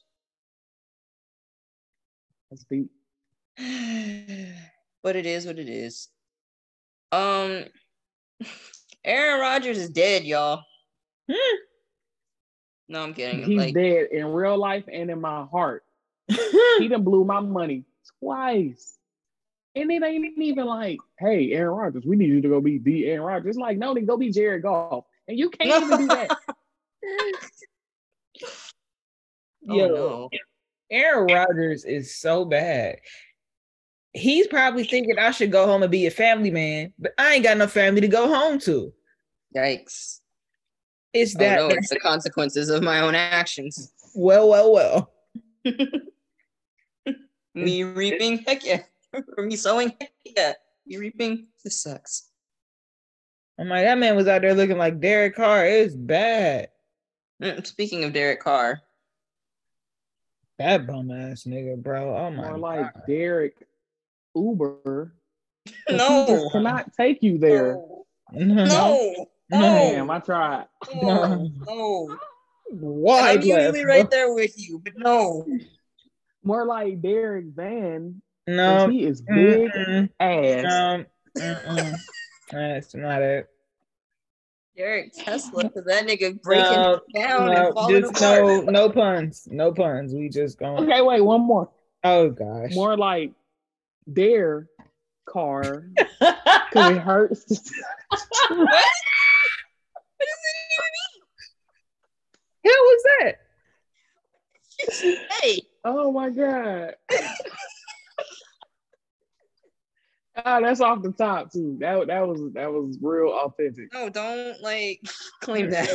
That's 2.49 2.63
deep. 2.63 2.89
but 5.03 5.15
it 5.15 5.25
is 5.25 5.45
what 5.45 5.59
it 5.59 5.69
is. 5.69 6.07
Um, 7.11 7.65
Aaron 9.03 9.41
Rodgers 9.41 9.77
is 9.77 9.89
dead, 9.89 10.23
y'all. 10.23 10.63
Hmm. 11.29 11.57
No, 12.87 13.03
I'm 13.03 13.13
kidding. 13.13 13.43
He's 13.43 13.57
like, 13.57 13.73
dead 13.73 14.07
in 14.11 14.25
real 14.27 14.57
life 14.57 14.85
and 14.91 15.11
in 15.11 15.21
my 15.21 15.45
heart. 15.45 15.83
He 16.29 16.87
done 16.87 17.03
blew 17.03 17.25
my 17.25 17.39
money 17.39 17.85
twice. 18.19 18.97
And 19.75 19.91
it 19.91 20.03
ain't 20.03 20.37
even 20.37 20.65
like, 20.65 20.97
hey, 21.19 21.51
Aaron 21.51 21.75
Rodgers, 21.75 22.03
we 22.05 22.15
need 22.15 22.29
you 22.29 22.41
to 22.41 22.49
go 22.49 22.59
be 22.59 22.79
the 22.79 23.05
Aaron 23.07 23.23
Rodgers. 23.23 23.49
It's 23.49 23.57
like, 23.57 23.77
no, 23.77 23.93
then 23.93 24.05
go 24.05 24.17
be 24.17 24.31
Jared 24.31 24.63
Goff. 24.63 25.05
And 25.27 25.37
you 25.37 25.49
can't 25.49 25.83
even 25.83 25.97
do 25.99 26.07
that. 26.07 26.29
oh, 29.69 29.75
Yo, 29.75 29.87
no. 29.87 30.29
Aaron 30.91 31.27
Rodgers 31.27 31.85
is 31.85 32.19
so 32.19 32.45
bad. 32.45 32.97
He's 34.13 34.47
probably 34.47 34.85
thinking 34.85 35.19
I 35.19 35.31
should 35.31 35.51
go 35.51 35.67
home 35.67 35.83
and 35.83 35.91
be 35.91 36.07
a 36.07 36.11
family 36.11 36.49
man, 36.49 36.93
but 36.97 37.13
I 37.17 37.35
ain't 37.35 37.43
got 37.43 37.57
no 37.57 37.67
family 37.67 38.01
to 38.01 38.07
go 38.07 38.27
home 38.27 38.59
to. 38.61 38.91
Yikes. 39.55 40.19
It's 41.13 41.35
Oh, 41.35 41.39
that 41.39 41.55
no, 41.59 41.67
it's 41.69 41.89
the 41.89 41.99
consequences 41.99 42.69
of 42.69 42.81
my 42.81 43.01
own 43.01 43.13
actions. 43.15 43.93
well, 44.15 44.49
well, 44.49 44.73
well. 44.73 45.11
Me 47.63 47.83
reaping, 47.83 48.39
heck 48.39 48.65
yeah. 48.65 48.81
or 49.37 49.43
me 49.45 49.55
sowing, 49.55 49.93
heck 49.99 50.11
yeah. 50.25 50.53
You 50.85 50.99
reaping, 50.99 51.47
this 51.63 51.81
sucks. 51.81 52.29
I'm 53.59 53.67
like, 53.67 53.83
that 53.85 53.97
man 53.97 54.15
was 54.15 54.27
out 54.27 54.41
there 54.41 54.53
looking 54.53 54.77
like 54.77 54.99
Derek 55.01 55.35
Carr. 55.35 55.65
It's 55.65 55.95
bad. 55.95 56.69
Mm, 57.43 57.65
Speaking 57.65 58.03
of 58.05 58.13
Derek 58.13 58.41
Carr, 58.41 58.81
That 60.57 60.87
bum 60.87 61.11
ass 61.11 61.43
nigga, 61.43 61.77
bro. 61.81 62.15
Oh 62.17 62.31
my 62.31 62.49
More 62.49 62.57
like 62.57 62.93
god. 62.93 63.03
Derek 63.07 63.67
Uber. 64.35 65.13
'cause 65.65 65.73
he 65.87 65.97
no, 65.97 66.25
just 66.27 66.51
cannot 66.51 66.93
take 66.93 67.21
you 67.21 67.37
there. 67.37 67.73
No. 67.73 68.05
no, 68.31 69.25
no, 69.51 69.59
Damn, 69.59 70.09
I 70.09 70.19
tried. 70.19 70.65
no, 71.01 71.49
no. 71.65 72.17
Why? 72.71 73.31
I'm 73.31 73.41
usually 73.41 73.79
Jeff? 73.81 73.85
right 73.87 74.09
there 74.11 74.33
with 74.33 74.53
you, 74.57 74.79
but 74.79 74.93
no. 74.97 75.45
More 76.49 76.65
like 76.65 76.99
Derek 76.99 77.45
Van. 77.55 78.21
'cause 78.47 78.55
No. 78.55 78.87
he 78.89 79.05
is 79.05 79.21
big 79.21 79.71
Mm-mm. 79.71 80.09
ass. 80.19 81.05
Um. 81.39 82.03
That's 82.51 82.95
not 82.95 83.21
it. 83.21 83.47
Derek 84.75 85.13
Tesla, 85.15 85.65
because 85.65 85.85
that 85.85 86.07
nigga 86.07 86.41
breaking 86.41 86.81
No, 86.81 87.01
down 87.13 87.45
No, 87.45 87.65
and 87.67 87.73
falling 87.75 88.01
just 88.01 88.17
apart. 88.17 88.41
no, 88.41 88.61
no 88.61 88.89
puns. 88.89 89.47
No 89.51 89.71
puns. 89.71 90.15
We 90.15 90.27
just 90.29 90.57
going. 90.57 90.83
Okay, 90.89 91.01
wait, 91.01 91.21
one 91.21 91.41
more. 91.41 91.69
Oh 92.03 92.31
gosh. 92.31 92.73
More 92.73 92.97
like 92.97 93.33
their 94.07 94.67
car 95.27 95.83
because 96.17 96.87
it 96.87 96.97
hurts. 97.03 97.71
What? 98.49 98.57
What 98.57 98.81
does 100.19 100.39
Hell 102.65 102.73
was 102.73 103.03
that? 103.19 103.35
it 104.79 105.03
even 105.03 105.13
mean? 105.13 105.27
Hey, 105.41 105.61
oh 105.85 106.11
my 106.11 106.29
god. 106.29 106.95
Ah, 110.45 110.59
that's 110.61 110.79
off 110.79 111.01
the 111.01 111.11
top 111.11 111.51
too. 111.51 111.77
That 111.79 112.07
that 112.07 112.25
was 112.27 112.53
that 112.53 112.71
was 112.71 112.97
real 113.01 113.29
authentic. 113.33 113.91
no, 113.93 114.09
don't 114.09 114.61
like 114.61 115.01
claim 115.41 115.69
that. 115.71 115.89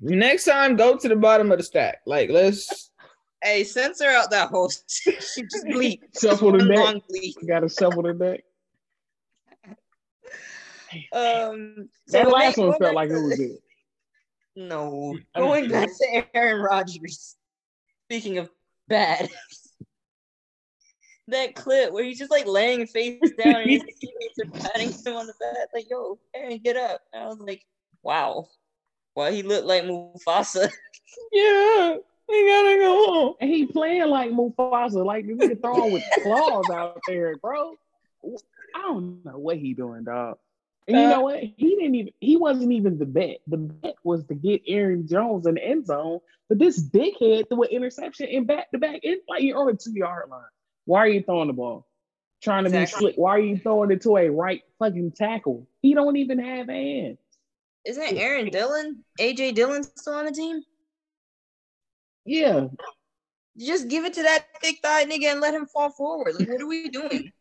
Next 0.00 0.44
time, 0.44 0.76
go 0.76 0.96
to 0.96 1.08
the 1.08 1.16
bottom 1.16 1.50
of 1.52 1.58
the 1.58 1.64
stack. 1.64 2.00
Like, 2.06 2.30
let's. 2.30 2.90
Hey, 3.42 3.64
censor 3.64 4.08
out 4.08 4.30
that 4.30 4.48
whole 4.48 4.70
shit. 4.88 5.20
Just 5.20 5.66
bleep. 5.66 6.00
Shuffle 6.20 6.52
the 6.52 6.58
One 6.58 6.74
long 6.74 6.94
bleep. 7.10 7.34
You 7.40 7.48
gotta 7.48 7.68
shuffle 7.68 8.02
the 8.02 8.14
deck. 8.14 8.40
Um, 11.12 11.88
That 12.08 12.30
last 12.30 12.56
one 12.58 12.78
felt 12.78 12.94
like 12.94 13.10
it 13.10 13.14
was 13.14 13.38
it. 13.38 13.60
No, 14.56 15.16
going 15.34 15.68
back 15.70 15.88
to 15.88 16.26
Aaron 16.34 16.62
Rodgers. 16.62 17.36
Speaking 18.08 18.38
of 18.38 18.48
bad, 18.88 19.28
that 21.28 21.54
clip 21.54 21.92
where 21.92 22.04
he's 22.04 22.18
just 22.18 22.30
like 22.30 22.46
laying 22.46 22.86
face 22.86 23.20
down 23.38 23.62
and 23.62 23.70
his 23.70 23.82
teammates 23.82 24.38
are 24.38 24.60
patting 24.60 24.90
him 24.90 25.16
on 25.16 25.26
the 25.26 25.34
back, 25.40 25.68
like, 25.74 25.90
"Yo, 25.90 26.18
Aaron, 26.34 26.58
get 26.58 26.76
up!" 26.76 27.02
And 27.12 27.24
I 27.24 27.26
was 27.26 27.38
like, 27.38 27.64
"Wow, 28.02 28.48
well, 29.14 29.32
he 29.32 29.42
looked 29.42 29.66
like 29.66 29.84
Mufasa." 29.84 30.70
Yeah, 31.32 31.96
we 32.28 32.46
gotta 32.46 32.76
go 32.78 33.06
home. 33.06 33.34
And 33.40 33.50
he 33.50 33.64
playing 33.66 34.10
like 34.10 34.30
Mufasa, 34.30 35.04
like 35.04 35.26
this 35.26 35.36
nigga 35.38 35.60
throwing 35.60 35.92
with 35.92 36.02
claws 36.22 36.68
out 36.70 37.00
there, 37.06 37.36
bro. 37.36 37.74
I 38.74 38.82
don't 38.82 39.24
know 39.24 39.38
what 39.38 39.56
he 39.56 39.72
doing, 39.72 40.04
dog. 40.04 40.36
And 40.88 40.96
you 40.96 41.02
Uh, 41.02 41.10
know 41.10 41.20
what? 41.22 41.40
He 41.42 41.76
didn't 41.76 41.94
even. 41.96 42.12
He 42.20 42.36
wasn't 42.36 42.72
even 42.72 42.98
the 42.98 43.06
bet. 43.06 43.38
The 43.48 43.56
bet 43.56 43.96
was 44.04 44.24
to 44.26 44.34
get 44.34 44.62
Aaron 44.66 45.06
Jones 45.08 45.46
in 45.46 45.54
the 45.56 45.64
end 45.64 45.86
zone, 45.86 46.20
but 46.48 46.58
this 46.58 46.80
dickhead 46.80 47.48
threw 47.48 47.62
an 47.64 47.70
interception 47.70 48.28
in 48.28 48.44
back 48.44 48.70
to 48.70 48.78
back. 48.78 49.00
It's 49.02 49.24
like 49.28 49.42
you're 49.42 49.58
on 49.58 49.66
the 49.66 49.74
two 49.74 49.92
yard 49.92 50.30
line. 50.30 50.42
Why 50.84 51.00
are 51.00 51.08
you 51.08 51.22
throwing 51.22 51.48
the 51.48 51.52
ball? 51.54 51.86
Trying 52.42 52.64
to 52.64 52.70
be 52.70 52.86
slick. 52.86 53.16
Why 53.16 53.30
are 53.36 53.40
you 53.40 53.58
throwing 53.58 53.90
it 53.90 54.02
to 54.02 54.16
a 54.16 54.28
right 54.30 54.62
fucking 54.78 55.12
tackle? 55.12 55.66
He 55.82 55.94
don't 55.94 56.16
even 56.16 56.38
have 56.38 56.68
hands. 56.68 57.18
Isn't 57.84 58.16
Aaron 58.16 58.50
Dillon, 58.50 59.04
AJ 59.18 59.54
Dillon, 59.54 59.82
still 59.82 60.14
on 60.14 60.26
the 60.26 60.32
team? 60.32 60.62
Yeah, 62.24 62.66
Just 63.56 63.88
give 63.88 64.04
it 64.04 64.12
to 64.14 64.22
that 64.22 64.46
thick 64.60 64.80
thigh 64.82 65.04
nigga 65.04 65.30
and 65.32 65.40
let 65.40 65.54
him 65.54 65.66
fall 65.66 65.90
forward. 65.90 66.34
Like, 66.38 66.48
what 66.48 66.60
are 66.60 66.66
we 66.66 66.88
doing? 66.88 67.32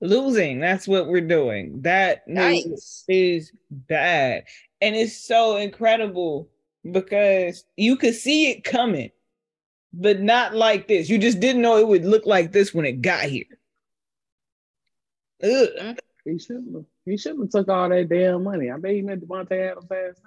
Losing. 0.00 0.60
That's 0.60 0.86
what 0.86 1.08
we're 1.08 1.20
doing. 1.20 1.80
That 1.82 2.26
nigga 2.28 2.72
Yikes. 2.72 3.04
is 3.08 3.52
bad. 3.70 4.44
And 4.80 4.94
it's 4.94 5.16
so 5.16 5.56
incredible 5.56 6.48
because 6.90 7.64
you 7.76 7.96
could 7.96 8.14
see 8.14 8.50
it 8.50 8.62
coming, 8.62 9.10
but 9.92 10.20
not 10.20 10.54
like 10.54 10.86
this. 10.86 11.08
You 11.08 11.18
just 11.18 11.40
didn't 11.40 11.62
know 11.62 11.78
it 11.78 11.88
would 11.88 12.04
look 12.04 12.26
like 12.26 12.52
this 12.52 12.72
when 12.72 12.84
it 12.86 13.02
got 13.02 13.24
here. 13.24 13.44
Ugh. 15.42 15.96
he 16.24 16.38
shouldn't. 16.38 16.74
have. 16.74 16.84
He 17.04 17.16
shouldn't 17.16 17.42
have 17.44 17.50
took 17.50 17.68
all 17.68 17.88
that 17.88 18.08
damn 18.08 18.44
money. 18.44 18.70
I 18.70 18.76
bet 18.76 18.92
he 18.92 19.02
met 19.02 19.20
Davante 19.20 19.52
Adams 19.70 19.90
ass. 19.90 20.20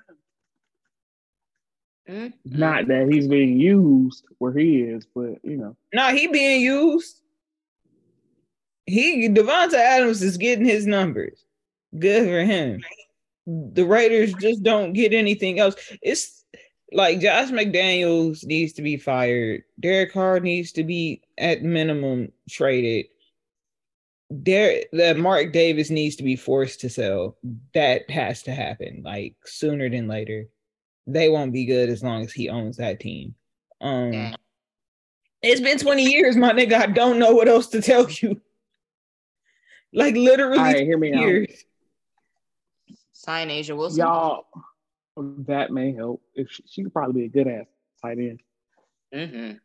Mm, 2.09 2.33
Not 2.43 2.87
that 2.87 3.07
he's 3.09 3.27
being 3.27 3.59
used 3.59 4.25
where 4.39 4.51
he 4.51 4.81
is, 4.81 5.05
but 5.15 5.35
you 5.43 5.57
know. 5.57 5.77
No, 5.93 6.09
he 6.09 6.27
being 6.27 6.61
used. 6.61 7.21
He 8.91 9.29
Davante 9.29 9.75
Adams 9.75 10.21
is 10.21 10.37
getting 10.37 10.65
his 10.65 10.85
numbers. 10.85 11.45
Good 11.97 12.25
for 12.27 12.43
him. 12.43 12.83
The 13.47 13.85
Raiders 13.85 14.33
just 14.33 14.63
don't 14.63 14.93
get 14.93 15.13
anything 15.13 15.59
else. 15.59 15.75
It's 16.01 16.43
like 16.91 17.21
Josh 17.21 17.49
McDaniels 17.49 18.45
needs 18.45 18.73
to 18.73 18.81
be 18.81 18.97
fired. 18.97 19.63
Derek 19.79 20.11
Carr 20.11 20.41
needs 20.41 20.73
to 20.73 20.83
be 20.83 21.21
at 21.37 21.63
minimum 21.63 22.33
traded. 22.49 23.05
There, 24.29 24.83
that 24.93 25.17
Mark 25.17 25.53
Davis 25.53 25.89
needs 25.89 26.17
to 26.17 26.23
be 26.23 26.35
forced 26.35 26.81
to 26.81 26.89
sell. 26.89 27.37
That 27.73 28.09
has 28.09 28.43
to 28.43 28.51
happen, 28.53 29.03
like 29.03 29.35
sooner 29.45 29.89
than 29.89 30.07
later. 30.07 30.47
They 31.07 31.29
won't 31.29 31.53
be 31.53 31.65
good 31.65 31.89
as 31.89 32.03
long 32.03 32.23
as 32.23 32.31
he 32.31 32.49
owns 32.49 32.77
that 32.77 32.99
team. 32.99 33.35
Um, 33.81 34.35
it's 35.41 35.61
been 35.61 35.79
20 35.79 36.03
years, 36.03 36.37
my 36.37 36.51
nigga. 36.51 36.73
I 36.73 36.85
don't 36.87 37.19
know 37.19 37.31
what 37.31 37.47
else 37.47 37.67
to 37.67 37.81
tell 37.81 38.09
you. 38.09 38.39
Like 39.93 40.15
literally 40.15 40.57
All 40.57 40.63
right, 40.63 40.83
hear 40.83 40.97
me 40.97 41.13
out. 41.13 41.47
Sign 43.11 43.49
A'ja 43.49 43.75
Wilson. 43.75 43.99
Y'all, 43.99 44.45
that 45.47 45.71
may 45.71 45.93
help. 45.93 46.21
If 46.33 46.49
she, 46.49 46.63
she 46.67 46.83
could 46.83 46.93
probably 46.93 47.21
be 47.21 47.25
a 47.25 47.29
good 47.29 47.47
ass 47.47 47.67
tight 48.01 48.17
end. 48.17 48.41
hmm 49.13 49.57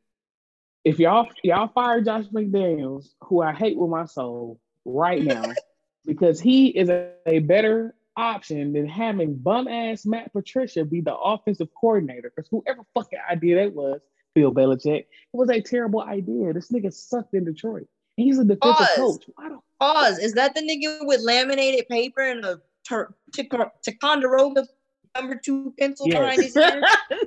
If 0.85 0.99
y'all 0.99 1.29
y'all 1.43 1.69
fire 1.69 2.01
Josh 2.03 2.27
McDaniels, 2.27 3.07
who 3.23 3.41
I 3.41 3.53
hate 3.53 3.79
with 3.79 3.91
my 3.91 4.05
soul 4.07 4.61
right 4.85 5.23
now, 5.23 5.49
because 6.05 6.41
he 6.41 6.69
is 6.69 6.89
a, 6.89 7.13
a 7.27 7.39
better 7.39 7.95
option 8.17 8.73
than 8.73 8.89
having 8.89 9.37
bum 9.37 9.69
ass 9.69 10.07
Matt 10.07 10.33
Patricia 10.33 10.85
be 10.85 11.01
the 11.01 11.17
offensive 11.17 11.69
coordinator. 11.79 12.33
Because 12.35 12.49
whoever 12.51 12.83
fucking 12.95 13.19
idea 13.31 13.57
that 13.57 13.75
was, 13.75 14.01
Bill 14.35 14.53
Belichick, 14.53 15.01
it 15.01 15.09
was 15.33 15.51
a 15.51 15.61
terrible 15.61 16.03
idea. 16.03 16.53
This 16.53 16.71
nigga 16.71 16.93
sucked 16.93 17.35
in 17.35 17.45
Detroit. 17.45 17.87
He's 18.17 18.39
a 18.39 18.45
defensive 18.45 18.87
Pause. 18.95 18.97
coach. 18.97 19.25
Why 19.35 19.49
the 19.51 19.59
Pause. 19.81 20.19
Is 20.19 20.33
that 20.35 20.55
the 20.55 20.61
nigga 20.63 21.07
with 21.07 21.21
laminated 21.21 21.89
paper 21.89 22.21
and 22.23 22.45
a 22.45 22.61
ter- 22.89 23.15
Tic- 23.35 23.53
Ticonderoga 23.85 24.67
number 25.15 25.37
two 25.43 25.75
pencil 25.79 26.07
Yes. 26.09 26.19
behind 26.19 26.43
his 26.43 26.57
ear? 26.57 26.81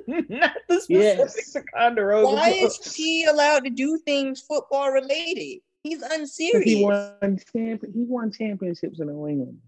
Not 0.28 0.56
the 0.68 0.86
Yes. 0.88 1.32
specific 1.34 1.68
Ponderosa. 1.74 2.34
Why 2.34 2.50
is 2.50 2.94
he 2.94 3.24
allowed 3.24 3.64
to 3.64 3.70
do 3.70 3.98
things 4.04 4.40
football 4.40 4.90
related? 4.90 5.60
He's 5.82 6.02
unserious. 6.02 6.64
He 6.68 6.84
won 6.84 7.38
champ- 7.52 7.84
he 7.94 8.04
won 8.04 8.30
championships 8.32 9.00
in 9.00 9.06
New 9.06 9.26
England. 9.28 9.58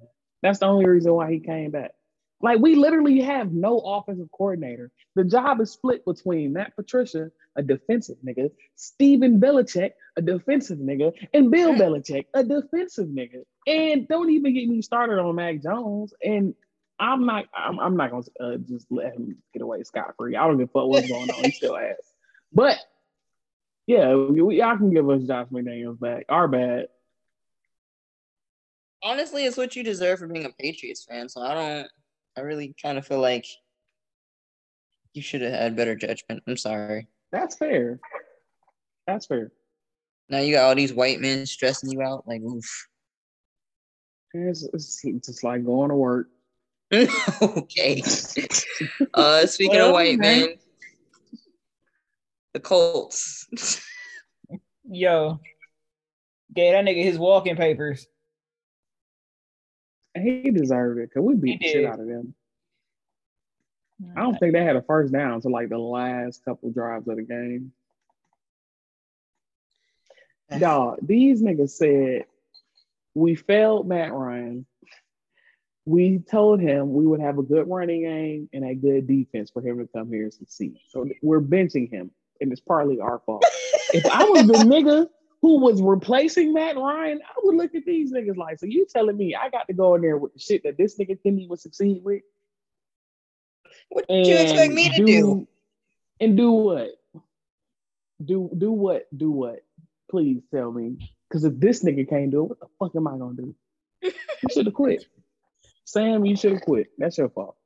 That's 0.43 0.59
the 0.59 0.67
only 0.67 0.87
reason 0.87 1.15
why 1.15 1.31
he 1.33 1.39
came 1.41 1.71
back. 1.71 1.93
Like 2.41 2.59
we 2.59 2.75
literally 2.75 3.21
have 3.21 3.53
no 3.53 3.79
offensive 3.79 4.29
coordinator. 4.33 4.91
The 5.15 5.25
job 5.25 5.61
is 5.61 5.71
split 5.71 6.05
between 6.05 6.53
Matt 6.53 6.75
Patricia, 6.75 7.31
a 7.57 7.63
defensive 7.63 8.17
nigga, 8.27 8.51
Steven 8.75 9.41
Belichick, 9.41 9.93
a 10.17 10.23
defensive 10.23 10.79
nigga, 10.79 11.13
and 11.33 11.51
Bill 11.51 11.75
Belichick, 11.75 12.27
a 12.35 12.45
defensive 12.45 13.09
nigga. 13.09 13.43
And 13.67 14.07
don't 14.09 14.31
even 14.31 14.55
get 14.55 14.69
me 14.69 14.83
started 14.83 15.19
on 15.19 15.35
Mac 15.35 15.63
Jones. 15.63 16.13
And 16.23 16.55
I'm 16.99 17.27
not, 17.27 17.47
I'm, 17.57 17.79
I'm 17.81 17.97
not 17.97 18.11
gonna 18.11 18.25
uh, 18.41 18.57
just 18.59 18.87
let 18.91 19.15
him 19.15 19.37
get 19.53 19.63
away 19.63 19.83
scot 19.83 20.15
free. 20.19 20.37
I 20.37 20.47
don't 20.47 20.59
give 20.59 20.69
a 20.69 20.73
fuck 20.73 20.89
what's 20.89 21.09
going 21.09 21.31
on. 21.31 21.45
He 21.45 21.51
still 21.53 21.77
has. 21.77 21.97
But 22.53 22.79
yeah, 23.87 24.15
we, 24.15 24.59
y'all 24.59 24.77
can 24.77 24.93
give 24.93 25.09
us 25.09 25.23
Josh 25.25 25.49
McDaniels 25.49 25.99
back. 25.99 26.27
Our 26.29 26.49
bad. 26.49 26.87
Honestly, 29.03 29.45
it's 29.45 29.57
what 29.57 29.75
you 29.75 29.83
deserve 29.83 30.21
for 30.21 30.29
being 30.29 30.45
a 30.45 30.51
Patriots 30.51 31.05
fan. 31.05 31.29
So 31.29 31.41
I 31.41 31.55
don't. 31.55 31.89
I 32.37 32.41
really 32.41 32.75
kind 32.81 32.97
of 32.97 33.07
feel 33.07 33.21
like 33.21 33.47
you 35.13 35.23
should 35.23 35.43
have 35.43 35.53
had 35.53 35.77
better 35.77 35.95
judgment. 35.95 36.43
I'm 36.47 36.57
sorry. 36.57 37.09
That's 37.31 37.57
fair. 37.57 37.99
That's 39.07 39.27
fair. 39.27 39.51
Now 40.29 40.39
you 40.39 40.55
got 40.55 40.69
all 40.69 40.75
these 40.75 40.93
white 40.93 41.21
men 41.21 41.47
stressing 41.47 41.91
you 41.91 42.03
out. 42.03 42.27
Like, 42.27 42.41
oof. 42.43 42.89
It's, 44.35 44.67
it's 44.73 45.03
just 45.27 45.45
like 45.45 45.65
going 45.65 45.91
to 45.91 45.97
work. 45.97 46.29
okay. 47.43 48.03
Uh, 49.15 49.47
speaking 49.47 49.77
Well, 49.77 49.89
of 49.89 49.93
white 49.93 50.19
man. 50.19 50.41
men, 50.41 50.55
the 52.55 52.61
Colts. 52.61 53.47
Yo, 54.85 55.41
gave 56.53 56.73
that 56.73 56.85
nigga 56.85 57.03
his 57.03 57.19
walking 57.19 57.57
papers. 57.57 58.07
He 60.15 60.51
deserved 60.51 61.01
it 61.01 61.09
because 61.09 61.27
we 61.27 61.35
beat 61.35 61.61
the 61.61 61.69
shit 61.69 61.85
out 61.87 62.01
of 62.01 62.07
them. 62.07 62.35
I 64.17 64.21
don't 64.21 64.39
think 64.39 64.53
they 64.53 64.65
had 64.65 64.77
a 64.77 64.83
first 64.83 65.13
down 65.13 65.35
until 65.35 65.53
like 65.53 65.69
the 65.69 65.79
last 65.79 66.45
couple 66.45 66.71
drives 66.71 67.09
of 67.09 67.17
the 67.17 67.23
game. 67.23 67.73
Dog, 70.59 70.99
these 71.03 71.43
niggas 71.43 71.71
said 71.71 72.27
we 73.15 73.35
failed 73.35 73.87
Matt 73.87 74.13
Ryan. 74.13 74.67
We 75.85 76.19
told 76.19 76.61
him 76.61 76.93
we 76.93 77.07
would 77.07 77.21
have 77.21 77.39
a 77.39 77.43
good 77.43 77.69
running 77.69 78.03
game 78.03 78.49
and 78.53 78.65
a 78.65 78.75
good 78.75 79.07
defense 79.07 79.51
for 79.51 79.61
him 79.61 79.79
to 79.79 79.89
come 79.89 80.11
here 80.11 80.25
and 80.25 80.35
succeed. 80.35 80.79
So 80.89 81.09
we're 81.23 81.41
benching 81.41 81.91
him, 81.91 82.11
and 82.41 82.53
it's 82.53 82.61
partly 82.61 83.01
our 83.01 83.21
fault. 83.27 83.45
if 83.93 84.07
I 84.07 84.25
was 84.25 84.47
the 84.47 84.65
nigga 84.65 85.09
who 85.41 85.59
was 85.59 85.83
replacing 85.83 86.53
Matt 86.53 86.77
Ryan, 86.77 87.21
I 87.27 87.41
would 87.43 87.57
look 87.57 87.75
at 87.75 87.85
these 87.85 88.13
niggas 88.13 88.37
like, 88.37 88.61
so 88.61 88.67
you 88.67 88.87
telling 88.89 89.17
me 89.17 89.35
I 89.35 89.51
got 89.51 89.67
to 89.67 89.73
go 89.73 89.97
in 89.97 90.03
there 90.03 90.17
with 90.17 90.33
the 90.35 90.39
shit 90.39 90.63
that 90.63 90.79
this 90.79 90.97
nigga 90.99 91.21
couldn't 91.21 91.41
even 91.41 91.57
succeed 91.57 92.03
with? 92.05 92.23
What 93.89 94.07
did 94.07 94.27
you 94.27 94.37
expect 94.37 94.73
me 94.73 94.89
to 94.91 95.05
do? 95.05 95.49
And 96.21 96.37
do 96.37 96.53
what? 96.53 96.91
Do 98.25 98.49
do 98.57 98.71
what? 98.71 99.09
Do 99.17 99.31
what? 99.33 99.65
Please 100.13 100.43
tell 100.55 100.71
me. 100.71 100.99
Because 101.29 101.45
if 101.45 101.59
this 101.59 101.83
nigga 101.83 102.07
can't 102.09 102.31
do 102.31 102.45
it, 102.45 102.49
what 102.51 102.61
the 102.61 102.67
fuck 102.79 102.93
am 102.97 103.09
I 103.09 103.17
gonna 103.17 103.35
do? 103.35 103.55
You 104.03 104.13
should 104.53 104.67
have 104.67 104.75
quit. 104.75 105.07
Sam, 105.87 106.27
you 106.27 106.37
should 106.37 106.53
have 106.53 106.61
quit. 106.61 106.89
That's 106.99 107.17
your 107.17 107.31
fault. 107.31 107.57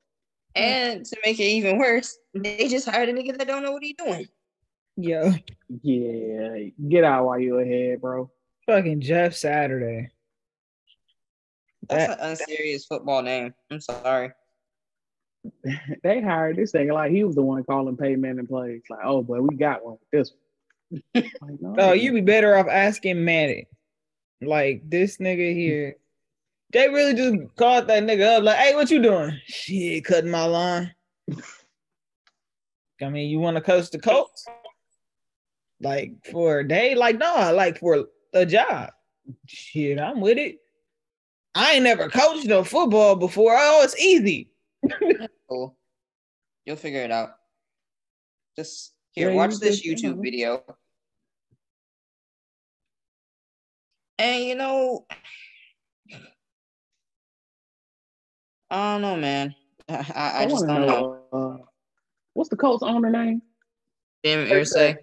And 0.54 1.04
to 1.04 1.16
make 1.24 1.40
it 1.40 1.42
even 1.44 1.76
worse, 1.78 2.16
they 2.34 2.68
just 2.68 2.88
hired 2.88 3.08
a 3.08 3.12
nigga 3.12 3.36
that 3.36 3.48
don't 3.48 3.62
know 3.64 3.72
what 3.72 3.82
he's 3.82 3.96
doing. 3.96 4.28
Yo, 4.96 5.32
Yeah, 5.82 6.68
get 6.88 7.02
out 7.04 7.26
while 7.26 7.38
you're 7.40 7.60
ahead, 7.60 8.00
bro. 8.00 8.30
fucking 8.64 9.00
Jeff 9.00 9.34
Saturday. 9.34 10.10
That's 11.88 12.06
That- 12.06 12.20
an 12.20 12.30
unserious 12.30 12.86
football 12.86 13.22
name. 13.22 13.52
I'm 13.70 13.80
sorry. 13.80 14.30
They 16.02 16.20
hired 16.20 16.56
this 16.56 16.72
nigga 16.72 16.92
like 16.94 17.10
he 17.12 17.22
was 17.24 17.34
the 17.36 17.42
one 17.42 17.62
calling 17.64 17.96
pay 17.96 18.16
man 18.16 18.38
and 18.38 18.48
plays. 18.48 18.82
Like, 18.90 19.00
oh, 19.04 19.22
but 19.22 19.42
we 19.42 19.56
got 19.56 19.84
one 19.84 19.94
with 19.94 20.10
this 20.12 20.30
one. 20.32 20.40
Like, 21.14 21.32
no. 21.60 21.74
Oh, 21.78 21.92
you'd 21.92 22.14
be 22.14 22.20
better 22.20 22.56
off 22.56 22.68
asking 22.68 23.24
Manny. 23.24 23.66
Like 24.40 24.82
this 24.88 25.18
nigga 25.18 25.54
here. 25.54 25.96
They 26.72 26.88
really 26.88 27.14
just 27.14 27.56
called 27.56 27.86
that 27.86 28.02
nigga 28.02 28.38
up, 28.38 28.42
like, 28.42 28.56
hey, 28.56 28.74
what 28.74 28.90
you 28.90 29.00
doing? 29.00 29.38
Shit, 29.46 30.04
cutting 30.04 30.30
my 30.30 30.44
lawn. 30.44 30.92
I 33.00 33.08
mean, 33.08 33.30
you 33.30 33.38
want 33.38 33.56
to 33.56 33.62
coach 33.62 33.90
the 33.90 33.98
Colts? 33.98 34.46
Like 35.80 36.12
for 36.30 36.58
a 36.58 36.68
day? 36.68 36.94
Like, 36.94 37.18
no, 37.18 37.32
I 37.34 37.52
like 37.52 37.78
for 37.78 38.06
a 38.32 38.44
job. 38.44 38.90
Shit, 39.46 40.00
I'm 40.00 40.20
with 40.20 40.38
it. 40.38 40.58
I 41.54 41.74
ain't 41.74 41.84
never 41.84 42.08
coached 42.08 42.46
no 42.46 42.64
football 42.64 43.14
before. 43.16 43.54
Oh, 43.56 43.82
it's 43.82 43.98
easy. 43.98 44.50
Cool. 45.48 45.76
You'll 46.64 46.76
figure 46.76 47.02
it 47.02 47.12
out. 47.12 47.30
Just 48.56 48.92
here, 49.16 49.28
Yeah, 49.28 49.32
you 49.32 49.36
watch 49.38 49.56
this 49.56 49.80
just, 49.80 49.84
you 49.84 49.96
YouTube 49.96 50.22
video. 50.22 50.62
And 54.18 54.44
you 54.44 54.54
know, 54.54 55.06
I 58.70 58.92
don't 58.94 59.02
know, 59.02 59.16
man. 59.16 59.54
I, 59.88 60.04
I, 60.14 60.42
I 60.42 60.46
just 60.46 60.66
don't 60.66 60.86
know. 60.86 61.22
Uh, 61.32 61.56
what's 62.34 62.50
the 62.50 62.56
Colts 62.56 62.82
owner 62.82 63.10
name? 63.10 63.42
Jim 64.24 64.46
Irsay. 64.48 64.96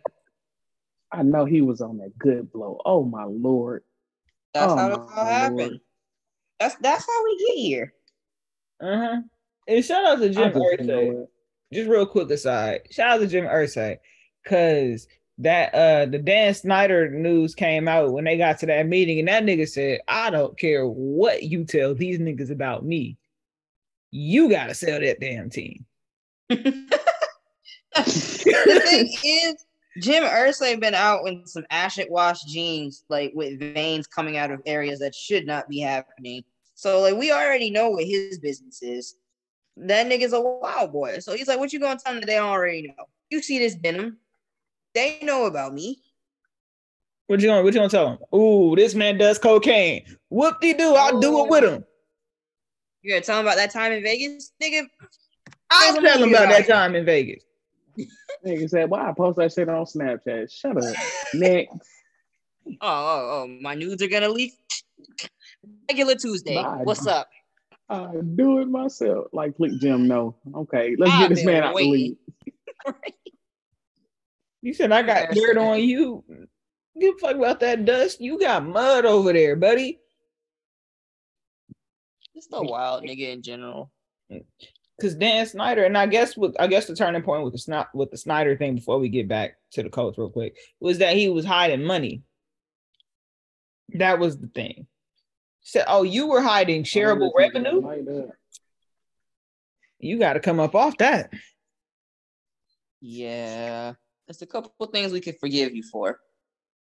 I 1.12 1.22
know 1.22 1.46
he 1.46 1.62
was 1.62 1.82
on 1.82 1.98
that 1.98 2.18
good 2.18 2.52
blow. 2.52 2.80
Oh 2.86 3.04
my 3.04 3.24
lord. 3.26 3.84
That's 4.54 4.74
Oh, 4.74 4.78
how 4.78 4.88
it 4.90 5.00
all 5.00 5.26
happened. 5.26 5.58
Lord. 5.58 5.80
That's 6.60 6.76
that's 6.78 7.06
how 7.06 7.24
we 7.24 7.38
get 7.48 7.58
here. 7.58 7.94
Uh-huh. 8.82 9.22
And 9.68 9.86
shout 9.86 10.06
out 10.06 10.20
to 10.20 10.30
Jim 10.30 10.52
just 10.54 10.58
Irsay. 10.82 11.28
Just 11.74 11.90
real 11.90 12.06
quick 12.06 12.30
aside, 12.30 12.82
shout 12.92 13.12
out 13.12 13.18
to 13.20 13.28
Jim 13.28 13.46
Irsay, 13.46 13.98
cause 14.46 15.08
that 15.40 15.74
uh 15.74 16.06
the 16.06 16.20
Dan 16.20 16.54
Snyder 16.54 17.10
news 17.10 17.56
came 17.56 17.88
out 17.88 18.12
when 18.12 18.24
they 18.24 18.38
got 18.38 18.60
to 18.60 18.66
that 18.68 18.88
meeting, 18.88 19.20
and 19.20 19.28
that 19.28 19.44
nigga 19.44 19.68
said, 19.68 20.02
I 20.08 20.30
don't 20.30 20.58
care 20.58 20.88
what 20.88 21.44
you 21.44 21.66
tell 21.66 21.96
these 21.96 22.20
niggas 22.20 22.52
about 22.52 22.86
me. 22.86 23.18
You 24.12 24.50
gotta 24.50 24.76
sell 24.76 25.00
that 25.00 25.20
damn 25.20 25.50
team. 25.50 25.86
the 26.50 26.92
thing 28.86 29.14
is, 29.24 29.66
Jim 30.02 30.24
Irsay 30.24 30.80
been 30.80 30.96
out 30.96 31.28
in 31.28 31.46
some 31.46 31.66
acid 31.70 32.08
wash 32.10 32.44
jeans, 32.46 33.04
like 33.10 33.32
with 33.36 33.60
veins 33.60 34.08
coming 34.08 34.38
out 34.38 34.52
of 34.52 34.62
areas 34.66 35.00
that 35.00 35.14
should 35.16 35.46
not 35.46 35.68
be 35.70 35.80
happening. 35.80 36.44
So 36.76 37.02
like 37.02 37.16
we 37.16 37.32
already 37.32 37.70
know 37.70 37.92
what 37.92 38.06
his 38.06 38.40
business 38.40 38.82
is. 38.82 39.16
That 39.78 40.08
nigga's 40.08 40.34
a 40.34 40.42
wild 40.42 40.92
boy. 40.92 41.20
So 41.20 41.36
he's 41.36 41.48
like, 41.48 41.60
what 41.60 41.74
you 41.74 41.80
gonna 41.80 42.00
tell 42.00 42.14
them 42.14 42.22
that 42.22 42.28
they 42.28 42.38
already 42.38 42.88
know? 42.88 43.06
You 43.30 43.42
see 43.42 43.60
this 43.60 43.76
denim. 43.76 44.18
They 44.94 45.20
know 45.24 45.46
about 45.46 45.74
me. 45.74 46.00
What 47.28 47.40
you 47.40 47.48
gonna 47.48 47.64
what 47.64 47.74
you 47.74 47.80
gonna 47.80 47.90
tell 47.90 48.10
them? 48.10 48.40
Ooh, 48.40 48.76
this 48.76 48.94
man 48.94 49.18
does 49.18 49.40
cocaine. 49.40 50.04
Whoop 50.30 50.60
de 50.62 50.74
doo, 50.74 50.94
I'll 50.96 51.20
do 51.20 51.44
it 51.44 51.50
with 51.50 51.64
him. 51.64 51.86
You 53.02 53.12
gonna 53.12 53.22
tell 53.22 53.38
them 53.38 53.46
about 53.48 53.56
that 53.58 53.72
time 53.72 53.92
in 53.92 54.04
Vegas? 54.04 54.52
Nigga, 54.62 54.84
I'll 55.70 55.94
There's 55.94 56.04
a 56.04 56.08
tell 56.08 56.24
him 56.24 56.30
about 56.30 56.44
about 56.44 56.50
that 56.52 56.62
it. 56.62 56.68
time 56.72 56.96
in 56.96 57.06
Vegas. 57.06 57.44
Nigga 58.46 58.70
said, 58.70 58.90
"Why 58.90 59.10
I 59.10 59.14
post 59.14 59.38
that 59.38 59.52
shit 59.52 59.70
on 59.70 59.86
Snapchat?" 59.86 60.52
Shut 60.52 60.78
up. 60.78 60.96
Next. 61.34 61.74
oh, 62.68 62.72
oh, 62.82 63.44
oh, 63.44 63.48
my 63.62 63.74
nudes 63.74 64.04
are 64.04 64.08
gonna 64.08 64.30
leak. 64.30 64.54
Regular 65.90 66.16
Tuesday. 66.16 66.56
Bye. 66.56 66.82
What's 66.84 67.08
up? 67.08 67.30
I 67.94 68.12
do 68.36 68.60
it 68.60 68.68
myself. 68.68 69.28
Like, 69.34 69.56
please, 69.56 69.80
Jim, 69.80 70.08
no. 70.08 70.36
Okay, 70.54 70.96
let's 70.98 71.12
I've 71.12 71.20
get 71.22 71.30
this 71.30 71.40
been 71.46 71.54
man 71.54 71.64
out 71.64 71.70
the 71.70 71.76
waiting. 71.76 71.92
league. 71.92 72.18
You 74.62 74.74
said 74.74 74.92
I 74.92 75.02
got 75.04 75.36
Yes. 75.36 75.38
dirt 75.40 75.58
on 75.58 75.80
you. 75.82 76.24
Give 77.00 77.16
a 77.16 77.18
fuck 77.20 77.36
about 77.36 77.60
that 77.62 77.86
dust. 77.86 78.22
You 78.22 78.40
got 78.40 78.66
mud 78.66 79.06
over 79.06 79.34
there, 79.34 79.56
buddy. 79.56 80.00
Just 82.36 82.50
a 82.54 82.62
wild 82.62 83.04
nigga 83.04 83.32
in 83.34 83.42
general. 83.42 83.92
because 84.98 85.16
Dan 85.16 85.46
Snyder, 85.46 85.84
and 85.84 85.98
I 85.98 86.06
guess 86.08 86.36
with 86.38 86.56
I 86.60 86.68
guess 86.68 86.86
the 86.88 86.96
turning 86.96 87.22
point 87.24 87.44
with 87.44 87.54
the 87.54 87.60
Sny- 87.60 87.88
with 87.94 88.10
the 88.12 88.18
Snyder 88.18 88.56
thing 88.58 88.76
before 88.76 89.00
we 89.00 89.10
get 89.10 89.28
back 89.28 89.58
to 89.74 89.84
the 89.84 89.90
Colts 89.90 90.18
real 90.18 90.30
quick 90.30 90.56
was 90.80 91.00
that 91.00 91.16
he 91.16 91.30
was 91.30 91.46
hiding 91.46 91.84
money. 91.84 92.24
That 93.96 94.18
was 94.20 94.40
the 94.40 94.48
thing. 94.48 94.88
Said, 95.64 95.86
"Oh, 95.88 96.04
you 96.04 96.28
were 96.28 96.42
hiding 96.42 96.84
shareable 96.84 97.32
revenue. 97.38 98.30
You 100.00 100.20
got 100.20 100.34
to 100.34 100.40
come 100.40 100.60
up 100.60 100.76
off 100.76 100.98
that." 100.98 101.32
Yeah, 103.02 103.94
there's 104.28 104.42
a 104.42 104.46
couple 104.46 104.88
things 104.88 105.12
we 105.12 105.22
could 105.22 105.40
forgive 105.40 105.76
you 105.76 105.84
for. 105.84 106.20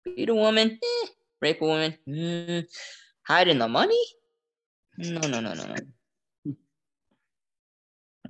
Beat 0.03 0.29
a 0.29 0.35
woman, 0.35 0.79
eh. 0.81 1.07
rape 1.41 1.61
a 1.61 1.65
woman, 1.65 1.97
mm. 2.07 2.65
hiding 3.23 3.59
the 3.59 3.67
money. 3.67 4.01
No, 4.97 5.19
no, 5.27 5.39
no, 5.39 5.53
no, 5.53 5.75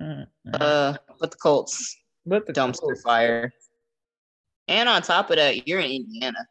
no. 0.00 0.26
Uh, 0.54 0.96
but 1.18 1.30
the 1.30 1.36
Colts 1.36 1.96
but 2.26 2.46
the 2.46 2.52
dumpster 2.52 2.80
Colts- 2.80 3.02
fire. 3.02 3.52
And 4.68 4.88
on 4.88 5.02
top 5.02 5.30
of 5.30 5.36
that, 5.36 5.66
you're 5.66 5.80
in 5.80 5.90
Indiana. 5.90 6.46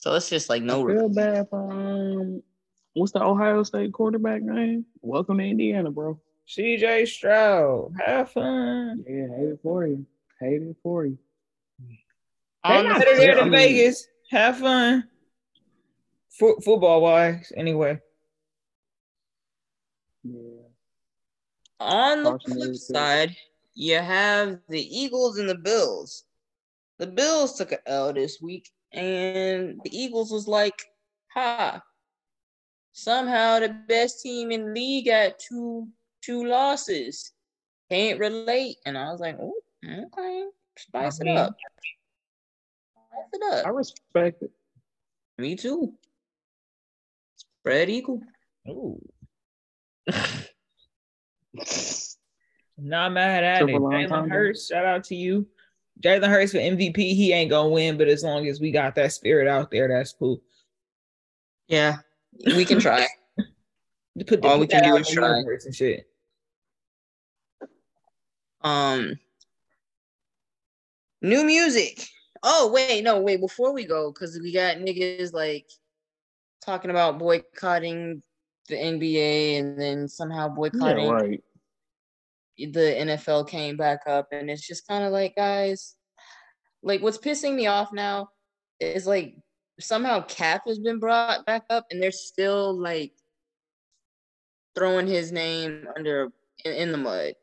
So 0.00 0.14
it's 0.14 0.30
just 0.30 0.48
like 0.48 0.62
no 0.62 0.88
I 0.88 0.94
feel 0.94 1.08
bad 1.10 1.48
for 1.50 1.70
um, 1.70 2.42
what's 2.94 3.12
the 3.12 3.22
Ohio 3.22 3.62
State 3.64 3.92
quarterback 3.92 4.40
name? 4.40 4.86
Welcome 5.02 5.36
to 5.36 5.44
Indiana, 5.44 5.90
bro. 5.90 6.18
CJ 6.48 7.06
Stroud. 7.06 7.92
Have 8.02 8.30
fun. 8.30 9.04
Yeah, 9.06 9.26
hate 9.36 9.48
it 9.48 9.60
for 9.62 9.86
you. 9.86 10.06
Hate 10.40 10.62
it 10.62 10.76
for 10.82 11.04
you. 11.04 11.18
on 12.64 12.86
not 12.86 12.98
Better 12.98 13.14
there 13.14 13.38
I 13.38 13.40
than 13.42 13.50
Vegas. 13.50 14.06
Have 14.30 14.56
fun. 14.56 15.06
Fo- 16.30 16.60
football 16.60 17.02
wise, 17.02 17.52
anyway. 17.54 18.00
Yeah. 20.24 20.62
On 21.78 22.22
the 22.22 22.30
Carson 22.30 22.54
flip 22.54 22.76
side, 22.76 23.36
you 23.74 23.96
have 23.96 24.60
the 24.70 24.98
Eagles 24.98 25.36
and 25.36 25.48
the 25.50 25.56
Bills. 25.56 26.24
The 26.98 27.06
Bills 27.06 27.58
took 27.58 27.72
an 27.72 27.78
L 27.84 28.14
this 28.14 28.40
week, 28.40 28.70
and 28.92 29.80
the 29.84 29.90
Eagles 29.96 30.30
was 30.32 30.48
like, 30.48 30.80
ha. 31.32 31.82
Somehow 32.92 33.60
the 33.60 33.68
best 33.88 34.20
team 34.20 34.50
in 34.50 34.66
the 34.66 34.72
league 34.72 35.06
got 35.06 35.38
two 35.38 35.88
two 36.22 36.44
losses. 36.44 37.32
Can't 37.90 38.20
relate. 38.20 38.76
And 38.84 38.98
I 38.98 39.10
was 39.10 39.20
like, 39.20 39.38
oh, 39.40 39.54
okay. 39.84 40.44
Spice 40.76 41.20
I 41.20 41.24
it 41.24 41.36
up. 41.36 41.56
Spice 42.92 43.28
it 43.32 43.42
up. 43.52 43.66
I 43.66 43.70
respect 43.70 44.42
it. 44.42 44.50
Me 45.38 45.56
too. 45.56 45.94
Spread 47.36 47.88
equal. 47.90 48.22
Ooh. 48.68 49.00
Not 52.78 53.12
mad 53.12 53.44
at 53.44 53.62
it. 53.62 53.64
Triple 53.66 53.88
line 53.90 54.06
Jalen 54.06 54.08
combo. 54.08 54.34
Hurts, 54.34 54.66
shout 54.68 54.84
out 54.84 55.04
to 55.04 55.14
you. 55.14 55.46
Jalen 56.02 56.28
Hurts 56.28 56.52
for 56.52 56.58
MVP. 56.58 56.96
He 56.96 57.32
ain't 57.32 57.50
gonna 57.50 57.68
win, 57.68 57.98
but 57.98 58.08
as 58.08 58.22
long 58.22 58.46
as 58.46 58.60
we 58.60 58.70
got 58.70 58.94
that 58.94 59.12
spirit 59.12 59.46
out 59.46 59.70
there, 59.70 59.88
that's 59.88 60.12
cool. 60.12 60.40
Yeah, 61.68 61.98
we 62.54 62.64
can 62.64 62.80
try. 62.80 63.06
To 64.18 64.24
Put 64.26 64.44
All 64.44 64.58
we 64.58 64.66
can 64.66 64.82
do 64.82 64.96
is 64.96 65.08
try. 65.10 65.38
and 65.38 65.74
shit. 65.74 66.06
Um, 68.62 69.18
new 71.22 71.44
music. 71.44 72.06
Oh 72.42 72.70
wait, 72.72 73.04
no, 73.04 73.20
wait. 73.20 73.40
Before 73.40 73.72
we 73.72 73.84
go, 73.84 74.10
because 74.12 74.38
we 74.42 74.52
got 74.52 74.76
niggas 74.76 75.32
like 75.34 75.66
talking 76.64 76.90
about 76.90 77.18
boycotting 77.18 78.22
the 78.68 78.76
NBA, 78.76 79.58
and 79.58 79.78
then 79.78 80.08
somehow 80.08 80.48
Yeah, 80.48 80.54
boycotting 80.54 81.10
right. 81.10 81.44
The 82.66 82.96
NFL 82.98 83.48
came 83.48 83.76
back 83.76 84.00
up, 84.06 84.28
and 84.32 84.50
it's 84.50 84.66
just 84.66 84.86
kind 84.86 85.04
of 85.04 85.12
like, 85.12 85.34
guys, 85.36 85.94
like 86.82 87.02
what's 87.02 87.18
pissing 87.18 87.54
me 87.54 87.66
off 87.66 87.92
now 87.92 88.28
is 88.80 89.06
like 89.06 89.34
somehow 89.78 90.20
Kap 90.22 90.62
has 90.66 90.78
been 90.78 90.98
brought 90.98 91.46
back 91.46 91.64
up, 91.70 91.86
and 91.90 92.02
they're 92.02 92.10
still 92.10 92.78
like 92.78 93.12
throwing 94.74 95.06
his 95.06 95.32
name 95.32 95.86
under 95.96 96.28
in, 96.64 96.72
in 96.72 96.92
the 96.92 96.98
mud. 96.98 97.34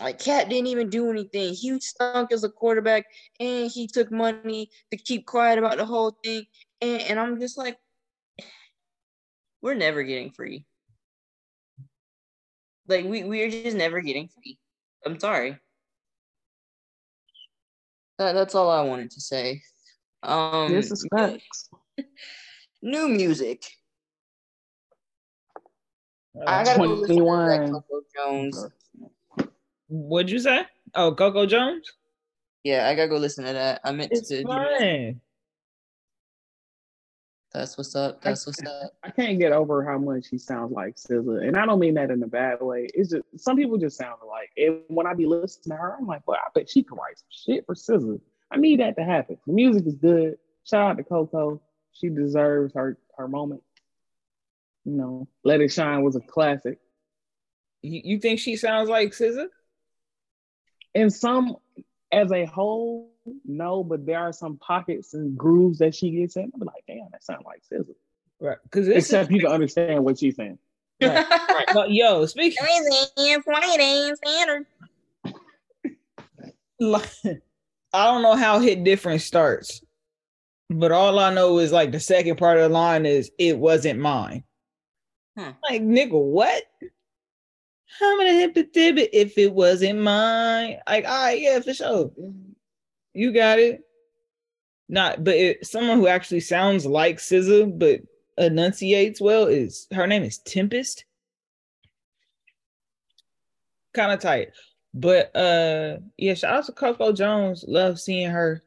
Like 0.00 0.18
Cat 0.18 0.48
didn't 0.48 0.68
even 0.68 0.88
do 0.88 1.10
anything. 1.10 1.52
He 1.54 1.78
stunk 1.80 2.32
as 2.32 2.44
a 2.44 2.48
quarterback, 2.48 3.04
and 3.38 3.70
he 3.70 3.86
took 3.86 4.10
money 4.10 4.70
to 4.90 4.96
keep 4.96 5.26
quiet 5.26 5.58
about 5.58 5.76
the 5.76 5.84
whole 5.84 6.16
thing. 6.24 6.44
And, 6.80 7.02
and 7.02 7.20
I'm 7.20 7.38
just 7.38 7.58
like, 7.58 7.78
we're 9.60 9.74
never 9.74 10.02
getting 10.02 10.32
free. 10.32 10.66
Like 12.88 13.04
we 13.04 13.24
we're 13.24 13.50
just 13.50 13.76
never 13.76 14.00
getting 14.00 14.28
free. 14.28 14.58
I'm 15.06 15.18
sorry. 15.18 15.58
That, 18.18 18.32
that's 18.32 18.54
all 18.54 18.70
I 18.70 18.82
wanted 18.82 19.10
to 19.12 19.20
say. 19.20 19.62
Um, 20.22 20.72
This 20.72 20.90
is 20.92 21.06
facts. 21.14 21.68
new 22.82 23.08
music. 23.08 23.64
I 26.46 26.64
gotta 26.64 26.78
go 26.78 26.84
listen 26.94 27.16
to 27.16 27.22
that 27.24 27.56
21. 27.58 27.72
Coco 27.72 28.00
Jones. 28.14 28.66
What'd 29.88 30.30
you 30.30 30.38
say? 30.38 30.64
Oh, 30.94 31.14
Coco 31.14 31.46
Jones? 31.46 31.90
Yeah, 32.64 32.88
I 32.88 32.94
gotta 32.94 33.08
go 33.08 33.16
listen 33.16 33.44
to 33.44 33.52
that. 33.52 33.80
I 33.84 33.92
meant 33.92 34.12
It's 34.12 34.28
to. 34.28 34.42
do 34.42 34.48
that. 34.48 34.78
fun. 34.78 35.20
That's 37.54 37.76
what's 37.76 37.94
up. 37.94 38.22
That's 38.22 38.46
what's 38.46 38.62
up. 38.62 38.92
I 39.02 39.10
can't 39.10 39.38
get 39.38 39.52
over 39.52 39.84
how 39.84 39.98
much 39.98 40.28
he 40.28 40.38
sounds 40.38 40.72
like 40.72 40.96
SZA, 40.96 41.46
and 41.46 41.56
I 41.56 41.66
don't 41.66 41.78
mean 41.78 41.94
that 41.94 42.10
in 42.10 42.22
a 42.22 42.26
bad 42.26 42.62
way. 42.62 42.88
It's 42.94 43.10
just 43.10 43.24
some 43.36 43.56
people 43.56 43.76
just 43.76 43.98
sound 43.98 44.16
alike. 44.22 44.50
And 44.56 44.80
when 44.88 45.06
I 45.06 45.12
be 45.12 45.26
listening 45.26 45.76
to 45.76 45.82
her, 45.82 45.96
I'm 45.98 46.06
like, 46.06 46.22
well, 46.26 46.38
I 46.38 46.48
bet 46.54 46.70
she 46.70 46.82
could 46.82 46.96
write 46.96 47.18
some 47.18 47.54
shit 47.54 47.66
for 47.66 47.74
SZA. 47.74 48.20
I 48.50 48.56
need 48.56 48.80
that 48.80 48.96
to 48.96 49.04
happen. 49.04 49.36
The 49.46 49.52
music 49.52 49.86
is 49.86 49.96
good. 49.96 50.38
Shout 50.64 50.92
out 50.92 50.96
to 50.96 51.04
Coco. 51.04 51.60
She 51.92 52.08
deserves 52.08 52.72
her 52.74 52.96
her 53.18 53.28
moment. 53.28 53.62
You 54.84 54.92
know, 54.92 55.28
Let 55.44 55.60
It 55.60 55.72
Shine 55.72 56.02
was 56.02 56.16
a 56.16 56.20
classic. 56.20 56.78
You, 57.82 58.00
you 58.04 58.18
think 58.18 58.40
she 58.40 58.56
sounds 58.56 58.88
like 58.88 59.12
SZA? 59.12 59.46
And 60.94 61.12
some, 61.12 61.56
as 62.10 62.32
a 62.32 62.44
whole, 62.44 63.11
no, 63.44 63.84
but 63.84 64.06
there 64.06 64.18
are 64.18 64.32
some 64.32 64.56
pockets 64.56 65.14
and 65.14 65.36
grooves 65.36 65.78
that 65.78 65.94
she 65.94 66.10
gets 66.10 66.36
in. 66.36 66.50
I'm 66.54 66.60
like, 66.60 66.84
damn, 66.86 67.08
that 67.12 67.22
sounds 67.22 67.44
like 67.44 67.62
SZA. 67.70 67.94
Right. 68.40 68.58
Because 68.64 68.88
Except 68.88 69.30
you 69.30 69.40
can 69.40 69.52
understand 69.52 70.04
what 70.04 70.18
she's 70.18 70.36
saying. 70.36 70.58
But 71.74 71.90
yo, 71.90 72.26
speaking 72.26 72.58
Everything 72.62 73.42
white 73.44 73.80
ain't 73.80 74.18
standard. 74.18 74.66
like, 76.78 77.10
I 77.92 78.04
don't 78.06 78.22
know 78.22 78.36
how 78.36 78.60
hit 78.60 78.84
different 78.84 79.22
starts, 79.22 79.82
but 80.70 80.92
all 80.92 81.18
I 81.18 81.32
know 81.32 81.58
is 81.58 81.72
like 81.72 81.92
the 81.92 82.00
second 82.00 82.36
part 82.36 82.58
of 82.58 82.64
the 82.64 82.68
line 82.68 83.06
is 83.06 83.30
it 83.38 83.58
wasn't 83.58 84.00
mine. 84.00 84.44
Hmm. 85.36 85.50
Like 85.68 85.82
nigga, 85.82 86.12
what? 86.12 86.62
How 87.98 88.16
many 88.18 88.38
hip 88.38 88.54
to 88.54 88.64
tib 88.64 88.98
it 88.98 89.10
if 89.12 89.36
it 89.38 89.52
wasn't 89.52 90.00
mine? 90.00 90.78
Like, 90.88 91.04
all 91.04 91.24
right, 91.24 91.40
yeah, 91.40 91.60
for 91.60 91.74
sure. 91.74 92.10
You 93.14 93.32
got 93.32 93.58
it. 93.58 93.82
Not, 94.88 95.24
but 95.24 95.34
it, 95.34 95.66
someone 95.66 95.98
who 95.98 96.06
actually 96.06 96.40
sounds 96.40 96.84
like 96.84 97.18
SZA 97.18 97.78
but 97.78 98.00
enunciates 98.36 99.20
well 99.20 99.46
is 99.46 99.86
her 99.92 100.06
name 100.06 100.22
is 100.22 100.38
Tempest. 100.38 101.04
Kind 103.94 104.12
of 104.12 104.20
tight. 104.20 104.50
But 104.94 105.34
uh 105.34 105.98
yeah, 106.16 106.34
shout 106.34 106.54
out 106.54 106.66
to 106.66 106.72
Coco 106.72 107.12
Jones. 107.12 107.64
Love 107.66 107.98
seeing 108.00 108.30
her 108.30 108.62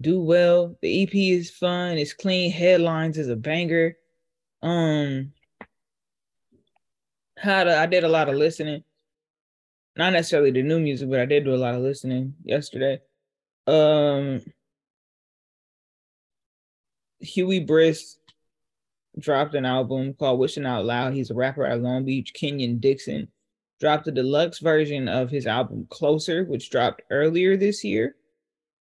do 0.00 0.20
well. 0.20 0.76
The 0.82 1.02
EP 1.02 1.14
is 1.14 1.50
fun, 1.50 1.98
it's 1.98 2.12
clean, 2.12 2.50
headlines 2.50 3.18
is 3.18 3.28
a 3.28 3.36
banger. 3.36 3.96
Um 4.62 5.32
had 7.36 7.68
I 7.68 7.86
did 7.86 8.04
a 8.04 8.08
lot 8.08 8.28
of 8.28 8.34
listening. 8.34 8.82
Not 9.96 10.12
necessarily 10.12 10.52
the 10.52 10.62
new 10.62 10.80
music, 10.80 11.10
but 11.10 11.20
I 11.20 11.26
did 11.26 11.44
do 11.44 11.54
a 11.54 11.56
lot 11.56 11.74
of 11.74 11.82
listening 11.82 12.34
yesterday. 12.44 13.00
Um 13.68 14.42
Huey 17.20 17.60
Briss 17.60 18.18
dropped 19.18 19.54
an 19.54 19.64
album 19.64 20.14
called 20.14 20.38
Wishing 20.38 20.64
Out 20.64 20.84
Loud. 20.84 21.12
He's 21.12 21.30
a 21.30 21.34
rapper 21.34 21.64
of 21.64 21.82
Long 21.82 22.04
Beach, 22.04 22.32
Kenyon 22.32 22.78
Dixon 22.78 23.28
dropped 23.80 24.08
a 24.08 24.12
deluxe 24.12 24.58
version 24.58 25.08
of 25.08 25.30
his 25.30 25.46
album 25.46 25.86
Closer, 25.90 26.44
which 26.44 26.70
dropped 26.70 27.02
earlier 27.10 27.56
this 27.56 27.84
year. 27.84 28.16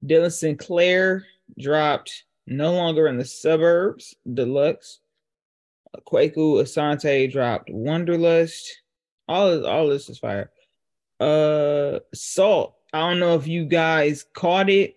Dylan 0.04 0.32
Sinclair 0.32 1.24
dropped 1.58 2.24
No 2.46 2.74
Longer 2.74 3.08
in 3.08 3.18
the 3.18 3.24
Suburbs 3.24 4.14
Deluxe. 4.32 5.00
Kwaku 6.06 6.62
Asante 6.62 7.30
dropped 7.30 7.70
Wonderlust. 7.70 8.68
All 9.26 9.66
all 9.66 9.88
this 9.88 10.08
is 10.08 10.18
fire. 10.18 10.50
Uh 11.18 11.98
Salt. 12.14 12.77
I 12.98 13.08
don't 13.08 13.20
know 13.20 13.36
if 13.36 13.46
you 13.46 13.64
guys 13.64 14.26
caught 14.34 14.68
it, 14.68 14.96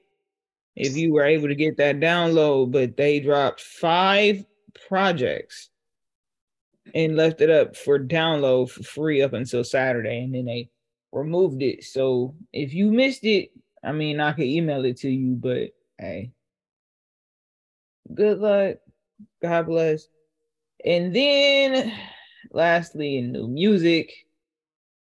if 0.75 0.97
you 0.97 1.13
were 1.13 1.23
able 1.23 1.49
to 1.49 1.55
get 1.55 1.77
that 1.77 1.99
download, 1.99 2.71
but 2.71 2.97
they 2.97 3.19
dropped 3.19 3.61
five 3.61 4.43
projects 4.87 5.69
and 6.95 7.15
left 7.15 7.41
it 7.41 7.51
up 7.51 7.75
for 7.75 7.99
download 7.99 8.71
for 8.71 8.81
free 8.81 9.21
up 9.21 9.33
until 9.33 9.63
Saturday, 9.63 10.23
and 10.23 10.33
then 10.33 10.45
they 10.45 10.71
removed 11.11 11.61
it. 11.61 11.83
So 11.83 12.33
if 12.51 12.73
you 12.73 12.91
missed 12.91 13.23
it, 13.23 13.51
I 13.83 13.91
mean, 13.91 14.19
I 14.19 14.31
could 14.33 14.45
email 14.45 14.83
it 14.85 14.97
to 15.01 15.09
you, 15.09 15.35
but 15.35 15.69
hey, 15.99 16.31
good 18.15 18.39
luck. 18.39 18.77
God 19.43 19.67
bless. 19.67 20.07
And 20.83 21.15
then, 21.15 21.93
lastly, 22.51 23.17
in 23.17 23.31
new 23.31 23.47
music, 23.47 24.25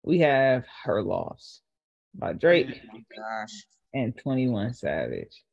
we 0.03 0.19
have 0.19 0.65
"Her 0.83 1.01
Loss" 1.01 1.62
by 2.15 2.33
Drake 2.33 2.81
Oh 2.93 3.45
and 3.93 4.17
21 4.17 4.73
Savage. 4.73 5.43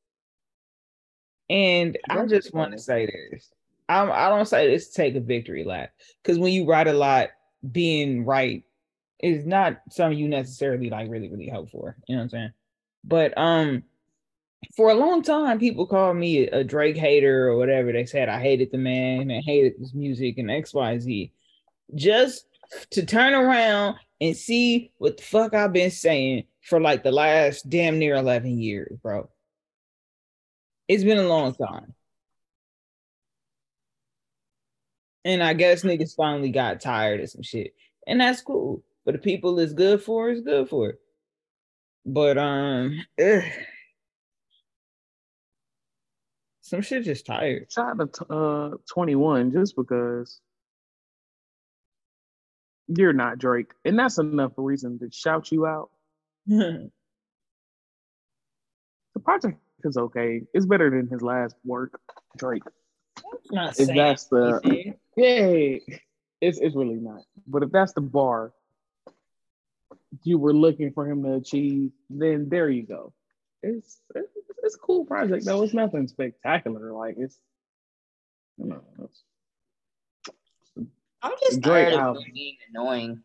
And 1.49 1.99
I 2.09 2.27
just 2.27 2.55
want 2.55 2.73
to 2.73 2.79
say 2.79 3.07
this. 3.07 3.51
I'm, 3.89 4.11
I 4.13 4.29
don't 4.29 4.47
say 4.47 4.69
this 4.69 4.89
to 4.89 4.95
take 4.95 5.17
a 5.17 5.21
victory 5.21 5.65
lap 5.65 5.91
because 6.23 6.39
when 6.39 6.53
you 6.53 6.65
write 6.65 6.87
a 6.87 6.93
lot, 6.93 7.31
being 7.71 8.25
right 8.25 8.63
is 9.19 9.45
not 9.45 9.81
something 9.91 10.19
you 10.19 10.29
necessarily 10.29 10.89
like 10.89 11.11
really, 11.11 11.29
really 11.29 11.49
hope 11.49 11.71
for. 11.71 11.97
You 12.07 12.15
know 12.15 12.21
what 12.21 12.25
I'm 12.25 12.31
saying? 12.31 12.53
But 13.05 13.37
um 13.37 13.83
for 14.77 14.91
a 14.91 14.95
long 14.95 15.23
time, 15.23 15.59
people 15.59 15.87
called 15.87 16.17
me 16.17 16.47
a, 16.47 16.61
a 16.61 16.65
Drake 16.65 16.97
hater 16.97 17.49
or 17.49 17.57
whatever. 17.57 17.93
They 17.93 18.07
said 18.07 18.29
I 18.29 18.41
hated 18.41 18.71
the 18.71 18.79
man 18.79 19.31
and 19.31 19.45
hated 19.45 19.75
his 19.79 19.93
music 19.93 20.39
and 20.39 20.49
XYZ. 20.49 21.33
Just 21.95 22.47
to 22.91 23.05
turn 23.05 23.35
around 23.35 23.97
and 24.21 24.37
see 24.37 24.93
what 24.99 25.17
the 25.17 25.23
fuck 25.23 25.55
I've 25.55 25.73
been 25.73 25.91
saying 25.91 26.45
for 26.63 26.81
like 26.81 27.03
the 27.03 27.13
last 27.13 27.69
damn 27.69 27.99
near 27.99 28.15
11 28.15 28.59
years, 28.59 28.97
bro. 29.03 29.29
It's 30.89 31.05
been 31.05 31.19
a 31.19 31.29
long 31.29 31.55
time. 31.55 31.95
And 35.25 35.43
I 35.43 35.53
guess 35.53 35.83
niggas 35.83 36.17
finally 36.17 36.51
got 36.51 36.81
tired 36.81 37.21
of 37.21 37.31
some 37.31 37.43
shit. 37.43 37.75
And 38.07 38.21
that's 38.21 38.41
cool. 38.43 38.83
But 39.05 39.13
the 39.13 39.19
people 39.19 39.59
is 39.59 39.73
good 39.73 40.03
for 40.03 40.31
is 40.31 40.41
good 40.41 40.69
for. 40.69 40.91
it. 40.91 40.99
But 42.07 42.39
um 42.39 42.99
ugh. 43.23 43.43
some 46.63 46.83
shit 46.83 47.05
just 47.05 47.27
tired. 47.27 47.71
Shout 47.71 48.01
out 48.01 48.13
to 48.15 48.33
uh 48.33 48.71
21 48.93 49.53
just 49.53 49.77
because 49.77 50.41
you're 52.89 53.13
not 53.13 53.39
Drake. 53.39 53.73
And 53.85 53.99
that's 53.99 54.19
enough 54.19 54.53
reason 54.57 54.99
to 55.01 55.11
shout 55.13 55.53
you 55.53 55.67
out. 55.67 55.91
The 56.47 56.91
project 59.23 59.59
is 59.85 59.97
okay. 59.97 60.43
It's 60.55 60.67
better 60.67 60.91
than 60.91 61.09
his 61.09 61.23
last 61.23 61.55
work, 61.65 62.01
Drake. 62.37 62.63
not 63.51 63.79
If 63.79 63.89
that's 63.95 64.27
the 64.27 64.95
yeah, 65.17 65.97
it's 66.41 66.59
it's 66.59 66.75
really 66.75 66.97
not. 66.97 67.23
But 67.47 67.63
if 67.63 67.71
that's 67.71 67.93
the 67.93 68.01
bar 68.01 68.53
you 70.25 70.39
were 70.39 70.53
looking 70.53 70.93
for 70.93 71.07
him 71.07 71.23
to 71.23 71.35
achieve, 71.35 71.91
then 72.09 72.49
there 72.49 72.69
you 72.69 72.83
go. 72.83 73.13
It's 73.63 74.01
it's, 74.15 74.29
it's 74.63 74.75
a 74.75 74.79
cool 74.79 75.05
project 75.05 75.45
though. 75.45 75.63
It's 75.63 75.75
nothing 75.75 76.09
spectacular. 76.09 76.93
Like 76.93 77.17
it's 77.19 77.39
you 78.57 78.67
know, 78.67 78.83
it's, 79.05 79.23
I'm 81.23 81.33
just 81.43 81.61
Drake 81.61 81.95
tired 81.95 82.17
of 82.17 82.17
being 82.33 82.57
annoying. 82.71 83.23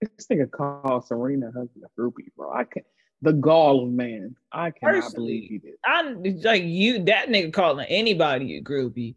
This 0.00 0.26
nigga 0.30 0.50
called 0.50 1.06
Serena 1.06 1.46
Husband 1.46 1.84
a 1.84 2.00
groupie, 2.00 2.32
bro. 2.36 2.52
I 2.52 2.64
can't 2.64 2.86
the 3.22 3.32
gall 3.34 3.84
of 3.84 3.90
man. 3.90 4.34
I 4.52 4.70
cannot 4.70 4.94
Personally, 5.02 5.40
believe 5.40 5.50
he 5.50 5.58
did. 5.58 5.74
I 5.84 6.02
like 6.48 6.62
you 6.64 7.04
that 7.04 7.28
nigga 7.28 7.52
calling 7.52 7.86
anybody 7.88 8.56
a 8.56 8.62
groupie. 8.62 9.14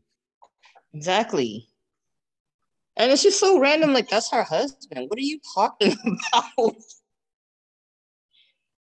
Exactly. 0.93 1.67
And 2.97 3.11
it's 3.11 3.23
just 3.23 3.39
so 3.39 3.59
random. 3.59 3.93
Like, 3.93 4.09
that's 4.09 4.31
her 4.31 4.43
husband. 4.43 5.09
What 5.09 5.17
are 5.17 5.21
you 5.21 5.39
talking 5.55 5.95
about? 6.33 6.75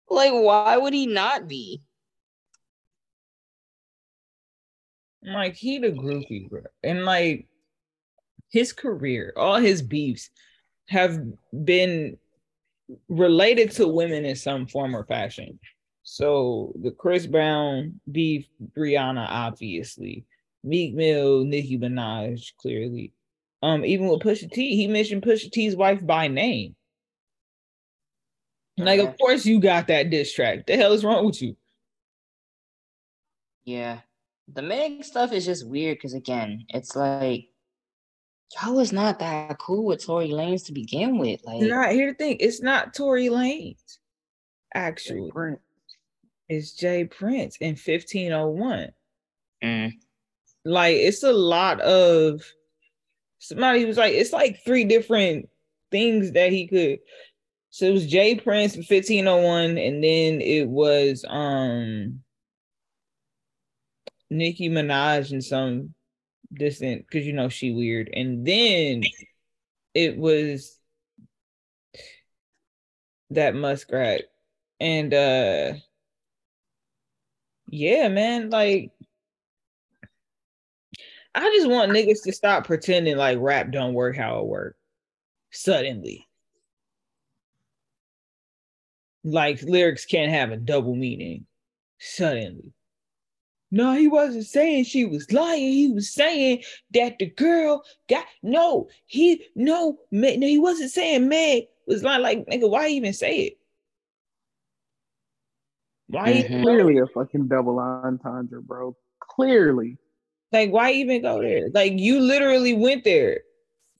like, 0.09 0.33
why 0.33 0.75
would 0.75 0.93
he 0.93 1.05
not 1.07 1.47
be? 1.47 1.81
Like 5.23 5.55
he 5.55 5.77
the 5.77 5.91
groupie, 5.91 6.49
bro. 6.49 6.63
And 6.83 7.05
like 7.05 7.47
his 8.49 8.73
career, 8.73 9.33
all 9.37 9.57
his 9.57 9.81
beefs 9.81 10.31
have 10.91 11.17
been 11.63 12.17
related 13.07 13.71
to 13.71 13.87
women 13.87 14.25
in 14.25 14.35
some 14.35 14.67
form 14.67 14.93
or 14.93 15.05
fashion. 15.05 15.57
So 16.03 16.73
the 16.81 16.91
Chris 16.91 17.25
Brown 17.25 18.01
beef, 18.11 18.45
Rihanna, 18.77 19.25
obviously, 19.29 20.25
Meek 20.65 20.93
Mill, 20.93 21.45
Nicki 21.45 21.77
Minaj, 21.77 22.51
clearly. 22.59 23.13
Um, 23.63 23.85
even 23.85 24.07
with 24.07 24.21
Pusha 24.21 24.51
T, 24.51 24.75
he 24.75 24.87
mentioned 24.87 25.21
Pusha 25.21 25.49
T's 25.49 25.75
wife 25.75 26.05
by 26.05 26.27
name. 26.27 26.75
Like, 28.77 28.99
of 28.99 29.17
course, 29.17 29.45
you 29.45 29.59
got 29.59 29.87
that 29.87 30.09
diss 30.09 30.33
track. 30.33 30.65
The 30.65 30.75
hell 30.75 30.91
is 30.91 31.05
wrong 31.05 31.25
with 31.25 31.41
you? 31.41 31.55
Yeah. 33.63 33.99
The 34.51 34.63
Meg 34.63 35.05
stuff 35.05 35.31
is 35.31 35.45
just 35.45 35.67
weird 35.67 35.97
because, 35.97 36.15
again, 36.15 36.65
it's 36.69 36.95
like, 36.95 37.50
y'all 38.61 38.75
was 38.75 38.91
not 38.91 39.19
that 39.19 39.57
cool 39.59 39.85
with 39.85 40.05
Tory 40.05 40.29
Lanez 40.29 40.65
to 40.65 40.73
begin 40.73 41.17
with. 41.17 41.41
Like, 41.43 41.61
Not 41.61 41.91
here 41.91 42.11
to 42.11 42.13
think. 42.17 42.41
It's 42.41 42.61
not 42.61 42.93
Tory 42.93 43.27
Lanez. 43.27 43.97
Actually, 44.73 45.29
Prince. 45.31 45.59
it's 46.49 46.73
J. 46.73 47.05
Prince 47.05 47.57
in 47.57 47.71
1501. 47.71 48.89
mm, 49.63 49.91
Like 50.65 50.95
it's 50.95 51.23
a 51.23 51.33
lot 51.33 51.81
of 51.81 52.41
somebody 53.39 53.85
was 53.85 53.97
like, 53.97 54.13
it's 54.13 54.31
like 54.33 54.63
three 54.63 54.85
different 54.85 55.49
things 55.91 56.31
that 56.33 56.51
he 56.51 56.67
could. 56.67 56.99
So 57.69 57.85
it 57.85 57.91
was 57.93 58.07
J. 58.07 58.35
Prince 58.35 58.75
in 58.75 58.79
1501, 58.81 59.77
and 59.77 60.03
then 60.03 60.41
it 60.41 60.67
was 60.67 61.25
um 61.27 62.21
Nicki 64.29 64.69
Minaj 64.69 65.31
and 65.31 65.43
some 65.43 65.93
distant 66.53 67.05
because 67.07 67.25
you 67.25 67.33
know 67.33 67.49
she 67.49 67.71
weird. 67.71 68.09
And 68.13 68.45
then 68.45 69.03
it 69.93 70.17
was 70.17 70.77
that 73.31 73.55
muskrat. 73.55 74.23
And 74.79 75.13
uh 75.13 75.73
yeah, 77.67 78.09
man, 78.09 78.49
like 78.49 78.91
I 81.33 81.41
just 81.55 81.69
want 81.69 81.91
niggas 81.91 82.23
to 82.23 82.33
stop 82.33 82.65
pretending 82.65 83.15
like 83.17 83.37
rap 83.39 83.71
don't 83.71 83.93
work 83.93 84.17
how 84.17 84.39
it 84.39 84.47
work 84.47 84.75
suddenly. 85.51 86.27
Like 89.23 89.61
lyrics 89.61 90.05
can't 90.05 90.31
have 90.31 90.51
a 90.51 90.57
double 90.57 90.95
meaning 90.95 91.45
suddenly. 91.99 92.73
No, 93.71 93.93
he 93.93 94.07
wasn't 94.09 94.45
saying 94.45 94.83
she 94.83 95.05
was 95.05 95.31
lying. 95.31 95.71
He 95.71 95.91
was 95.91 96.13
saying 96.13 96.63
that 96.93 97.17
the 97.19 97.27
girl 97.27 97.83
got 98.09 98.25
no. 98.43 98.89
He 99.05 99.45
no, 99.55 99.97
Ma- 100.11 100.35
no, 100.37 100.45
he 100.45 100.59
wasn't 100.59 100.91
saying 100.91 101.29
Meg 101.29 101.63
was 101.87 102.03
lying. 102.03 102.21
Like 102.21 102.45
nigga, 102.47 102.69
why 102.69 102.89
even 102.89 103.13
say 103.13 103.37
it? 103.39 103.57
Why 106.07 106.33
Mhm. 106.33 106.61
Clearly 106.63 106.97
a 106.97 107.07
fucking 107.07 107.47
double 107.47 107.79
entendre, 107.79 108.61
bro. 108.61 108.97
Clearly. 109.19 109.97
Like, 110.51 110.71
why 110.71 110.91
even 110.91 111.21
go 111.21 111.41
there? 111.41 111.69
Like, 111.69 111.93
you 111.95 112.19
literally 112.19 112.73
went 112.73 113.05
there 113.05 113.41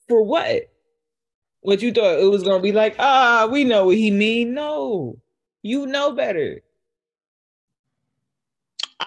for 0.06 0.22
what? 0.22 0.68
What 1.62 1.80
you 1.80 1.92
thought 1.92 2.18
it 2.18 2.30
was 2.30 2.42
gonna 2.42 2.62
be 2.62 2.72
like? 2.72 2.96
Ah, 2.98 3.48
we 3.50 3.64
know 3.64 3.86
what 3.86 3.96
he 3.96 4.10
mean. 4.10 4.52
No, 4.52 5.16
you 5.62 5.86
know 5.86 6.12
better. 6.12 6.60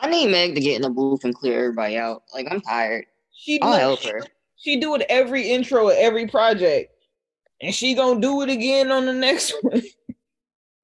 I 0.06 0.08
need 0.08 0.28
Meg 0.28 0.54
to 0.54 0.62
get 0.62 0.76
in 0.76 0.84
the 0.84 0.90
booth 0.92 1.24
and 1.24 1.34
clear 1.34 1.58
everybody 1.58 1.98
out. 1.98 2.22
Like, 2.32 2.48
I'm 2.52 2.62
tired. 2.62 3.06
She 3.32 3.60
I'll 3.60 3.74
help 3.74 4.04
her. 4.04 4.22
she 4.56 4.80
do 4.80 4.94
it 4.94 5.04
every 5.10 5.50
intro 5.50 5.90
of 5.90 5.96
every 5.98 6.28
project, 6.28 6.94
and 7.60 7.74
she 7.74 7.96
gonna 7.96 8.22
do 8.22 8.44
it 8.44 8.50
again 8.50 8.92
on 8.92 9.08
the 9.08 9.14
next 9.14 9.56
one. 9.62 9.82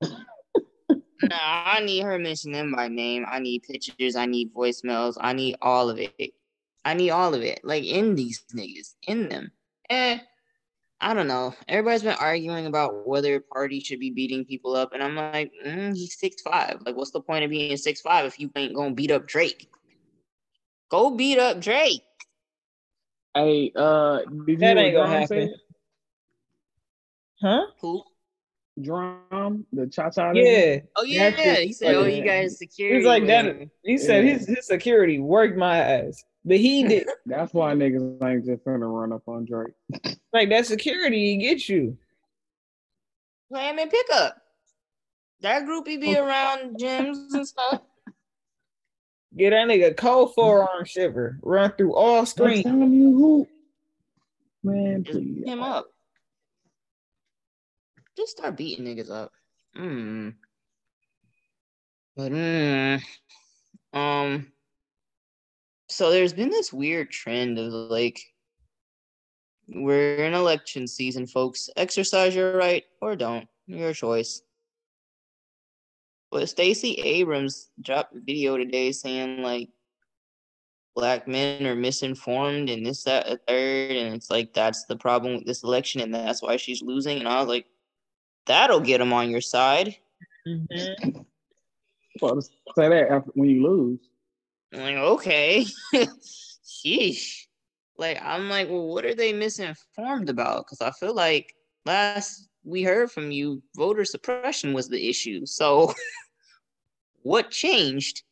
Nah, 0.02 1.38
I 1.40 1.82
need 1.86 2.02
her 2.02 2.18
mention 2.18 2.52
them 2.52 2.74
by 2.76 2.88
name. 2.88 3.24
I 3.30 3.38
need 3.38 3.62
pictures. 3.62 4.16
I 4.16 4.26
need 4.26 4.52
voicemails. 4.56 5.18
I 5.22 5.34
need 5.34 5.56
all 5.62 5.88
of 5.92 6.00
it. 6.00 6.34
I 6.84 6.96
need 6.96 7.12
all 7.12 7.36
of 7.36 7.44
it. 7.44 7.62
Like 7.64 7.84
in 7.84 8.16
these 8.16 8.44
niggas, 8.56 8.96
in 9.08 9.30
them. 9.30 9.52
Eh, 9.92 10.18
I 11.04 11.16
don't 11.16 11.28
know. 11.28 11.56
Everybody's 11.68 12.04
been 12.04 12.16
arguing 12.20 12.68
about 12.68 13.08
whether 13.08 13.40
Party 13.40 13.80
should 13.80 14.00
be 14.00 14.12
beating 14.12 14.46
people 14.46 14.76
up, 14.76 14.94
and 14.94 15.02
I'm 15.02 15.16
like, 15.16 15.52
mm, 15.66 15.96
he's 15.96 16.18
six 16.18 16.42
five. 16.44 16.78
Like, 16.86 16.96
what's 16.96 17.10
the 17.10 17.22
point 17.22 17.44
of 17.44 17.50
being 17.50 17.76
six 17.76 18.02
five 18.02 18.26
if 18.26 18.40
you 18.40 18.52
ain't 18.56 18.76
gonna 18.76 18.94
beat 18.94 19.10
up 19.10 19.26
Drake? 19.26 19.68
Go 20.90 21.10
beat 21.10 21.40
up 21.40 21.60
Drake. 21.60 22.04
Hey, 23.34 23.72
uh, 23.76 24.20
did 24.20 24.48
you 24.48 24.58
That 24.58 24.78
hear 24.78 24.86
ain't 24.86 24.96
what 24.96 25.08
gonna 25.08 25.20
happen. 25.20 25.50
said? 25.50 25.60
Huh? 27.42 27.66
Who? 27.82 28.04
Drum, 28.80 29.66
the 29.74 29.88
cha 29.88 30.10
cha. 30.12 30.32
Yeah. 30.32 30.80
Oh 30.96 31.04
yeah, 31.04 31.30
yeah. 31.36 31.56
He 31.56 31.74
said, 31.74 31.96
"Oh, 31.96 32.06
you 32.06 32.24
Yeah. 32.24 32.26
guys 32.26 32.60
security." 32.60 32.98
He's 32.98 33.08
like 33.08 33.26
that. 33.28 33.70
He 33.84 33.98
said 33.98 34.24
Yeah. 34.24 34.34
his, 34.34 34.48
his 34.48 34.68
security 34.68 35.20
worked 35.20 35.58
my 35.58 35.78
ass, 35.78 36.24
but 36.46 36.58
he 36.58 36.84
did 36.84 37.08
That's 37.26 37.54
why 37.54 37.74
niggas 37.74 38.22
ain't 38.24 38.46
just 38.46 38.64
finna 38.64 38.92
run 38.92 39.12
up 39.14 39.28
on 39.28 39.46
Drake. 39.46 39.74
like 40.34 40.50
that 40.50 40.66
security 40.66 41.38
get 41.38 41.68
you. 41.70 41.98
Play 43.52 43.70
him 43.70 43.80
in 43.80 43.90
pickup. 43.90 44.38
That 45.42 45.64
groupie 45.64 46.00
be 46.00 46.16
around 46.18 46.78
gyms 46.78 47.34
and 47.34 47.48
stuff. 47.48 47.82
Get 49.36 49.52
that 49.52 49.68
nigga 49.68 49.96
cold 49.96 50.34
forearm 50.36 50.86
shiver, 50.86 51.38
run 51.42 51.72
through 51.78 51.96
all 51.96 52.20
I'm 52.20 52.26
screens. 52.26 52.64
telling 52.64 52.92
you 52.92 53.12
who. 53.16 53.48
Man, 54.64 55.04
Just 55.04 55.18
please. 55.18 55.36
beat 55.36 55.48
him 55.48 55.64
up. 55.64 55.88
Just 58.18 58.38
start 58.38 58.58
beating 58.58 58.86
niggas 58.86 59.10
up. 59.10 59.32
Mm. 59.78 60.36
But 62.16 62.32
mm, 62.34 63.02
um, 63.94 64.52
so 65.92 66.10
there's 66.10 66.34
been 66.34 66.50
this 66.50 66.72
weird 66.72 67.12
trend 67.12 67.60
of 67.60 67.72
like 67.72 68.20
we're 69.68 70.26
in 70.26 70.34
election 70.34 70.88
season, 70.88 71.28
folks. 71.28 71.70
Exercise 71.76 72.36
your 72.36 72.58
right 72.58 72.84
or 73.02 73.16
don't. 73.16 73.48
Your 73.68 73.94
choice. 73.94 74.42
But 76.32 76.50
Stacey 76.50 76.94
Abrams 76.94 77.70
dropped 77.82 78.16
a 78.16 78.20
video 78.20 78.58
today 78.58 78.92
saying 78.92 79.42
like 79.42 79.70
black 80.96 81.28
men 81.28 81.66
are 81.66 81.76
misinformed 81.76 82.70
and 82.70 82.86
this, 82.86 83.04
that, 83.04 83.28
a 83.28 83.38
third, 83.48 83.92
and 83.92 84.16
it's 84.16 84.30
like 84.30 84.54
that's 84.54 84.86
the 84.86 84.96
problem 84.96 85.36
with 85.36 85.46
this 85.46 85.64
election, 85.64 86.02
and 86.02 86.14
that's 86.14 86.42
why 86.42 86.58
she's 86.58 86.82
losing. 86.82 87.20
And 87.20 87.28
I 87.28 87.40
was 87.40 87.48
like, 87.48 87.66
that'll 88.46 88.80
get 88.80 89.00
them 89.00 89.14
on 89.14 89.30
your 89.30 89.42
side. 89.42 89.96
Mhm. 90.48 91.26
Well, 92.22 92.42
say 92.42 92.90
that 92.90 93.10
after, 93.10 93.32
when 93.36 93.50
you 93.50 93.64
lose. 93.64 94.00
I'm 94.74 94.80
like, 94.80 94.96
okay. 94.96 95.66
Sheesh. 96.66 97.46
Like, 97.98 98.20
I'm 98.24 98.50
like, 98.50 98.70
well, 98.70 98.88
what 98.88 99.06
are 99.06 99.16
they 99.16 99.34
misinformed 99.34 100.30
about? 100.30 100.66
Because 100.66 100.82
I 100.82 100.92
feel 100.92 101.14
like 101.14 101.54
last 101.86 102.48
we 102.64 102.84
heard 102.84 103.12
from 103.12 103.32
you, 103.32 103.62
voter 103.76 104.06
suppression 104.06 104.74
was 104.74 104.88
the 104.88 105.10
issue. 105.10 105.46
So, 105.46 105.94
what 107.24 107.52
changed? 107.52 108.24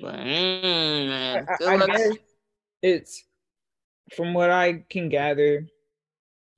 But, 0.00 0.16
mm, 0.16 1.46
I, 1.60 1.64
I 1.66 1.86
guess 1.86 2.16
it's 2.82 3.24
from 4.14 4.34
what 4.34 4.50
I 4.50 4.84
can 4.90 5.08
gather. 5.08 5.66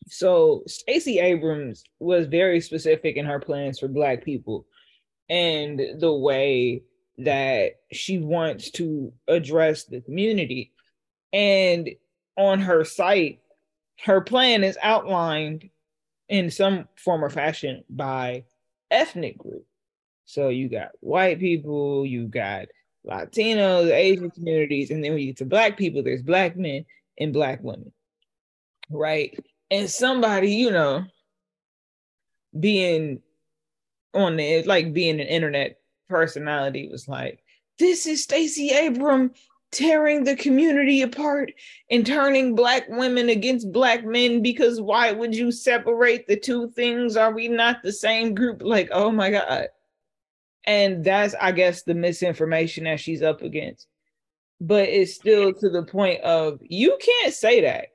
So 0.08 0.62
Stacey 0.66 1.18
Abrams 1.18 1.84
was 2.00 2.26
very 2.26 2.60
specific 2.60 3.16
in 3.16 3.26
her 3.26 3.40
plans 3.40 3.78
for 3.78 3.88
Black 3.88 4.24
people 4.24 4.66
and 5.28 5.80
the 5.98 6.12
way 6.12 6.82
that 7.18 7.76
she 7.92 8.18
wants 8.18 8.70
to 8.72 9.12
address 9.26 9.84
the 9.84 10.00
community. 10.00 10.72
And 11.32 11.90
on 12.36 12.60
her 12.60 12.84
site, 12.84 13.40
her 14.04 14.20
plan 14.20 14.64
is 14.64 14.78
outlined 14.82 15.70
in 16.28 16.50
some 16.50 16.88
form 16.96 17.24
or 17.24 17.30
fashion 17.30 17.84
by 17.88 18.44
ethnic 18.90 19.38
group. 19.38 19.64
So 20.26 20.48
you 20.48 20.68
got 20.68 20.90
white 21.00 21.38
people, 21.38 22.04
you 22.04 22.26
got 22.26 22.66
Latinos, 23.06 23.90
Asian 23.90 24.30
communities, 24.30 24.90
and 24.90 25.02
then 25.02 25.12
when 25.12 25.20
you 25.20 25.28
get 25.28 25.38
to 25.38 25.44
black 25.44 25.76
people, 25.76 26.02
there's 26.02 26.22
black 26.22 26.56
men 26.56 26.84
and 27.18 27.32
black 27.32 27.62
women. 27.62 27.92
Right. 28.90 29.38
And 29.70 29.88
somebody, 29.88 30.52
you 30.52 30.70
know, 30.70 31.04
being 32.58 33.20
on 34.14 34.36
the 34.36 34.62
like 34.64 34.92
being 34.92 35.20
an 35.20 35.26
internet 35.26 35.75
personality 36.08 36.88
was 36.90 37.08
like, 37.08 37.42
this 37.78 38.06
is 38.06 38.22
Stacey 38.22 38.70
Abram 38.74 39.32
tearing 39.72 40.24
the 40.24 40.36
community 40.36 41.02
apart 41.02 41.52
and 41.90 42.06
turning 42.06 42.54
black 42.54 42.84
women 42.88 43.28
against 43.28 43.72
black 43.72 44.04
men 44.04 44.40
because 44.40 44.80
why 44.80 45.12
would 45.12 45.34
you 45.34 45.50
separate 45.52 46.26
the 46.26 46.36
two 46.36 46.70
things? 46.70 47.16
Are 47.16 47.34
we 47.34 47.48
not 47.48 47.82
the 47.82 47.92
same 47.92 48.34
group? 48.34 48.62
Like, 48.62 48.88
oh 48.92 49.10
my 49.10 49.30
God. 49.30 49.68
And 50.64 51.04
that's, 51.04 51.34
I 51.40 51.52
guess, 51.52 51.82
the 51.82 51.94
misinformation 51.94 52.84
that 52.84 53.00
she's 53.00 53.22
up 53.22 53.42
against. 53.42 53.86
But 54.60 54.88
it's 54.88 55.14
still 55.14 55.52
to 55.52 55.68
the 55.68 55.84
point 55.84 56.22
of 56.22 56.60
you 56.62 56.98
can't 57.00 57.34
say 57.34 57.60
that. 57.62 57.88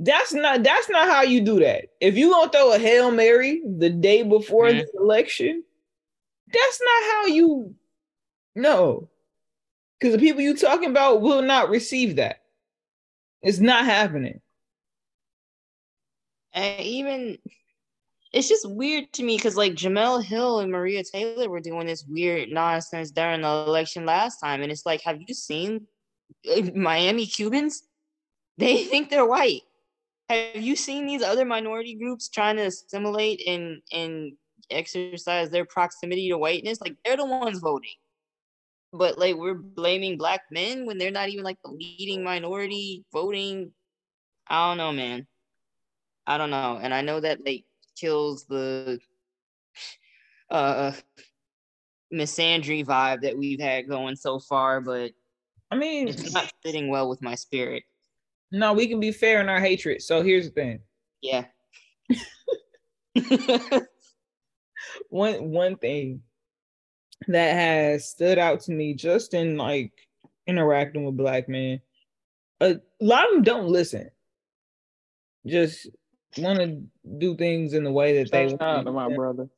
That's 0.00 0.32
not 0.32 0.62
that's 0.62 0.88
not 0.88 1.08
how 1.08 1.22
you 1.22 1.40
do 1.40 1.60
that. 1.60 1.86
If 2.00 2.16
you 2.16 2.30
gonna 2.30 2.50
throw 2.50 2.72
a 2.72 2.78
Hail 2.78 3.10
Mary 3.10 3.62
the 3.64 3.90
day 3.90 4.22
before 4.22 4.70
Mhm. 4.70 4.78
the 4.78 5.00
election, 5.00 5.64
that's 6.52 6.80
not 6.82 7.02
how 7.12 7.26
you 7.26 7.74
no. 8.54 9.08
Because 9.98 10.14
the 10.14 10.20
people 10.20 10.42
you 10.42 10.56
talking 10.56 10.90
about 10.90 11.20
will 11.20 11.42
not 11.42 11.70
receive 11.70 12.16
that. 12.16 12.42
It's 13.42 13.58
not 13.58 13.84
happening. 13.84 14.40
And 16.52 16.80
even 16.80 17.38
it's 18.32 18.48
just 18.48 18.68
weird 18.68 19.12
to 19.14 19.22
me 19.22 19.36
because 19.36 19.56
like 19.56 19.72
Jemele 19.72 20.22
Hill 20.22 20.60
and 20.60 20.70
Maria 20.70 21.02
Taylor 21.02 21.48
were 21.48 21.60
doing 21.60 21.86
this 21.86 22.04
weird 22.04 22.50
nonsense 22.50 23.10
during 23.10 23.40
the 23.42 23.48
election 23.48 24.04
last 24.04 24.38
time, 24.38 24.62
and 24.62 24.70
it's 24.70 24.84
like, 24.84 25.02
have 25.02 25.18
you 25.26 25.34
seen 25.34 25.86
uh, 26.50 26.62
Miami 26.74 27.26
Cubans? 27.26 27.82
They 28.58 28.82
think 28.82 29.08
they're 29.08 29.24
white. 29.24 29.62
Have 30.28 30.56
you 30.56 30.74
seen 30.74 31.06
these 31.06 31.22
other 31.22 31.44
minority 31.44 31.94
groups 31.94 32.28
trying 32.28 32.56
to 32.56 32.62
assimilate 32.64 33.40
and 33.46 33.82
and 33.92 34.32
exercise 34.70 35.50
their 35.50 35.64
proximity 35.64 36.28
to 36.30 36.38
whiteness? 36.38 36.80
Like 36.80 36.96
they're 37.04 37.16
the 37.16 37.24
ones 37.24 37.58
voting. 37.58 37.90
But 38.92 39.18
like 39.18 39.36
we're 39.36 39.54
blaming 39.54 40.16
black 40.16 40.42
men 40.50 40.86
when 40.86 40.98
they're 40.98 41.10
not 41.10 41.28
even 41.28 41.44
like 41.44 41.58
the 41.62 41.70
leading 41.70 42.24
minority 42.24 43.04
voting. 43.12 43.72
I 44.48 44.70
don't 44.70 44.78
know, 44.78 44.92
man. 44.92 45.26
I 46.26 46.38
don't 46.38 46.50
know. 46.50 46.78
And 46.80 46.94
I 46.94 47.02
know 47.02 47.20
that 47.20 47.44
like 47.44 47.64
kills 47.96 48.44
the 48.44 48.98
uh 50.50 50.92
misandry 52.12 52.84
vibe 52.84 53.22
that 53.22 53.36
we've 53.36 53.60
had 53.60 53.88
going 53.88 54.16
so 54.16 54.38
far, 54.38 54.80
but 54.80 55.12
I 55.70 55.76
mean, 55.76 56.08
it's 56.08 56.32
not 56.32 56.52
fitting 56.62 56.88
well 56.88 57.08
with 57.08 57.22
my 57.22 57.34
spirit. 57.34 57.82
no, 58.50 58.72
we 58.72 58.88
can 58.88 59.00
be 59.00 59.12
fair 59.12 59.40
in 59.40 59.48
our 59.48 59.60
hatred. 59.60 60.00
So 60.02 60.22
here's 60.22 60.46
the 60.46 60.52
thing. 60.52 60.80
Yeah. 61.20 61.44
one 65.08 65.50
one 65.50 65.76
thing 65.76 66.22
that 67.26 67.54
has 67.54 68.08
stood 68.08 68.38
out 68.38 68.60
to 68.60 68.72
me 68.72 68.94
just 68.94 69.34
in 69.34 69.56
like 69.56 69.92
interacting 70.46 71.04
with 71.04 71.16
black 71.16 71.48
men 71.48 71.80
a 72.60 72.76
lot 73.00 73.26
of 73.26 73.34
them 73.34 73.42
don't 73.42 73.68
listen. 73.68 74.10
Just 75.46 75.88
want 76.36 76.58
to 76.58 76.82
do 77.18 77.36
things 77.36 77.72
in 77.72 77.84
the 77.84 77.92
way 77.92 78.18
that 78.18 78.30
they 78.30 78.56
out 78.60 78.84
to 78.84 78.92
my 78.92 79.12
brother. 79.12 79.48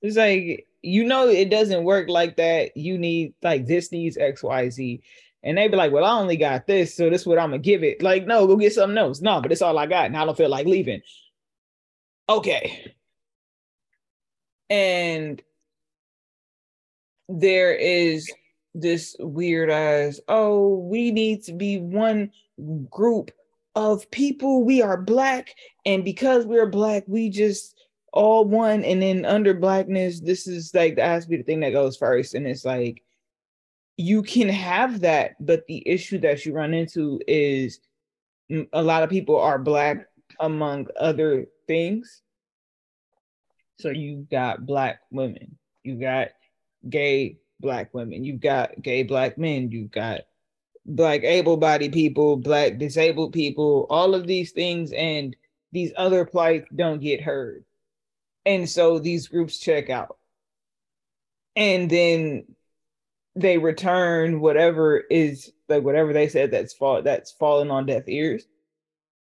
it's 0.00 0.16
like 0.16 0.66
you 0.82 1.04
know 1.04 1.28
it 1.28 1.50
doesn't 1.50 1.84
work 1.84 2.08
like 2.08 2.36
that. 2.36 2.76
You 2.76 2.98
need 2.98 3.34
like 3.42 3.66
this 3.66 3.92
needs 3.92 4.16
xyz 4.16 5.00
and 5.44 5.58
they 5.58 5.68
be 5.68 5.76
like 5.76 5.92
well 5.92 6.04
i 6.04 6.18
only 6.18 6.36
got 6.36 6.66
this 6.66 6.96
so 6.96 7.08
this 7.08 7.20
is 7.20 7.26
what 7.26 7.38
i'm 7.38 7.50
gonna 7.50 7.58
give 7.58 7.82
it. 7.84 8.02
Like 8.02 8.26
no 8.26 8.46
go 8.46 8.56
get 8.56 8.72
something 8.72 8.98
else. 8.98 9.20
No 9.20 9.40
but 9.40 9.52
it's 9.52 9.62
all 9.62 9.78
i 9.78 9.86
got 9.86 10.06
and 10.06 10.16
i 10.16 10.24
don't 10.24 10.36
feel 10.36 10.48
like 10.48 10.66
leaving. 10.66 11.02
Okay 12.28 12.94
and 14.70 15.42
there 17.28 17.74
is 17.74 18.30
this 18.74 19.16
weird 19.18 19.70
as 19.70 20.20
oh 20.28 20.76
we 20.78 21.10
need 21.10 21.42
to 21.42 21.52
be 21.52 21.78
one 21.78 22.30
group 22.90 23.30
of 23.78 24.10
people. 24.10 24.64
We 24.64 24.82
are 24.82 24.96
black. 24.96 25.54
And 25.86 26.04
because 26.04 26.44
we're 26.44 26.66
black 26.66 27.04
we 27.06 27.30
just 27.30 27.76
all 28.12 28.44
one. 28.44 28.84
And 28.84 29.00
then 29.00 29.24
under 29.24 29.54
blackness 29.54 30.20
this 30.20 30.46
is 30.46 30.74
like 30.74 30.96
the 30.96 31.02
has 31.02 31.24
to 31.24 31.30
be 31.30 31.36
the 31.36 31.42
thing 31.44 31.60
that 31.60 31.70
goes 31.70 31.96
first. 31.96 32.34
And 32.34 32.46
it's 32.46 32.64
like 32.64 33.02
you 33.96 34.22
can 34.22 34.48
have 34.48 35.00
that 35.00 35.34
but 35.44 35.66
the 35.66 35.86
issue 35.86 36.18
that 36.18 36.44
you 36.44 36.52
run 36.52 36.74
into 36.74 37.20
is 37.26 37.80
mm, 38.50 38.68
a 38.72 38.82
lot 38.82 39.02
of 39.02 39.10
people 39.10 39.38
are 39.38 39.58
black 39.58 40.06
among 40.40 40.86
other 40.98 41.46
things 41.66 42.22
so 43.78 43.90
you 43.90 44.26
got 44.30 44.66
black 44.66 45.00
women, 45.10 45.56
you 45.82 46.00
got 46.00 46.28
gay 46.88 47.38
black 47.60 47.92
women, 47.94 48.24
you 48.24 48.34
got 48.34 48.80
gay 48.82 49.02
black 49.02 49.38
men, 49.38 49.70
you 49.70 49.86
got 49.86 50.22
black 50.84 51.22
able-bodied 51.22 51.92
people, 51.92 52.36
black 52.36 52.78
disabled 52.78 53.32
people, 53.32 53.86
all 53.90 54.14
of 54.14 54.26
these 54.26 54.52
things, 54.52 54.92
and 54.92 55.36
these 55.72 55.92
other 55.96 56.24
plights 56.24 56.68
don't 56.74 57.00
get 57.00 57.20
heard. 57.20 57.64
And 58.46 58.68
so 58.68 58.98
these 58.98 59.28
groups 59.28 59.58
check 59.58 59.90
out. 59.90 60.16
And 61.54 61.90
then 61.90 62.46
they 63.34 63.58
return 63.58 64.40
whatever 64.40 64.98
is 64.98 65.52
like 65.68 65.82
whatever 65.84 66.12
they 66.12 66.28
said 66.28 66.50
that's 66.50 66.72
fall 66.72 67.02
that's 67.02 67.30
fallen 67.32 67.70
on 67.70 67.86
deaf 67.86 68.04
ears 68.08 68.46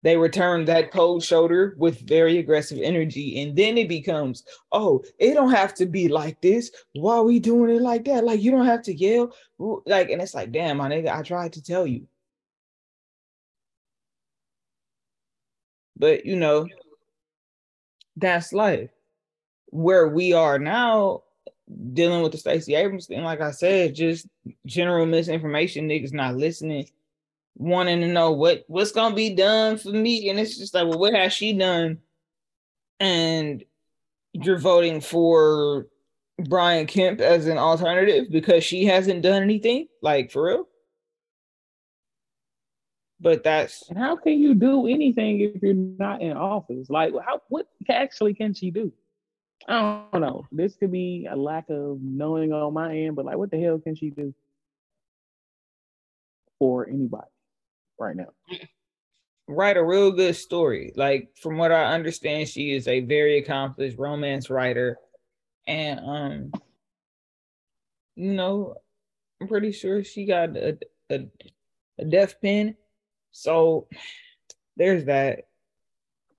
they 0.01 0.17
return 0.17 0.65
that 0.65 0.91
cold 0.91 1.23
shoulder 1.23 1.75
with 1.77 2.07
very 2.07 2.37
aggressive 2.37 2.79
energy 2.81 3.41
and 3.41 3.55
then 3.55 3.77
it 3.77 3.89
becomes 3.89 4.43
oh 4.71 5.03
it 5.17 5.33
don't 5.33 5.51
have 5.51 5.73
to 5.75 5.85
be 5.85 6.07
like 6.07 6.41
this. 6.41 6.71
Why 6.93 7.15
are 7.15 7.23
we 7.23 7.39
doing 7.39 7.75
it 7.75 7.81
like 7.81 8.05
that? 8.05 8.23
Like 8.23 8.41
you 8.41 8.51
don't 8.51 8.65
have 8.65 8.83
to 8.83 8.93
yell. 8.93 9.33
Like 9.57 10.09
and 10.09 10.21
it's 10.21 10.33
like 10.33 10.51
damn 10.51 10.77
my 10.77 10.89
nigga 10.89 11.13
i 11.13 11.21
tried 11.21 11.53
to 11.53 11.63
tell 11.63 11.85
you. 11.85 12.07
But 15.97 16.25
you 16.25 16.35
know 16.37 16.67
that's 18.15 18.53
life. 18.53 18.89
Where 19.67 20.07
we 20.07 20.33
are 20.33 20.59
now 20.59 21.23
dealing 21.93 22.23
with 22.23 22.31
the 22.31 22.37
Stacey 22.37 22.73
Abrams 22.73 23.05
thing 23.05 23.21
like 23.23 23.41
i 23.41 23.51
said 23.51 23.93
just 23.93 24.27
general 24.65 25.05
misinformation 25.05 25.87
niggas 25.87 26.11
not 26.11 26.35
listening 26.35 26.89
wanting 27.59 27.99
to 27.99 28.07
know 28.07 28.31
what 28.31 28.63
what's 28.67 28.93
gonna 28.93 29.13
be 29.13 29.35
done 29.35 29.77
for 29.77 29.89
me, 29.89 30.29
and 30.29 30.39
it's 30.39 30.57
just 30.57 30.73
like, 30.73 30.87
well, 30.87 30.97
what 30.97 31.13
has 31.13 31.33
she 31.33 31.53
done? 31.53 31.99
And 32.99 33.63
you're 34.33 34.57
voting 34.57 35.01
for 35.01 35.87
Brian 36.37 36.87
Kemp 36.87 37.19
as 37.19 37.47
an 37.47 37.57
alternative 37.57 38.31
because 38.31 38.63
she 38.63 38.85
hasn't 38.85 39.21
done 39.21 39.43
anything, 39.43 39.87
like 40.01 40.31
for 40.31 40.45
real. 40.45 40.69
But 43.19 43.43
that's 43.43 43.83
how 43.95 44.15
can 44.15 44.39
you 44.39 44.55
do 44.55 44.87
anything 44.87 45.41
if 45.41 45.61
you're 45.61 45.73
not 45.73 46.21
in 46.21 46.37
office? 46.37 46.89
Like, 46.89 47.13
how 47.25 47.41
what 47.49 47.67
actually 47.89 48.33
can 48.33 48.53
she 48.53 48.71
do? 48.71 48.93
I 49.67 50.05
don't 50.13 50.21
know. 50.21 50.47
This 50.53 50.77
could 50.77 50.93
be 50.93 51.27
a 51.29 51.35
lack 51.35 51.69
of 51.69 51.99
knowing 52.01 52.53
on 52.53 52.73
my 52.73 52.95
end, 52.95 53.17
but 53.17 53.25
like, 53.25 53.35
what 53.35 53.51
the 53.51 53.61
hell 53.61 53.79
can 53.79 53.95
she 53.95 54.09
do 54.11 54.33
for 56.57 56.87
anybody 56.87 57.27
right 57.99 58.15
now? 58.15 58.29
write 59.49 59.77
a 59.77 59.83
real 59.83 60.11
good 60.11 60.35
story. 60.35 60.93
Like 60.95 61.29
from 61.41 61.57
what 61.57 61.71
I 61.71 61.93
understand, 61.93 62.47
she 62.47 62.73
is 62.73 62.87
a 62.87 63.01
very 63.01 63.39
accomplished 63.39 63.97
romance 63.97 64.49
writer, 64.49 64.97
and 65.67 65.99
um, 65.99 66.51
you 68.15 68.33
know, 68.33 68.75
I'm 69.41 69.47
pretty 69.47 69.71
sure 69.71 70.03
she 70.03 70.25
got 70.25 70.55
a 70.55 70.77
a, 71.09 71.27
a 71.99 72.27
pen. 72.41 72.75
So 73.31 73.87
there's 74.77 75.05
that. 75.05 75.47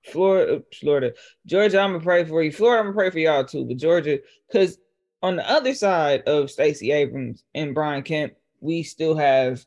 Florida, 0.03 0.63
Florida, 0.73 1.13
Georgia. 1.45 1.79
I'm 1.79 1.91
gonna 1.91 2.03
pray 2.03 2.25
for 2.25 2.41
you. 2.41 2.51
Florida, 2.51 2.79
I'm 2.79 2.87
gonna 2.87 2.95
pray 2.95 3.11
for 3.11 3.19
y'all 3.19 3.45
too. 3.45 3.65
But 3.65 3.77
Georgia, 3.77 4.19
because 4.47 4.79
on 5.21 5.35
the 5.35 5.47
other 5.47 5.75
side 5.75 6.23
of 6.23 6.49
Stacey 6.49 6.91
Abrams 6.91 7.43
and 7.53 7.75
Brian 7.75 8.01
Kemp, 8.01 8.33
we 8.61 8.81
still 8.81 9.15
have 9.15 9.63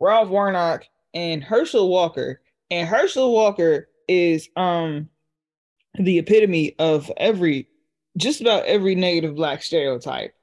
Ralph 0.00 0.30
Warnock 0.30 0.86
and 1.14 1.42
Herschel 1.42 1.88
Walker. 1.88 2.40
And 2.70 2.88
Herschel 2.88 3.32
Walker 3.32 3.88
is 4.08 4.48
um 4.56 5.08
the 5.98 6.18
epitome 6.18 6.74
of 6.78 7.10
every 7.16 7.68
just 8.16 8.40
about 8.40 8.66
every 8.66 8.94
negative 8.94 9.34
black 9.34 9.62
stereotype 9.62 10.34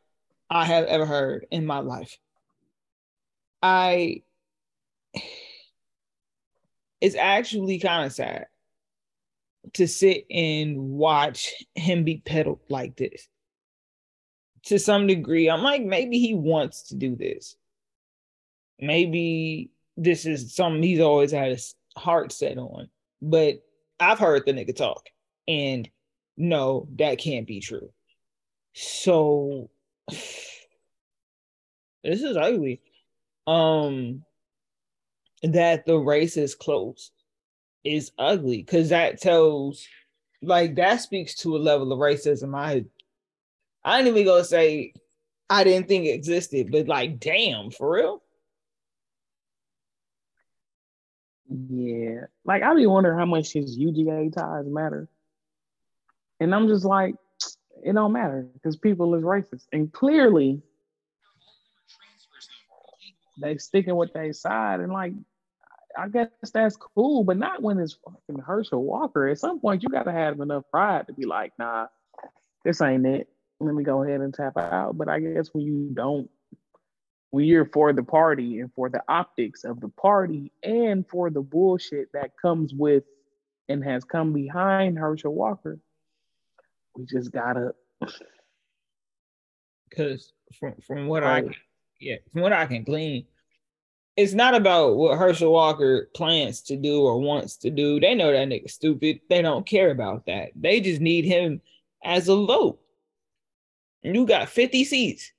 I 0.50 0.66
have 0.66 0.86
ever 0.86 1.06
heard 1.06 1.46
in 1.52 1.66
my 1.66 1.80
life. 1.80 2.18
I 3.62 4.24
it's 7.02 7.16
actually 7.16 7.80
kind 7.80 8.06
of 8.06 8.14
sad 8.14 8.48
to 9.74 9.88
sit 9.88 10.26
and 10.30 10.78
watch 10.92 11.54
him 11.76 12.04
be 12.04 12.22
peddled 12.26 12.60
like 12.70 12.96
this. 12.96 13.28
To 14.66 14.78
some 14.78 15.08
degree, 15.08 15.50
I'm 15.50 15.64
like, 15.64 15.84
maybe 15.84 16.20
he 16.20 16.34
wants 16.36 16.90
to 16.90 16.96
do 16.96 17.16
this. 17.16 17.56
Maybe 18.80 19.71
this 19.98 20.26
is 20.26 20.56
something 20.56 20.84
he's 20.84 21.00
always 21.00 21.32
had 21.32 21.52
his 21.52 21.76
heart 21.98 22.32
set 22.32 22.58
on. 22.58 22.90
But 23.22 23.64
I've 24.00 24.20
heard 24.20 24.46
the 24.46 24.54
nigga 24.54 24.76
talk, 24.76 25.10
and 25.48 25.90
no, 26.38 26.88
that 26.98 27.20
can't 27.20 27.48
be 27.48 27.60
true. 27.60 27.92
So 28.74 29.70
this 30.10 30.52
is 32.04 32.38
ugly. 32.38 32.82
Um, 33.48 34.24
that 35.44 35.86
the 35.86 35.98
race 35.98 36.38
is 36.38 36.54
close 36.54 37.12
is 37.84 38.12
ugly 38.20 38.58
because 38.58 38.90
that 38.90 39.20
tells, 39.20 39.88
like, 40.42 40.76
that 40.76 41.02
speaks 41.02 41.36
to 41.36 41.56
a 41.56 41.58
level 41.58 41.92
of 41.92 42.00
racism 42.00 42.56
I, 42.56 42.86
I 43.84 43.98
didn't 43.98 44.18
even 44.18 44.26
go 44.26 44.44
say 44.44 44.94
I 45.52 45.66
didn't 45.66 45.90
think 45.90 46.06
it 46.06 46.12
existed, 46.12 46.72
but 46.72 46.88
like, 46.88 47.20
damn, 47.20 47.72
for 47.72 47.92
real. 47.92 48.24
Yeah, 51.52 52.22
like 52.46 52.64
I 52.64 52.74
be 52.76 52.88
wondering 52.88 53.20
how 53.20 53.26
much 53.26 53.52
his 53.52 53.78
UGA 53.78 54.34
ties 54.34 54.66
matter, 54.66 55.10
and 56.40 56.56
I'm 56.56 56.70
just 56.70 56.86
like, 56.86 57.16
it 57.84 57.94
don't 57.94 58.14
matter 58.14 58.48
because 58.54 58.78
people 58.78 59.14
is 59.16 59.24
racist, 59.24 59.66
and 59.74 59.92
clearly 59.92 60.62
they 63.42 63.58
sticking 63.58 63.98
with 63.98 64.14
their 64.14 64.32
side, 64.32 64.80
and 64.80 64.94
like, 64.94 65.12
I 65.98 66.08
guess 66.08 66.30
that's 66.54 66.78
cool, 66.78 67.26
but 67.26 67.38
not 67.38 67.62
when 67.62 67.80
it's 67.80 67.98
fucking 68.06 68.42
Herschel 68.42 68.84
Walker. 68.84 69.28
At 69.28 69.40
some 69.40 69.60
point, 69.60 69.84
you 69.84 69.90
got 69.90 70.04
to 70.04 70.14
have 70.14 70.40
enough 70.40 70.64
pride 70.72 71.08
to 71.08 71.14
be 71.14 71.26
like, 71.26 71.52
nah, 71.60 71.88
this 72.64 72.82
ain't 72.82 73.06
it. 73.06 73.28
Let 73.60 73.76
me 73.76 73.84
go 73.84 74.04
ahead 74.04 74.22
and 74.22 74.34
tap 74.34 74.58
out. 74.58 74.98
But 74.98 75.10
I 75.10 75.20
guess 75.20 75.50
when 75.52 75.66
you 75.66 75.90
don't 75.94 76.30
when 77.32 77.46
you're 77.46 77.66
for 77.66 77.94
the 77.94 78.04
party 78.04 78.60
and 78.60 78.72
for 78.74 78.90
the 78.90 79.02
optics 79.08 79.64
of 79.64 79.80
the 79.80 79.88
party 79.90 80.52
and 80.64 81.08
for 81.08 81.30
the 81.30 81.42
bullshit 81.42 82.12
that 82.14 82.32
comes 82.40 82.74
with 82.74 83.04
and 83.70 83.84
has 83.84 84.04
come 84.04 84.34
behind 84.34 85.00
Herschel 85.00 85.34
Walker, 85.34 85.80
we 86.96 87.06
just 87.06 87.32
gotta 87.32 87.74
because 89.90 90.34
from 90.60 90.76
from 90.86 91.08
what 91.08 91.24
I 91.24 91.42
can, 91.42 91.56
yeah 92.00 92.18
from 92.32 92.42
what 92.42 92.54
I 92.54 92.66
can 92.66 92.84
glean, 92.84 93.26
it's 94.18 94.34
not 94.34 94.54
about 94.54 94.98
what 94.98 95.18
Herschel 95.18 95.54
Walker 95.54 96.10
plans 96.14 96.62
to 96.64 96.76
do 96.76 97.04
or 97.04 97.18
wants 97.18 97.56
to 97.58 97.70
do. 97.70 98.00
They 98.00 98.14
know 98.14 98.32
that 98.34 98.48
nigga 98.50 98.70
stupid. 98.70 99.22
They 99.30 99.42
don't 99.42 99.66
care 99.66 99.92
about 99.92 100.26
that. 100.26 100.50
They 100.56 100.82
just 100.82 101.00
need 101.00 101.24
him 101.24 101.62
as 102.04 102.28
a 102.28 102.36
vote. 102.36 102.80
You 104.04 104.26
got 104.26 104.50
50 104.50 104.84
seats. 104.84 105.32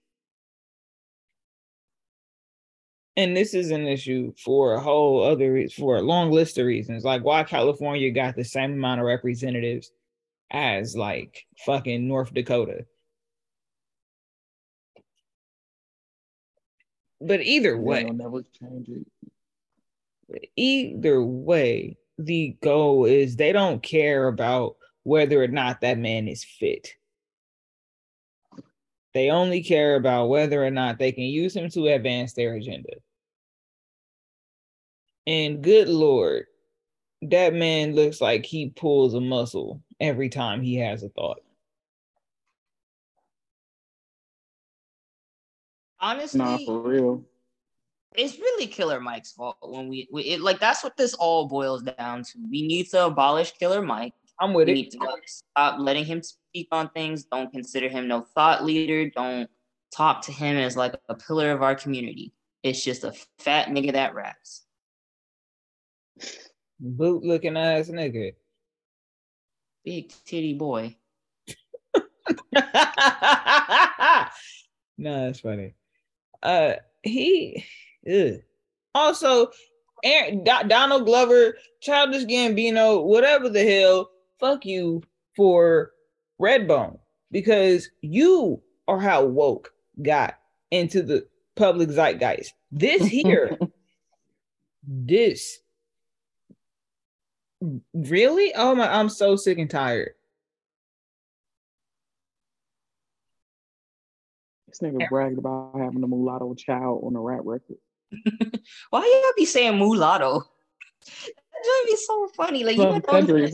And 3.16 3.36
this 3.36 3.52
is 3.52 3.70
an 3.70 3.86
issue 3.86 4.32
for 4.42 4.74
a 4.74 4.80
whole 4.80 5.22
other 5.22 5.68
for 5.68 5.96
a 5.96 6.02
long 6.02 6.30
list 6.30 6.56
of 6.58 6.66
reasons. 6.66 7.04
Like 7.04 7.22
why 7.24 7.44
California 7.44 8.10
got 8.10 8.36
the 8.36 8.44
same 8.44 8.72
amount 8.72 9.00
of 9.00 9.06
representatives 9.06 9.92
as 10.50 10.96
like 10.96 11.46
fucking 11.66 12.08
North 12.08 12.32
Dakota. 12.32 12.86
But 17.20 17.42
either 17.42 17.76
way, 17.76 18.04
they'll 18.04 18.14
never 18.14 18.44
change 18.58 18.88
it. 18.88 20.50
either 20.56 21.22
way, 21.22 21.96
the 22.18 22.56
goal 22.62 23.04
is 23.04 23.36
they 23.36 23.52
don't 23.52 23.82
care 23.82 24.26
about 24.26 24.76
whether 25.04 25.42
or 25.42 25.48
not 25.48 25.82
that 25.82 25.98
man 25.98 26.28
is 26.28 26.44
fit. 26.44 26.94
They 29.14 29.30
only 29.30 29.62
care 29.62 29.96
about 29.96 30.28
whether 30.28 30.64
or 30.64 30.70
not 30.70 30.98
they 30.98 31.12
can 31.12 31.24
use 31.24 31.54
him 31.54 31.68
to 31.70 31.88
advance 31.88 32.32
their 32.32 32.54
agenda. 32.54 32.94
And 35.26 35.62
good 35.62 35.88
lord, 35.88 36.46
that 37.22 37.54
man 37.54 37.94
looks 37.94 38.20
like 38.20 38.44
he 38.44 38.70
pulls 38.70 39.14
a 39.14 39.20
muscle 39.20 39.82
every 40.00 40.28
time 40.28 40.62
he 40.62 40.76
has 40.76 41.02
a 41.02 41.08
thought. 41.10 41.40
Honestly, 46.00 46.38
Nah, 46.38 46.58
for 46.58 46.80
real. 46.80 47.24
it's 48.16 48.38
really 48.38 48.66
Killer 48.66 48.98
Mike's 49.00 49.30
fault 49.32 49.56
when 49.60 49.88
we, 49.88 50.08
we 50.10 50.22
it, 50.22 50.40
like 50.40 50.58
that's 50.58 50.82
what 50.82 50.96
this 50.96 51.14
all 51.14 51.46
boils 51.46 51.82
down 51.82 52.24
to. 52.24 52.38
We 52.50 52.66
need 52.66 52.90
to 52.90 53.06
abolish 53.06 53.52
Killer 53.52 53.82
Mike. 53.82 54.14
I'm 54.42 54.52
with 54.54 54.66
We 54.66 54.72
it. 54.72 54.74
need 54.74 54.90
to 54.90 54.98
stop 55.24 55.78
letting 55.78 56.04
him 56.04 56.20
speak 56.20 56.66
on 56.72 56.88
things. 56.90 57.24
Don't 57.24 57.52
consider 57.52 57.88
him 57.88 58.08
no 58.08 58.22
thought 58.34 58.64
leader. 58.64 59.08
Don't 59.08 59.48
talk 59.94 60.22
to 60.22 60.32
him 60.32 60.56
as 60.56 60.76
like 60.76 60.94
a 61.08 61.14
pillar 61.14 61.52
of 61.52 61.62
our 61.62 61.76
community. 61.76 62.32
It's 62.64 62.82
just 62.82 63.04
a 63.04 63.12
fat 63.38 63.68
nigga 63.68 63.92
that 63.92 64.14
raps. 64.14 64.64
Boot 66.80 67.22
looking 67.22 67.56
ass 67.56 67.88
nigga. 67.88 68.34
Big 69.84 70.12
titty 70.24 70.54
boy. 70.54 70.96
no, 72.52 72.62
that's 74.98 75.40
funny. 75.40 75.74
Uh, 76.42 76.74
he 77.04 77.64
ugh. 78.12 78.40
also 78.92 79.50
Aaron, 80.02 80.42
Do- 80.42 80.66
Donald 80.66 81.06
Glover, 81.06 81.56
Childish 81.80 82.24
Gambino, 82.24 83.04
whatever 83.04 83.48
the 83.48 83.64
hell. 83.64 84.08
Fuck 84.42 84.66
you 84.66 85.04
for 85.36 85.92
Redbone 86.40 86.98
because 87.30 87.88
you 88.00 88.60
are 88.88 88.98
how 88.98 89.24
woke 89.24 89.72
got 90.02 90.34
into 90.72 91.00
the 91.00 91.28
public 91.54 91.90
zeitgeist. 91.90 92.52
This 92.72 93.04
here, 93.04 93.56
this 94.84 95.60
really? 97.94 98.52
Oh 98.56 98.74
my! 98.74 98.92
I'm 98.92 99.08
so 99.08 99.36
sick 99.36 99.58
and 99.58 99.70
tired. 99.70 100.10
This 104.66 104.80
nigga 104.80 105.08
bragged 105.08 105.38
about 105.38 105.78
having 105.78 106.02
a 106.02 106.08
mulatto 106.08 106.52
child 106.54 107.04
on 107.04 107.14
a 107.14 107.20
rap 107.20 107.42
record. 107.44 107.76
Why 108.90 109.22
y'all 109.24 109.32
be 109.36 109.44
saying 109.44 109.78
mulatto? 109.78 110.40
That 110.40 111.82
would 111.84 111.90
be 111.92 111.96
so 111.96 112.28
funny. 112.36 112.64
Like 112.64 112.74
you 112.74 112.82
Some 112.82 112.94
would 112.94 113.06
country 113.06 113.48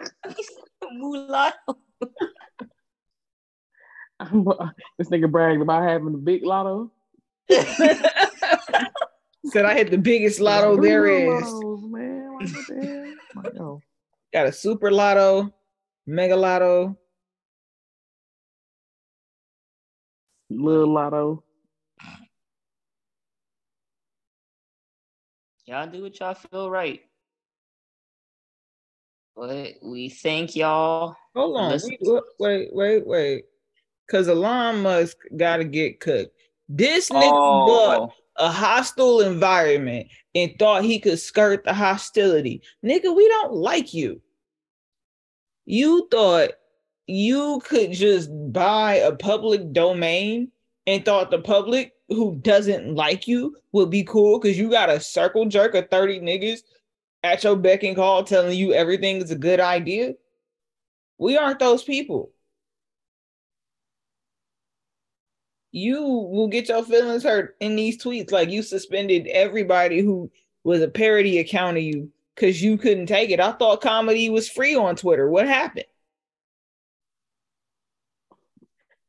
as 0.00 0.10
hell. 0.24 0.90
mulatto. 0.92 1.78
this 4.98 5.08
nigga 5.10 5.30
bragged 5.30 5.62
about 5.62 5.82
having 5.88 6.14
a 6.14 6.18
big 6.18 6.44
lotto. 6.44 6.90
Said 7.50 8.04
I 9.64 9.74
hit 9.74 9.90
the 9.90 9.98
biggest 9.98 10.40
lotto 10.40 10.80
there 10.80 11.02
Three 11.02 11.28
is. 11.28 11.44
lottos, 11.44 11.90
man. 11.90 12.36
Like, 12.38 12.48
what 13.34 13.52
the 13.54 13.58
hell? 13.58 13.82
Got 14.32 14.46
a 14.46 14.52
super 14.52 14.90
lotto, 14.90 15.52
mega 16.06 16.36
lotto. 16.36 16.96
Little 20.50 20.92
lotto. 20.92 21.44
Y'all 25.66 25.86
do 25.86 26.02
what 26.02 26.18
y'all 26.18 26.34
feel 26.34 26.70
right. 26.70 27.02
But 29.38 29.74
we 29.84 30.08
thank 30.08 30.56
y'all. 30.56 31.14
Hold 31.36 31.56
on. 31.60 31.80
We- 31.84 31.98
wait, 32.00 32.22
wait, 32.40 32.68
wait, 32.74 33.06
wait. 33.06 33.44
Because 34.06 34.28
Elon 34.28 34.82
Musk 34.82 35.16
got 35.36 35.58
to 35.58 35.64
get 35.64 36.00
cooked. 36.00 36.34
This 36.68 37.08
nigga 37.08 37.66
bought 37.66 38.00
Oh, 38.00 38.12
a 38.36 38.50
hostile 38.50 39.20
environment 39.20 40.08
and 40.34 40.52
thought 40.58 40.82
he 40.82 40.98
could 40.98 41.20
skirt 41.20 41.64
the 41.64 41.72
hostility. 41.72 42.62
Nigga, 42.84 43.14
we 43.14 43.28
don't 43.28 43.52
like 43.52 43.94
you. 43.94 44.20
You 45.66 46.08
thought 46.10 46.50
you 47.06 47.60
could 47.64 47.92
just 47.92 48.30
buy 48.52 48.94
a 48.94 49.14
public 49.14 49.72
domain 49.72 50.50
and 50.86 51.04
thought 51.04 51.30
the 51.30 51.38
public 51.38 51.92
who 52.08 52.36
doesn't 52.36 52.94
like 52.94 53.28
you 53.28 53.56
would 53.72 53.90
be 53.90 54.02
cool 54.02 54.40
because 54.40 54.58
you 54.58 54.70
got 54.70 54.90
a 54.90 54.98
circle 54.98 55.46
jerk 55.46 55.74
of 55.74 55.88
30 55.90 56.20
niggas 56.20 56.60
at 57.28 57.44
your 57.44 57.56
beck 57.56 57.82
and 57.82 57.96
call 57.96 58.24
telling 58.24 58.56
you 58.56 58.72
everything 58.72 59.18
is 59.18 59.30
a 59.30 59.36
good 59.36 59.60
idea. 59.60 60.14
We 61.18 61.36
aren't 61.36 61.58
those 61.58 61.82
people. 61.82 62.30
You 65.70 66.02
will 66.02 66.48
get 66.48 66.68
your 66.68 66.82
feelings 66.82 67.24
hurt 67.24 67.56
in 67.60 67.76
these 67.76 68.02
tweets. 68.02 68.32
Like 68.32 68.50
you 68.50 68.62
suspended 68.62 69.26
everybody 69.26 70.00
who 70.00 70.30
was 70.64 70.80
a 70.80 70.88
parody 70.88 71.38
account 71.38 71.76
of 71.76 71.82
you 71.82 72.10
because 72.34 72.62
you 72.62 72.78
couldn't 72.78 73.06
take 73.06 73.30
it. 73.30 73.40
I 73.40 73.52
thought 73.52 73.80
comedy 73.80 74.30
was 74.30 74.48
free 74.48 74.74
on 74.74 74.96
Twitter. 74.96 75.28
What 75.28 75.46
happened? 75.46 75.84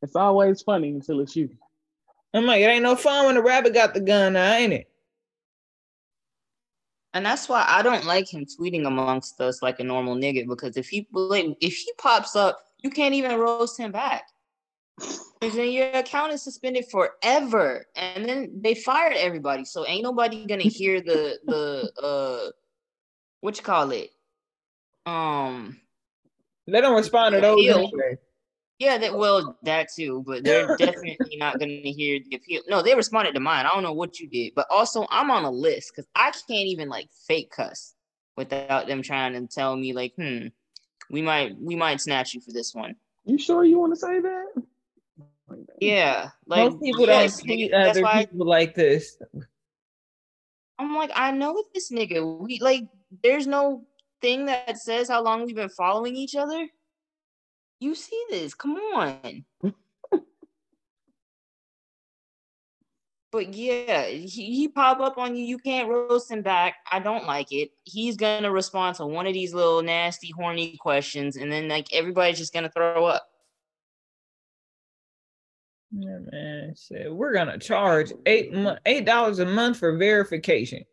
It's 0.01 0.15
always 0.15 0.61
funny 0.61 0.89
until 0.89 1.20
it's 1.20 1.36
you. 1.36 1.49
I'm 2.34 2.45
like, 2.45 2.61
it 2.61 2.65
ain't 2.65 2.84
no 2.84 2.95
fun 2.95 3.26
when 3.26 3.36
the 3.36 3.41
rabbit 3.41 3.74
got 3.74 3.93
the 3.93 3.99
gun 3.99 4.34
now, 4.34 4.53
ain't 4.53 4.74
it? 4.74 4.89
And 7.14 7.26
that's 7.26 7.49
why 7.49 7.66
I 7.68 7.82
don't 7.82 8.05
like 8.05 8.32
him 8.32 8.45
tweeting 8.45 8.86
amongst 8.86 9.41
us 9.41 9.62
like 9.62 9.80
a 9.80 9.84
normal 9.84 10.16
nigga 10.16 10.47
because 10.47 10.78
if 10.78 10.89
he 10.89 11.07
if 11.14 11.74
he 11.74 11.91
pops 11.97 12.36
up, 12.36 12.60
you 12.80 12.89
can't 12.89 13.16
even 13.16 13.39
roast 13.39 13.80
him 13.80 13.91
back. 13.91 14.24
Because 15.39 15.55
then 15.55 15.72
your 15.72 15.89
account 15.91 16.34
is 16.34 16.41
suspended 16.41 16.86
forever, 16.91 17.86
and 17.95 18.26
then 18.26 18.60
they 18.62 18.76
fired 18.76 19.14
everybody. 19.16 19.64
So 19.66 19.88
ain't 19.88 20.03
nobody 20.03 20.45
gonna 20.45 20.64
hear 20.64 21.01
the 21.01 21.39
the 21.45 21.91
uh 22.01 22.51
what 23.41 23.57
you 23.57 23.64
call 23.64 23.91
it? 23.91 24.12
Um 25.05 25.80
They 26.68 26.82
don't 26.82 26.95
respond 26.95 27.36
to 27.36 27.41
those 27.41 27.68
anyway. 27.68 28.18
Yeah, 28.80 28.97
that 28.97 29.17
well, 29.17 29.57
that 29.63 29.89
too, 29.93 30.23
but 30.25 30.45
they're 30.45 30.67
definitely 30.77 31.38
not 31.38 31.59
going 31.59 31.69
to 31.84 31.91
hear 31.91 32.19
the 32.30 32.38
appeal. 32.38 32.61
No, 32.69 32.82
they 32.82 32.95
responded 32.95 33.34
to 33.34 33.41
mine. 33.41 33.65
I 33.65 33.69
don't 33.69 33.84
know 33.84 33.93
what 33.93 34.19
you 34.19 34.30
did, 34.30 34.53
but 34.55 34.67
also 34.71 35.05
I'm 35.11 35.30
on 35.30 35.43
a 35.43 35.51
list 35.51 35.91
because 35.93 36.07
I 36.15 36.32
can't 36.32 36.67
even 36.67 36.88
like 36.88 37.09
fake 37.27 37.51
cuss 37.51 37.93
without 38.38 38.88
them 38.88 39.01
trying 39.01 39.34
to 39.34 39.53
tell 39.53 39.75
me 39.75 39.91
like, 39.91 40.13
hmm, 40.15 40.47
we 41.11 41.21
might 41.21 41.59
we 41.59 41.75
might 41.75 41.99
snatch 41.99 42.34
you 42.34 42.39
for 42.39 42.53
this 42.53 42.73
one. 42.73 42.95
You 43.25 43.38
sure 43.38 43.65
you 43.65 43.80
want 43.80 43.93
to 43.93 43.99
say 43.99 44.21
that? 44.21 44.45
Yeah, 45.82 46.30
like 46.47 46.71
Most 46.71 46.82
people 46.82 47.05
yes, 47.05 47.38
don't 47.38 47.47
treat 47.47 47.71
nigga, 47.71 47.71
that's 47.71 47.97
other 47.97 48.03
why 48.03 48.25
people 48.25 48.47
like 48.47 48.75
this. 48.75 49.17
I'm 50.77 50.95
like, 50.95 51.11
I 51.13 51.32
know 51.32 51.61
this 51.73 51.91
nigga. 51.91 52.39
We 52.39 52.59
like, 52.59 52.84
there's 53.23 53.45
no 53.45 53.86
thing 54.21 54.45
that 54.45 54.77
says 54.77 55.09
how 55.09 55.21
long 55.21 55.45
we've 55.45 55.55
been 55.55 55.69
following 55.69 56.15
each 56.15 56.36
other. 56.36 56.67
You 57.80 57.95
see 57.95 58.21
this? 58.30 58.53
Come 58.53 58.75
on. 58.75 59.45
but 63.32 63.53
yeah, 63.53 64.05
he, 64.05 64.27
he 64.27 64.67
pop 64.67 64.99
up 64.99 65.17
on 65.17 65.36
you. 65.36 65.45
You 65.45 65.57
can't 65.57 65.88
roast 65.88 66.30
him 66.30 66.41
back. 66.41 66.75
I 66.91 66.99
don't 66.99 67.25
like 67.25 67.51
it. 67.51 67.71
He's 67.84 68.17
gonna 68.17 68.51
respond 68.51 68.97
to 68.97 69.05
one 69.05 69.27
of 69.27 69.34
these 69.34 69.53
little 69.53 69.82
nasty, 69.82 70.32
horny 70.32 70.77
questions, 70.77 71.38
and 71.38 71.51
then 71.51 71.69
like 71.69 71.93
everybody's 71.93 72.38
just 72.38 72.53
gonna 72.53 72.69
throw 72.69 73.05
up. 73.05 73.25
Yeah, 75.91 76.19
man. 76.32 76.73
Said 76.75 77.11
we're 77.11 77.34
gonna 77.34 77.57
charge 77.57 78.11
eight 78.25 78.53
eight 78.86 79.05
dollars 79.05 79.39
a 79.39 79.45
month 79.45 79.77
for 79.77 79.95
verification, 79.95 80.84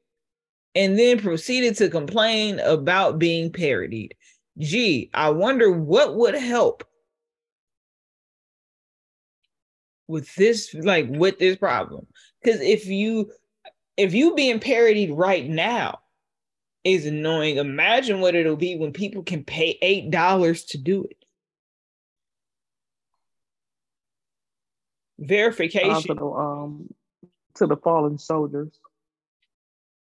and 0.76 0.96
then 0.96 1.18
proceeded 1.18 1.76
to 1.78 1.88
complain 1.90 2.60
about 2.60 3.18
being 3.18 3.52
parodied. 3.52 4.14
Gee, 4.58 5.10
I 5.12 5.30
wonder 5.30 5.70
what 5.70 6.16
would 6.16 6.34
help 6.34 6.84
with 10.08 10.34
this, 10.34 10.72
like 10.74 11.06
with 11.08 11.38
this 11.38 11.56
problem. 11.56 12.06
Because 12.42 12.60
if 12.60 12.86
you 12.86 13.30
if 13.96 14.14
you 14.14 14.34
being 14.34 14.60
parodied 14.60 15.12
right 15.12 15.46
now 15.48 16.00
is 16.84 17.06
annoying, 17.06 17.56
imagine 17.56 18.20
what 18.20 18.34
it'll 18.34 18.56
be 18.56 18.76
when 18.76 18.92
people 18.92 19.22
can 19.22 19.44
pay 19.44 19.78
eight 19.82 20.10
dollars 20.10 20.64
to 20.66 20.78
do 20.78 21.04
it. 21.04 21.16
Verification. 25.18 26.02
to 26.02 26.14
the 26.14 26.26
um 26.26 26.94
to 27.56 27.66
the 27.66 27.76
fallen 27.76 28.18
soldiers. 28.18 28.78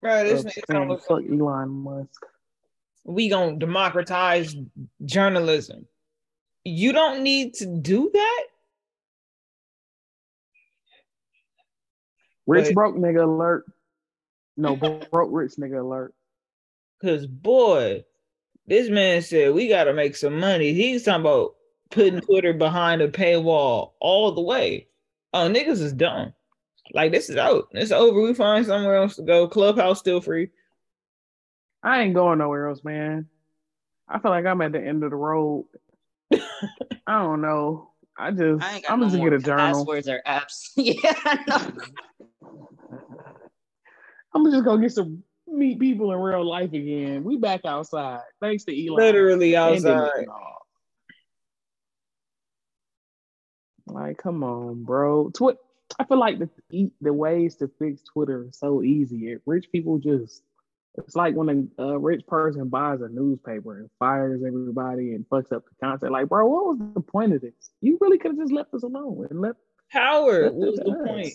Bro, 0.00 0.24
this 0.24 0.44
nigga 0.44 1.02
fuck 1.02 1.22
Elon 1.28 1.70
Musk. 1.70 2.24
We 3.08 3.30
gonna 3.30 3.56
democratize 3.56 4.54
journalism. 5.04 5.86
You 6.64 6.92
don't 6.92 7.22
need 7.22 7.54
to 7.54 7.66
do 7.66 8.10
that. 8.12 8.44
Rich 12.46 12.66
Wait. 12.66 12.74
broke 12.74 12.96
nigga 12.96 13.24
alert. 13.24 13.64
No, 14.58 14.76
broke 14.76 15.30
rich 15.32 15.52
nigga 15.58 15.80
alert. 15.80 16.12
Cause 17.02 17.26
boy, 17.26 18.04
this 18.66 18.90
man 18.90 19.22
said 19.22 19.54
we 19.54 19.68
gotta 19.68 19.94
make 19.94 20.14
some 20.14 20.38
money. 20.38 20.74
He's 20.74 21.04
talking 21.04 21.22
about 21.22 21.54
putting 21.90 22.20
Twitter 22.20 22.52
behind 22.52 23.00
a 23.00 23.08
paywall 23.08 23.92
all 24.00 24.32
the 24.32 24.42
way. 24.42 24.88
Oh, 25.32 25.48
niggas 25.48 25.80
is 25.80 25.94
dumb. 25.94 26.34
Like 26.92 27.12
this 27.12 27.30
is 27.30 27.36
out. 27.36 27.68
It's 27.72 27.92
over. 27.92 28.20
We 28.20 28.34
find 28.34 28.66
somewhere 28.66 28.96
else 28.96 29.16
to 29.16 29.22
go. 29.22 29.48
Clubhouse 29.48 29.98
still 29.98 30.20
free. 30.20 30.50
I 31.82 32.02
ain't 32.02 32.14
going 32.14 32.38
nowhere 32.38 32.68
else, 32.68 32.82
man. 32.82 33.28
I 34.08 34.18
feel 34.18 34.30
like 34.30 34.46
I'm 34.46 34.60
at 34.62 34.72
the 34.72 34.80
end 34.80 35.04
of 35.04 35.10
the 35.10 35.16
road. 35.16 35.66
I 37.06 37.22
don't 37.22 37.40
know. 37.40 37.90
I 38.18 38.30
just 38.32 38.62
I 38.62 38.82
I'm 38.88 39.00
no 39.00 39.06
just 39.06 39.16
gonna 39.16 39.30
get 39.30 39.40
a 39.40 39.44
journal. 39.44 39.86
passwords 39.86 40.08
or 40.08 40.20
apps. 40.26 40.70
yeah, 40.76 41.12
I 41.24 41.38
know. 41.46 41.72
I'm 44.34 44.50
just 44.50 44.64
gonna 44.64 44.82
get 44.82 44.92
some 44.92 45.22
meet 45.46 45.78
people 45.78 46.12
in 46.12 46.18
real 46.18 46.46
life 46.46 46.72
again. 46.72 47.24
We 47.24 47.36
back 47.36 47.64
outside. 47.64 48.20
Thanks 48.40 48.64
to 48.64 48.86
Elon. 48.86 48.96
Literally 49.04 49.56
outside. 49.56 50.26
Uh, 50.28 50.38
like, 53.86 54.18
come 54.18 54.42
on, 54.42 54.84
bro. 54.84 55.30
Twi- 55.30 55.54
I 55.98 56.04
feel 56.04 56.18
like 56.18 56.38
the 56.38 56.50
e- 56.70 56.92
the 57.00 57.12
ways 57.12 57.56
to 57.56 57.70
fix 57.78 58.02
Twitter 58.02 58.42
are 58.42 58.52
so 58.52 58.82
easy. 58.82 59.36
Rich 59.46 59.70
people 59.72 59.98
just 59.98 60.42
it's 60.98 61.16
like 61.16 61.34
when 61.34 61.70
a, 61.78 61.82
a 61.82 61.98
rich 61.98 62.26
person 62.26 62.68
buys 62.68 63.00
a 63.00 63.08
newspaper 63.08 63.78
and 63.78 63.90
fires 63.98 64.42
everybody 64.46 65.14
and 65.14 65.24
fucks 65.28 65.52
up 65.52 65.64
the 65.64 65.86
content. 65.86 66.12
Like, 66.12 66.28
bro, 66.28 66.46
what 66.46 66.78
was 66.78 66.78
the 66.94 67.00
point 67.00 67.32
of 67.34 67.40
this? 67.40 67.70
You 67.80 67.98
really 68.00 68.18
could 68.18 68.32
have 68.32 68.38
just 68.38 68.52
left 68.52 68.74
us 68.74 68.82
alone 68.82 69.26
and 69.30 69.40
left. 69.40 69.58
Howard, 69.88 70.42
left 70.42 70.54
what 70.54 70.70
was 70.70 70.80
the 70.80 70.90
us. 70.90 71.08
point? 71.08 71.34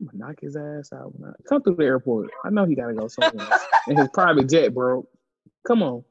I'm 0.00 0.06
gonna 0.06 0.18
knock 0.26 0.40
his 0.40 0.56
ass 0.56 0.92
out. 0.92 1.12
man. 1.18 1.34
Come 1.48 1.62
through 1.62 1.76
the 1.76 1.84
airport. 1.84 2.30
I 2.44 2.50
know 2.50 2.64
he 2.64 2.74
gotta 2.74 2.94
go 2.94 3.08
somewhere. 3.08 3.48
and 3.86 3.98
his 3.98 4.08
private 4.08 4.48
jet, 4.48 4.74
bro. 4.74 5.06
Come 5.66 5.82
on. 5.82 6.04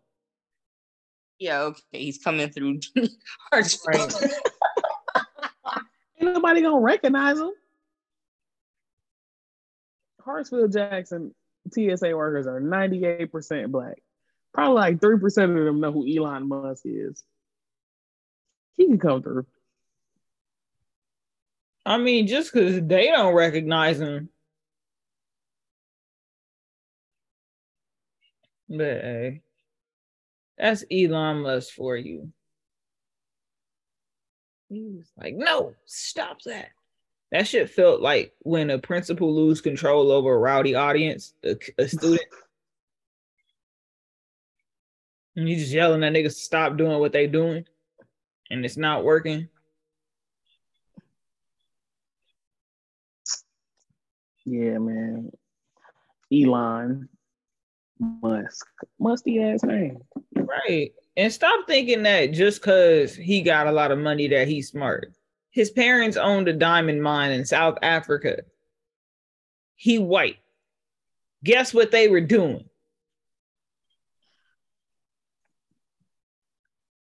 Yeah, 1.40 1.62
okay. 1.62 1.82
He's 1.92 2.20
coming 2.20 2.50
through. 2.50 2.80
our 3.52 3.62
Right. 3.88 4.14
Ain't 6.20 6.34
nobody 6.34 6.62
gonna 6.62 6.80
recognize 6.80 7.40
him. 7.40 7.52
Hartsfield 10.26 10.74
Jackson 10.74 11.34
TSA 11.72 12.16
workers 12.16 12.48
are 12.48 12.62
98% 12.62 13.72
black. 13.72 14.02
Probably 14.54 14.76
like 14.76 15.00
3% 15.00 15.26
of 15.26 15.66
them 15.66 15.80
know 15.80 15.92
who 15.92 16.08
Elon 16.08 16.48
Musk 16.48 16.84
is. 16.86 17.24
He 18.76 18.86
can 18.86 19.00
come 19.00 19.22
through. 19.22 19.46
I 21.86 21.98
mean, 21.98 22.28
just 22.28 22.54
because 22.54 22.82
they 22.82 23.08
don't 23.08 23.34
recognize 23.34 24.00
him. 24.00 24.30
But 28.70 28.80
hey, 28.80 29.42
that's 30.58 30.86
Elon 30.92 31.42
Musk 31.42 31.74
for 31.74 31.98
you. 31.98 32.32
He 34.70 34.82
was 34.82 35.12
like, 35.18 35.36
no, 35.36 35.74
stop 35.86 36.42
that. 36.44 36.70
That 37.34 37.48
shit 37.48 37.70
felt 37.72 38.00
like 38.00 38.32
when 38.42 38.70
a 38.70 38.78
principal 38.78 39.36
lose 39.36 39.60
control 39.60 40.12
over 40.12 40.36
a 40.36 40.38
rowdy 40.38 40.76
audience, 40.76 41.34
a, 41.44 41.56
a 41.80 41.88
student. 41.88 42.22
and 45.36 45.50
you 45.50 45.56
just 45.56 45.72
yelling 45.72 46.04
at 46.04 46.14
niggas 46.14 46.26
to 46.26 46.30
stop 46.30 46.78
doing 46.78 47.00
what 47.00 47.12
they 47.12 47.26
doing, 47.26 47.66
and 48.52 48.64
it's 48.64 48.78
not 48.78 49.04
working. 49.04 49.48
Yeah, 54.46 54.78
man. 54.78 55.32
Elon 56.32 57.10
Musk. 58.00 58.68
Musty 59.00 59.42
ass 59.42 59.64
name. 59.64 59.98
Right. 60.36 60.92
And 61.18 61.34
stop 61.34 61.66
thinking 61.66 62.04
that 62.04 62.28
just 62.28 62.62
because 62.62 63.16
he 63.16 63.42
got 63.42 63.66
a 63.66 63.72
lot 63.72 63.92
of 63.92 63.98
money 63.98 64.28
that 64.28 64.48
he's 64.48 64.70
smart. 64.70 65.12
His 65.54 65.70
parents 65.70 66.18
owned 66.18 66.48
a 66.48 66.54
diamond 66.54 67.04
mine 67.04 67.32
in 67.32 67.46
South 67.46 67.78
Africa. 67.84 68.42
He 69.76 70.00
white. 70.00 70.38
Guess 71.44 71.76
what 71.76 71.92
they 71.92 72.08
were 72.08 72.22
doing? 72.22 72.66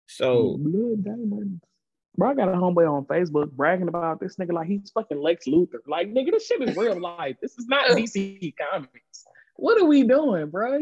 So 0.06 0.58
Blood 0.58 1.04
diamonds. 1.04 1.64
Bro, 2.16 2.30
I 2.30 2.34
got 2.34 2.48
a 2.48 2.52
homeboy 2.52 2.88
on 2.88 3.06
Facebook 3.06 3.50
bragging 3.50 3.88
about 3.88 4.20
this 4.20 4.36
nigga 4.36 4.52
like 4.52 4.68
he's 4.68 4.90
fucking 4.90 5.20
Lex 5.20 5.46
Luthor. 5.48 5.78
Like, 5.88 6.12
nigga, 6.12 6.30
this 6.30 6.46
shit 6.46 6.62
is 6.62 6.76
real 6.76 7.00
life. 7.00 7.36
This 7.40 7.58
is 7.58 7.66
not 7.66 7.88
DC 7.88 8.54
Comics. 8.56 9.24
What 9.56 9.80
are 9.80 9.86
we 9.86 10.04
doing, 10.04 10.50
bro? 10.50 10.78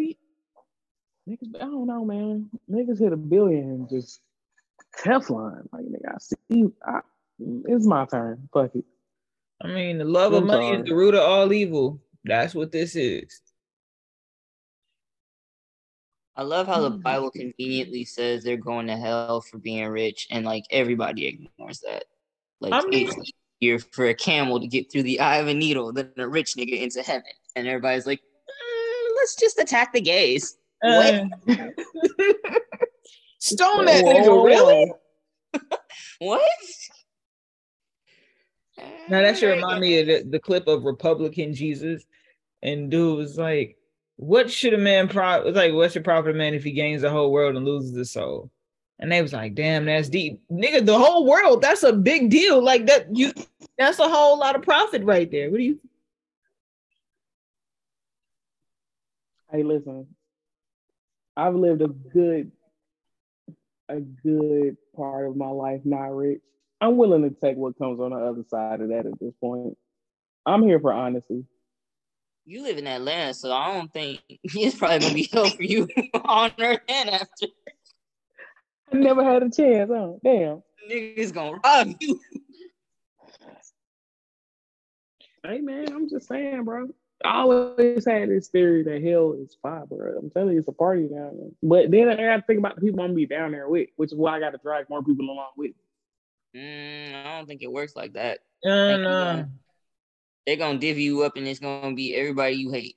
Niggas, 1.29 1.55
I 1.55 1.61
don't 1.61 1.87
know, 1.87 2.05
man. 2.05 2.51
Niggas 2.69 2.99
hit 2.99 3.13
a 3.13 3.17
billion 3.17 3.87
just 3.89 4.21
Teflon. 4.99 5.69
Like, 5.73 5.85
nigga, 5.85 6.15
I 6.15 6.19
see. 6.19 6.67
I, 6.85 7.01
it's 7.67 7.87
my 7.87 8.05
turn. 8.07 8.49
Fuck 8.53 8.75
it. 8.75 8.85
I 9.63 9.69
mean, 9.69 9.99
the 9.99 10.05
love 10.05 10.33
of 10.33 10.43
I'm 10.43 10.49
money 10.49 10.71
is 10.73 10.85
the 10.87 10.95
root 10.95 11.15
of 11.15 11.23
all 11.23 11.53
evil. 11.53 12.01
That's 12.25 12.55
what 12.55 12.73
this 12.73 12.97
is. 12.97 13.41
I 16.35 16.43
love 16.43 16.67
how 16.67 16.81
the 16.81 16.91
Mm. 16.91 17.03
Bible 17.03 17.31
conveniently 17.31 18.05
says 18.05 18.43
they're 18.43 18.57
going 18.57 18.87
to 18.87 18.97
hell 18.97 19.41
for 19.43 19.59
being 19.59 19.87
rich, 19.89 20.27
and 20.31 20.45
like 20.47 20.65
everybody 20.71 21.27
ignores 21.27 21.81
that. 21.81 22.05
Like 22.61 22.73
I 22.73 22.81
mean- 22.89 23.09
it's 23.09 23.33
easier 23.61 23.79
for 23.79 24.07
a 24.07 24.15
camel 24.15 24.59
to 24.61 24.67
get 24.67 24.91
through 24.91 25.03
the 25.05 25.21
eye 25.21 25.37
of 25.37 25.49
a 25.49 25.55
needle 25.55 25.93
than 25.93 26.11
a 26.17 26.27
rich 26.29 26.55
nigga 26.57 26.81
into 26.81 27.03
heaven, 27.03 27.33
and 27.55 27.67
everybody's 27.69 28.07
like, 28.07 28.21
"Mm, 28.21 29.09
let's 29.17 29.37
just 29.37 29.59
attack 29.61 29.93
the 29.93 30.01
gays. 30.01 30.57
What? 30.81 31.15
Uh, 31.15 31.27
Stone 33.39 33.85
that 33.87 34.05
nigga, 34.05 34.45
really? 34.45 34.93
What? 36.21 36.41
Now 39.09 39.23
that 39.23 39.39
should 39.39 39.55
remind 39.55 39.81
me 39.81 40.01
of 40.01 40.07
the, 40.07 40.23
the 40.31 40.39
clip 40.39 40.67
of 40.67 40.85
Republican 40.85 41.55
Jesus, 41.55 42.05
and 42.63 42.91
dude 42.91 43.19
was 43.19 43.37
like, 43.39 43.77
"What 44.17 44.51
should 44.51 44.75
a 44.75 44.79
man 44.79 45.09
pro? 45.09 45.43
Was 45.43 45.57
like, 45.57 45.73
what 45.73 45.93
should 45.93 46.05
profit 46.05 46.35
a 46.35 46.39
man 46.39 46.55
if 46.55 46.65
he 46.65 46.73
gains 46.73 47.03
the 47.03 47.11
whole 47.11 47.33
world 47.33 47.57
and 47.57 47.65
loses 47.65 47.97
his 47.97 48.11
soul?" 48.11 48.51
And 48.99 49.11
they 49.11 49.21
was 49.21 49.33
like, 49.33 49.55
"Damn, 49.55 49.85
that's 49.85 50.09
deep, 50.09 50.41
nigga. 50.51 50.87
The 50.87 50.99
whole 50.99 51.27
world. 51.27 51.63
That's 51.63 51.83
a 51.83 51.93
big 51.93 52.31
deal. 52.31 52.63
Like 52.63 52.87
that. 52.87 53.15
You. 53.15 53.33
That's 53.79 53.99
a 53.99 54.09
whole 54.09 54.39
lot 54.39 54.55
of 54.55 54.63
profit 54.63 55.03
right 55.05 55.31
there. 55.31 55.51
What 55.51 55.59
do 55.59 55.65
you? 55.65 55.81
Hey, 59.51 59.63
listen. 59.63 60.07
I've 61.37 61.55
lived 61.55 61.83
a 61.83 61.89
good, 61.89 62.53
a 63.89 64.01
good 64.01 64.77
part 64.95 65.27
of 65.27 65.37
my 65.37 65.49
life 65.49 65.81
not 65.85 66.15
rich. 66.15 66.41
I'm 66.83 66.97
willing 66.97 67.23
to 67.23 67.31
take 67.31 67.57
what 67.57 67.79
comes 67.79 68.01
on 68.01 68.11
the 68.11 68.17
other 68.17 68.43
side 68.49 68.81
of 68.81 68.89
that 68.89 69.07
at 69.07 69.21
this 69.21 69.33
point. 69.41 69.79
I'm 70.45 70.65
here 70.65 70.81
for 70.81 70.93
honesty. 70.93 71.45
You 72.45 72.65
live 72.65 72.77
in 72.77 72.89
Atlanta, 72.89 73.35
so 73.35 73.53
I 73.53 73.73
don't 73.73 73.93
think 73.93 74.21
it's 74.29 74.75
probably 74.75 74.99
gonna 74.99 75.15
be 75.15 75.29
hell 75.33 75.49
for 75.49 75.63
you 75.63 75.87
on 76.25 76.51
earth 76.59 76.81
and 76.89 77.11
after. 77.11 77.47
I 78.93 78.97
never 78.97 79.23
had 79.23 79.45
a 79.45 79.51
chance. 79.51 79.93
Huh? 79.95 80.15
Damn. 80.25 80.65
Niggas 80.91 81.33
gonna 81.33 81.61
rob 81.63 81.95
you. 82.01 82.21
Hey 85.47 85.61
man, 85.61 85.87
I'm 85.93 86.09
just 86.09 86.27
saying, 86.27 86.65
bro. 86.65 86.89
I 87.25 87.43
always 87.43 88.05
had 88.05 88.29
this 88.29 88.49
theory 88.49 88.83
that 88.83 89.05
hell 89.05 89.37
is 89.41 89.57
fire, 89.63 89.87
bro. 89.87 90.19
I'm 90.19 90.31
telling 90.31 90.55
you, 90.55 90.59
it's 90.59 90.67
a 90.67 90.73
party 90.73 91.07
down 91.07 91.37
there. 91.39 91.51
But 91.63 91.93
then 91.93 92.09
I 92.09 92.17
got 92.17 92.37
to 92.39 92.43
think 92.43 92.59
about 92.59 92.75
the 92.75 92.81
people 92.81 93.01
I'm 93.01 93.11
gonna 93.11 93.15
be 93.15 93.27
down 93.27 93.53
there 93.53 93.69
with, 93.69 93.91
which 93.95 94.11
is 94.11 94.19
why 94.19 94.37
I 94.37 94.41
got 94.41 94.51
to 94.51 94.59
drag 94.59 94.91
more 94.91 95.05
people 95.05 95.31
along 95.31 95.51
with. 95.57 95.71
Mm, 96.57 97.15
I 97.15 97.37
don't 97.39 97.47
think 97.47 97.63
it 97.63 97.71
works 97.73 97.97
like 97.97 98.13
that. 98.15 98.39
Uh, 98.65 98.89
Think 98.89 99.03
no. 99.03 99.45
They're 100.47 100.57
gonna 100.57 100.79
divvy 100.79 101.05
you 101.05 101.23
up, 101.23 101.37
and 101.37 101.47
it's 101.47 101.61
gonna 101.61 101.95
be 101.95 102.15
everybody 102.15 102.57
you 102.57 102.71
hate. 102.71 102.97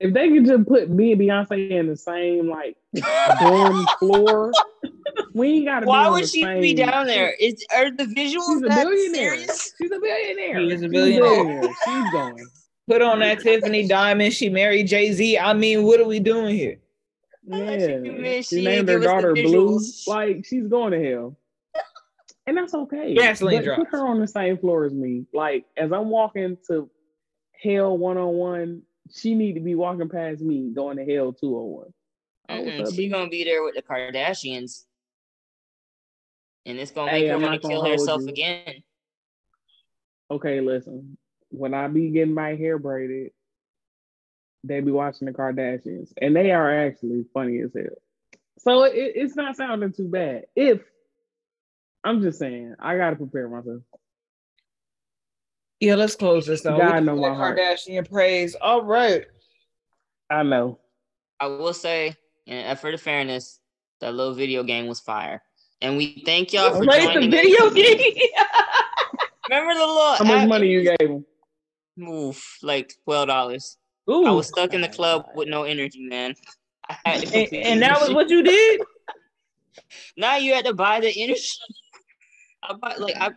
If 0.00 0.14
they 0.14 0.30
could 0.30 0.46
just 0.46 0.66
put 0.66 0.88
me 0.88 1.12
and 1.12 1.20
Beyonce 1.20 1.70
in 1.70 1.86
the 1.86 1.96
same 1.96 2.48
like 2.48 2.76
dorm 3.40 3.86
floor, 3.98 4.50
we 5.34 5.48
ain't 5.56 5.66
gotta. 5.66 5.86
Why 5.86 6.04
be 6.04 6.06
on 6.06 6.12
would 6.14 6.22
the 6.24 6.28
she 6.28 6.42
same- 6.42 6.60
be 6.62 6.74
down 6.74 7.06
there? 7.06 7.34
Is 7.38 7.64
are 7.74 7.90
the 7.90 8.04
visuals 8.04 8.46
She's 8.48 8.62
a 8.62 8.68
that 8.68 8.84
billionaire. 8.86 9.34
serious? 9.36 9.74
She's 9.80 9.90
a 9.92 10.00
billionaire. 10.00 10.58
She 10.60 10.74
is 10.74 10.80
a 10.82 10.84
She's 10.86 10.90
billionaire. 10.90 11.62
She's 11.84 12.10
going. 12.12 12.46
Put 12.88 13.02
on 13.02 13.20
that 13.20 13.40
Tiffany 13.40 13.86
diamond. 13.86 14.32
She 14.32 14.48
married 14.48 14.88
Jay 14.88 15.12
Z. 15.12 15.38
I 15.38 15.52
mean, 15.52 15.84
what 15.84 16.00
are 16.00 16.06
we 16.06 16.18
doing 16.18 16.56
here? 16.56 16.78
Yeah, 17.46 17.76
you 17.98 18.42
she 18.42 18.42
she 18.56 18.64
named 18.64 18.88
her 18.88 18.98
give 18.98 19.08
us 19.10 19.16
the 19.22 19.28
daughter 19.28 19.34
Blue. 19.34 19.80
Like 20.06 20.44
she's 20.46 20.66
going 20.66 20.92
to 20.92 21.10
hell, 21.10 21.36
and 22.46 22.56
that's 22.56 22.74
okay. 22.74 23.14
Gasoline 23.14 23.58
but 23.58 23.64
drops. 23.64 23.78
put 23.78 23.98
her 23.98 24.06
on 24.06 24.20
the 24.20 24.26
same 24.26 24.58
floor 24.58 24.84
as 24.84 24.92
me. 24.92 25.26
Like 25.32 25.66
as 25.76 25.92
I'm 25.92 26.08
walking 26.08 26.56
to 26.68 26.90
hell 27.62 27.96
one 27.96 28.16
on 28.16 28.34
one, 28.34 28.82
she 29.12 29.34
need 29.34 29.54
to 29.54 29.60
be 29.60 29.74
walking 29.74 30.08
past 30.08 30.40
me 30.40 30.70
going 30.74 30.96
to 30.96 31.04
hell 31.04 31.32
two 31.32 31.56
on 31.56 31.66
one. 31.66 31.92
Oh, 32.48 32.84
up, 32.84 32.92
she 32.94 33.08
gonna 33.08 33.30
be 33.30 33.44
there 33.44 33.62
with 33.62 33.76
the 33.76 33.82
Kardashians, 33.82 34.84
and 36.66 36.78
it's 36.78 36.90
gonna 36.90 37.10
Hey, 37.10 37.20
make 37.22 37.28
her 37.28 37.36
I'm 37.36 37.42
want 37.42 37.62
to 37.62 37.68
kill 37.68 37.84
herself 37.84 38.22
you. 38.22 38.28
again. 38.28 38.82
Okay, 40.30 40.60
listen. 40.60 41.16
When 41.50 41.74
I 41.74 41.88
be 41.88 42.10
getting 42.10 42.34
my 42.34 42.56
hair 42.56 42.78
braided, 42.78 43.30
they 44.64 44.80
be 44.80 44.90
watching 44.90 45.26
the 45.26 45.32
Kardashians, 45.32 46.12
and 46.20 46.34
they 46.34 46.50
are 46.50 46.86
actually 46.86 47.24
funny 47.32 47.60
as 47.60 47.70
hell. 47.74 47.84
So 48.58 48.84
it, 48.84 48.92
it's 48.94 49.36
not 49.36 49.56
sounding 49.56 49.92
too 49.92 50.08
bad. 50.08 50.46
If 50.54 50.80
I'm 52.04 52.22
just 52.22 52.38
saying, 52.38 52.74
I 52.80 52.96
gotta 52.96 53.16
prepare 53.16 53.48
myself. 53.48 53.82
Yeah, 55.80 55.94
let's 55.94 56.14
close 56.16 56.46
this 56.46 56.64
out. 56.66 56.78
God 56.78 57.00
We 57.00 57.06
know 57.06 57.14
did 57.14 57.20
my 57.22 57.34
heart. 57.34 57.58
Kardashian 57.58 58.08
praise. 58.08 58.54
All 58.54 58.82
right. 58.82 59.24
I 60.30 60.42
know. 60.42 60.78
I 61.40 61.46
will 61.46 61.72
say, 61.72 62.14
in 62.46 62.56
an 62.56 62.66
effort 62.66 62.94
of 62.94 63.00
fairness, 63.00 63.60
that 64.00 64.14
little 64.14 64.34
video 64.34 64.62
game 64.62 64.86
was 64.86 65.00
fire, 65.00 65.42
and 65.80 65.96
we 65.96 66.22
thank 66.26 66.52
y'all 66.52 66.72
for 66.72 66.80
Wait, 66.80 67.00
the 67.00 67.12
joining. 67.14 67.34
us. 67.34 67.40
video 67.42 67.70
game. 67.70 68.28
Remember 69.48 69.74
the 69.74 69.80
little 69.86 70.14
How 70.16 70.24
much 70.24 70.48
money 70.48 70.68
you 70.68 70.82
gave 70.84 71.08
him? 71.08 71.24
Oof, 72.06 72.58
like 72.62 72.94
twelve 73.04 73.28
dollars. 73.28 73.76
Ooh. 74.08 74.26
I 74.26 74.30
was 74.30 74.48
stuck 74.48 74.74
in 74.74 74.80
the 74.80 74.88
oh 74.88 74.92
club 74.92 75.26
with 75.34 75.48
no 75.48 75.64
energy, 75.64 76.06
man. 76.06 76.34
I 76.88 76.96
had 77.04 77.20
to 77.22 77.36
and, 77.36 77.54
and 77.54 77.82
that 77.82 78.00
was 78.00 78.10
what 78.10 78.28
you 78.30 78.42
did? 78.42 78.80
Now 80.16 80.36
you 80.36 80.52
had 80.54 80.66
to 80.66 80.74
buy 80.74 81.00
the 81.00 81.08
energy. 81.22 81.42
I 82.70 82.72
bought 82.74 83.00
like 83.00 83.16
I. 83.16 83.30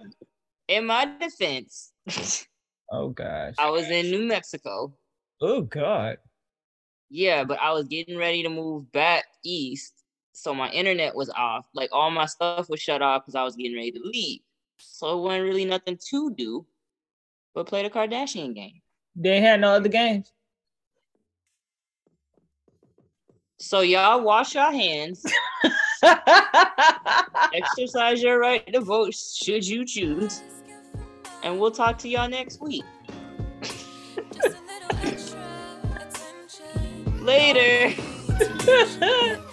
In 0.67 0.85
my 0.85 1.11
defense, 1.19 1.91
Oh 2.91 3.09
gosh. 3.09 3.55
I 3.57 3.69
was 3.71 3.89
in 3.89 4.11
New 4.11 4.25
Mexico. 4.27 4.93
Oh 5.41 5.61
god. 5.61 6.17
Yeah, 7.09 7.43
but 7.43 7.59
I 7.59 7.71
was 7.71 7.87
getting 7.87 8.17
ready 8.17 8.43
to 8.43 8.49
move 8.49 8.91
back 8.91 9.25
east, 9.43 10.03
so 10.33 10.53
my 10.53 10.69
internet 10.69 11.15
was 11.15 11.29
off. 11.31 11.67
Like 11.73 11.89
all 11.91 12.11
my 12.11 12.27
stuff 12.27 12.69
was 12.69 12.79
shut 12.79 13.01
off 13.01 13.23
because 13.23 13.35
I 13.35 13.43
was 13.43 13.55
getting 13.55 13.75
ready 13.75 13.91
to 13.91 13.99
leave. 14.03 14.41
So 14.77 15.17
it 15.17 15.21
wasn't 15.21 15.43
really 15.43 15.65
nothing 15.65 15.97
to 16.09 16.33
do, 16.35 16.65
but 17.55 17.67
play 17.67 17.83
the 17.83 17.89
Kardashian 17.89 18.53
game. 18.53 18.81
They 19.15 19.41
had 19.41 19.61
no 19.61 19.71
other 19.71 19.89
games. 19.89 20.31
So 23.63 23.79
y'all 23.79 24.21
wash 24.21 24.55
your 24.55 24.73
hands, 24.73 25.25
exercise 27.53 28.21
your 28.21 28.37
right 28.37 28.67
to 28.73 28.81
vote 28.81 29.15
should 29.15 29.65
you 29.65 29.85
choose, 29.85 30.43
and 31.43 31.57
we'll 31.57 31.71
talk 31.71 31.97
to 31.99 32.09
y'all 32.09 32.27
next 32.27 32.59
week. 32.59 32.83
Just 33.61 33.87
a 34.43 34.49
little 34.49 34.97
extra 35.01 35.39
attention. 35.95 37.25
Later. 37.25 37.95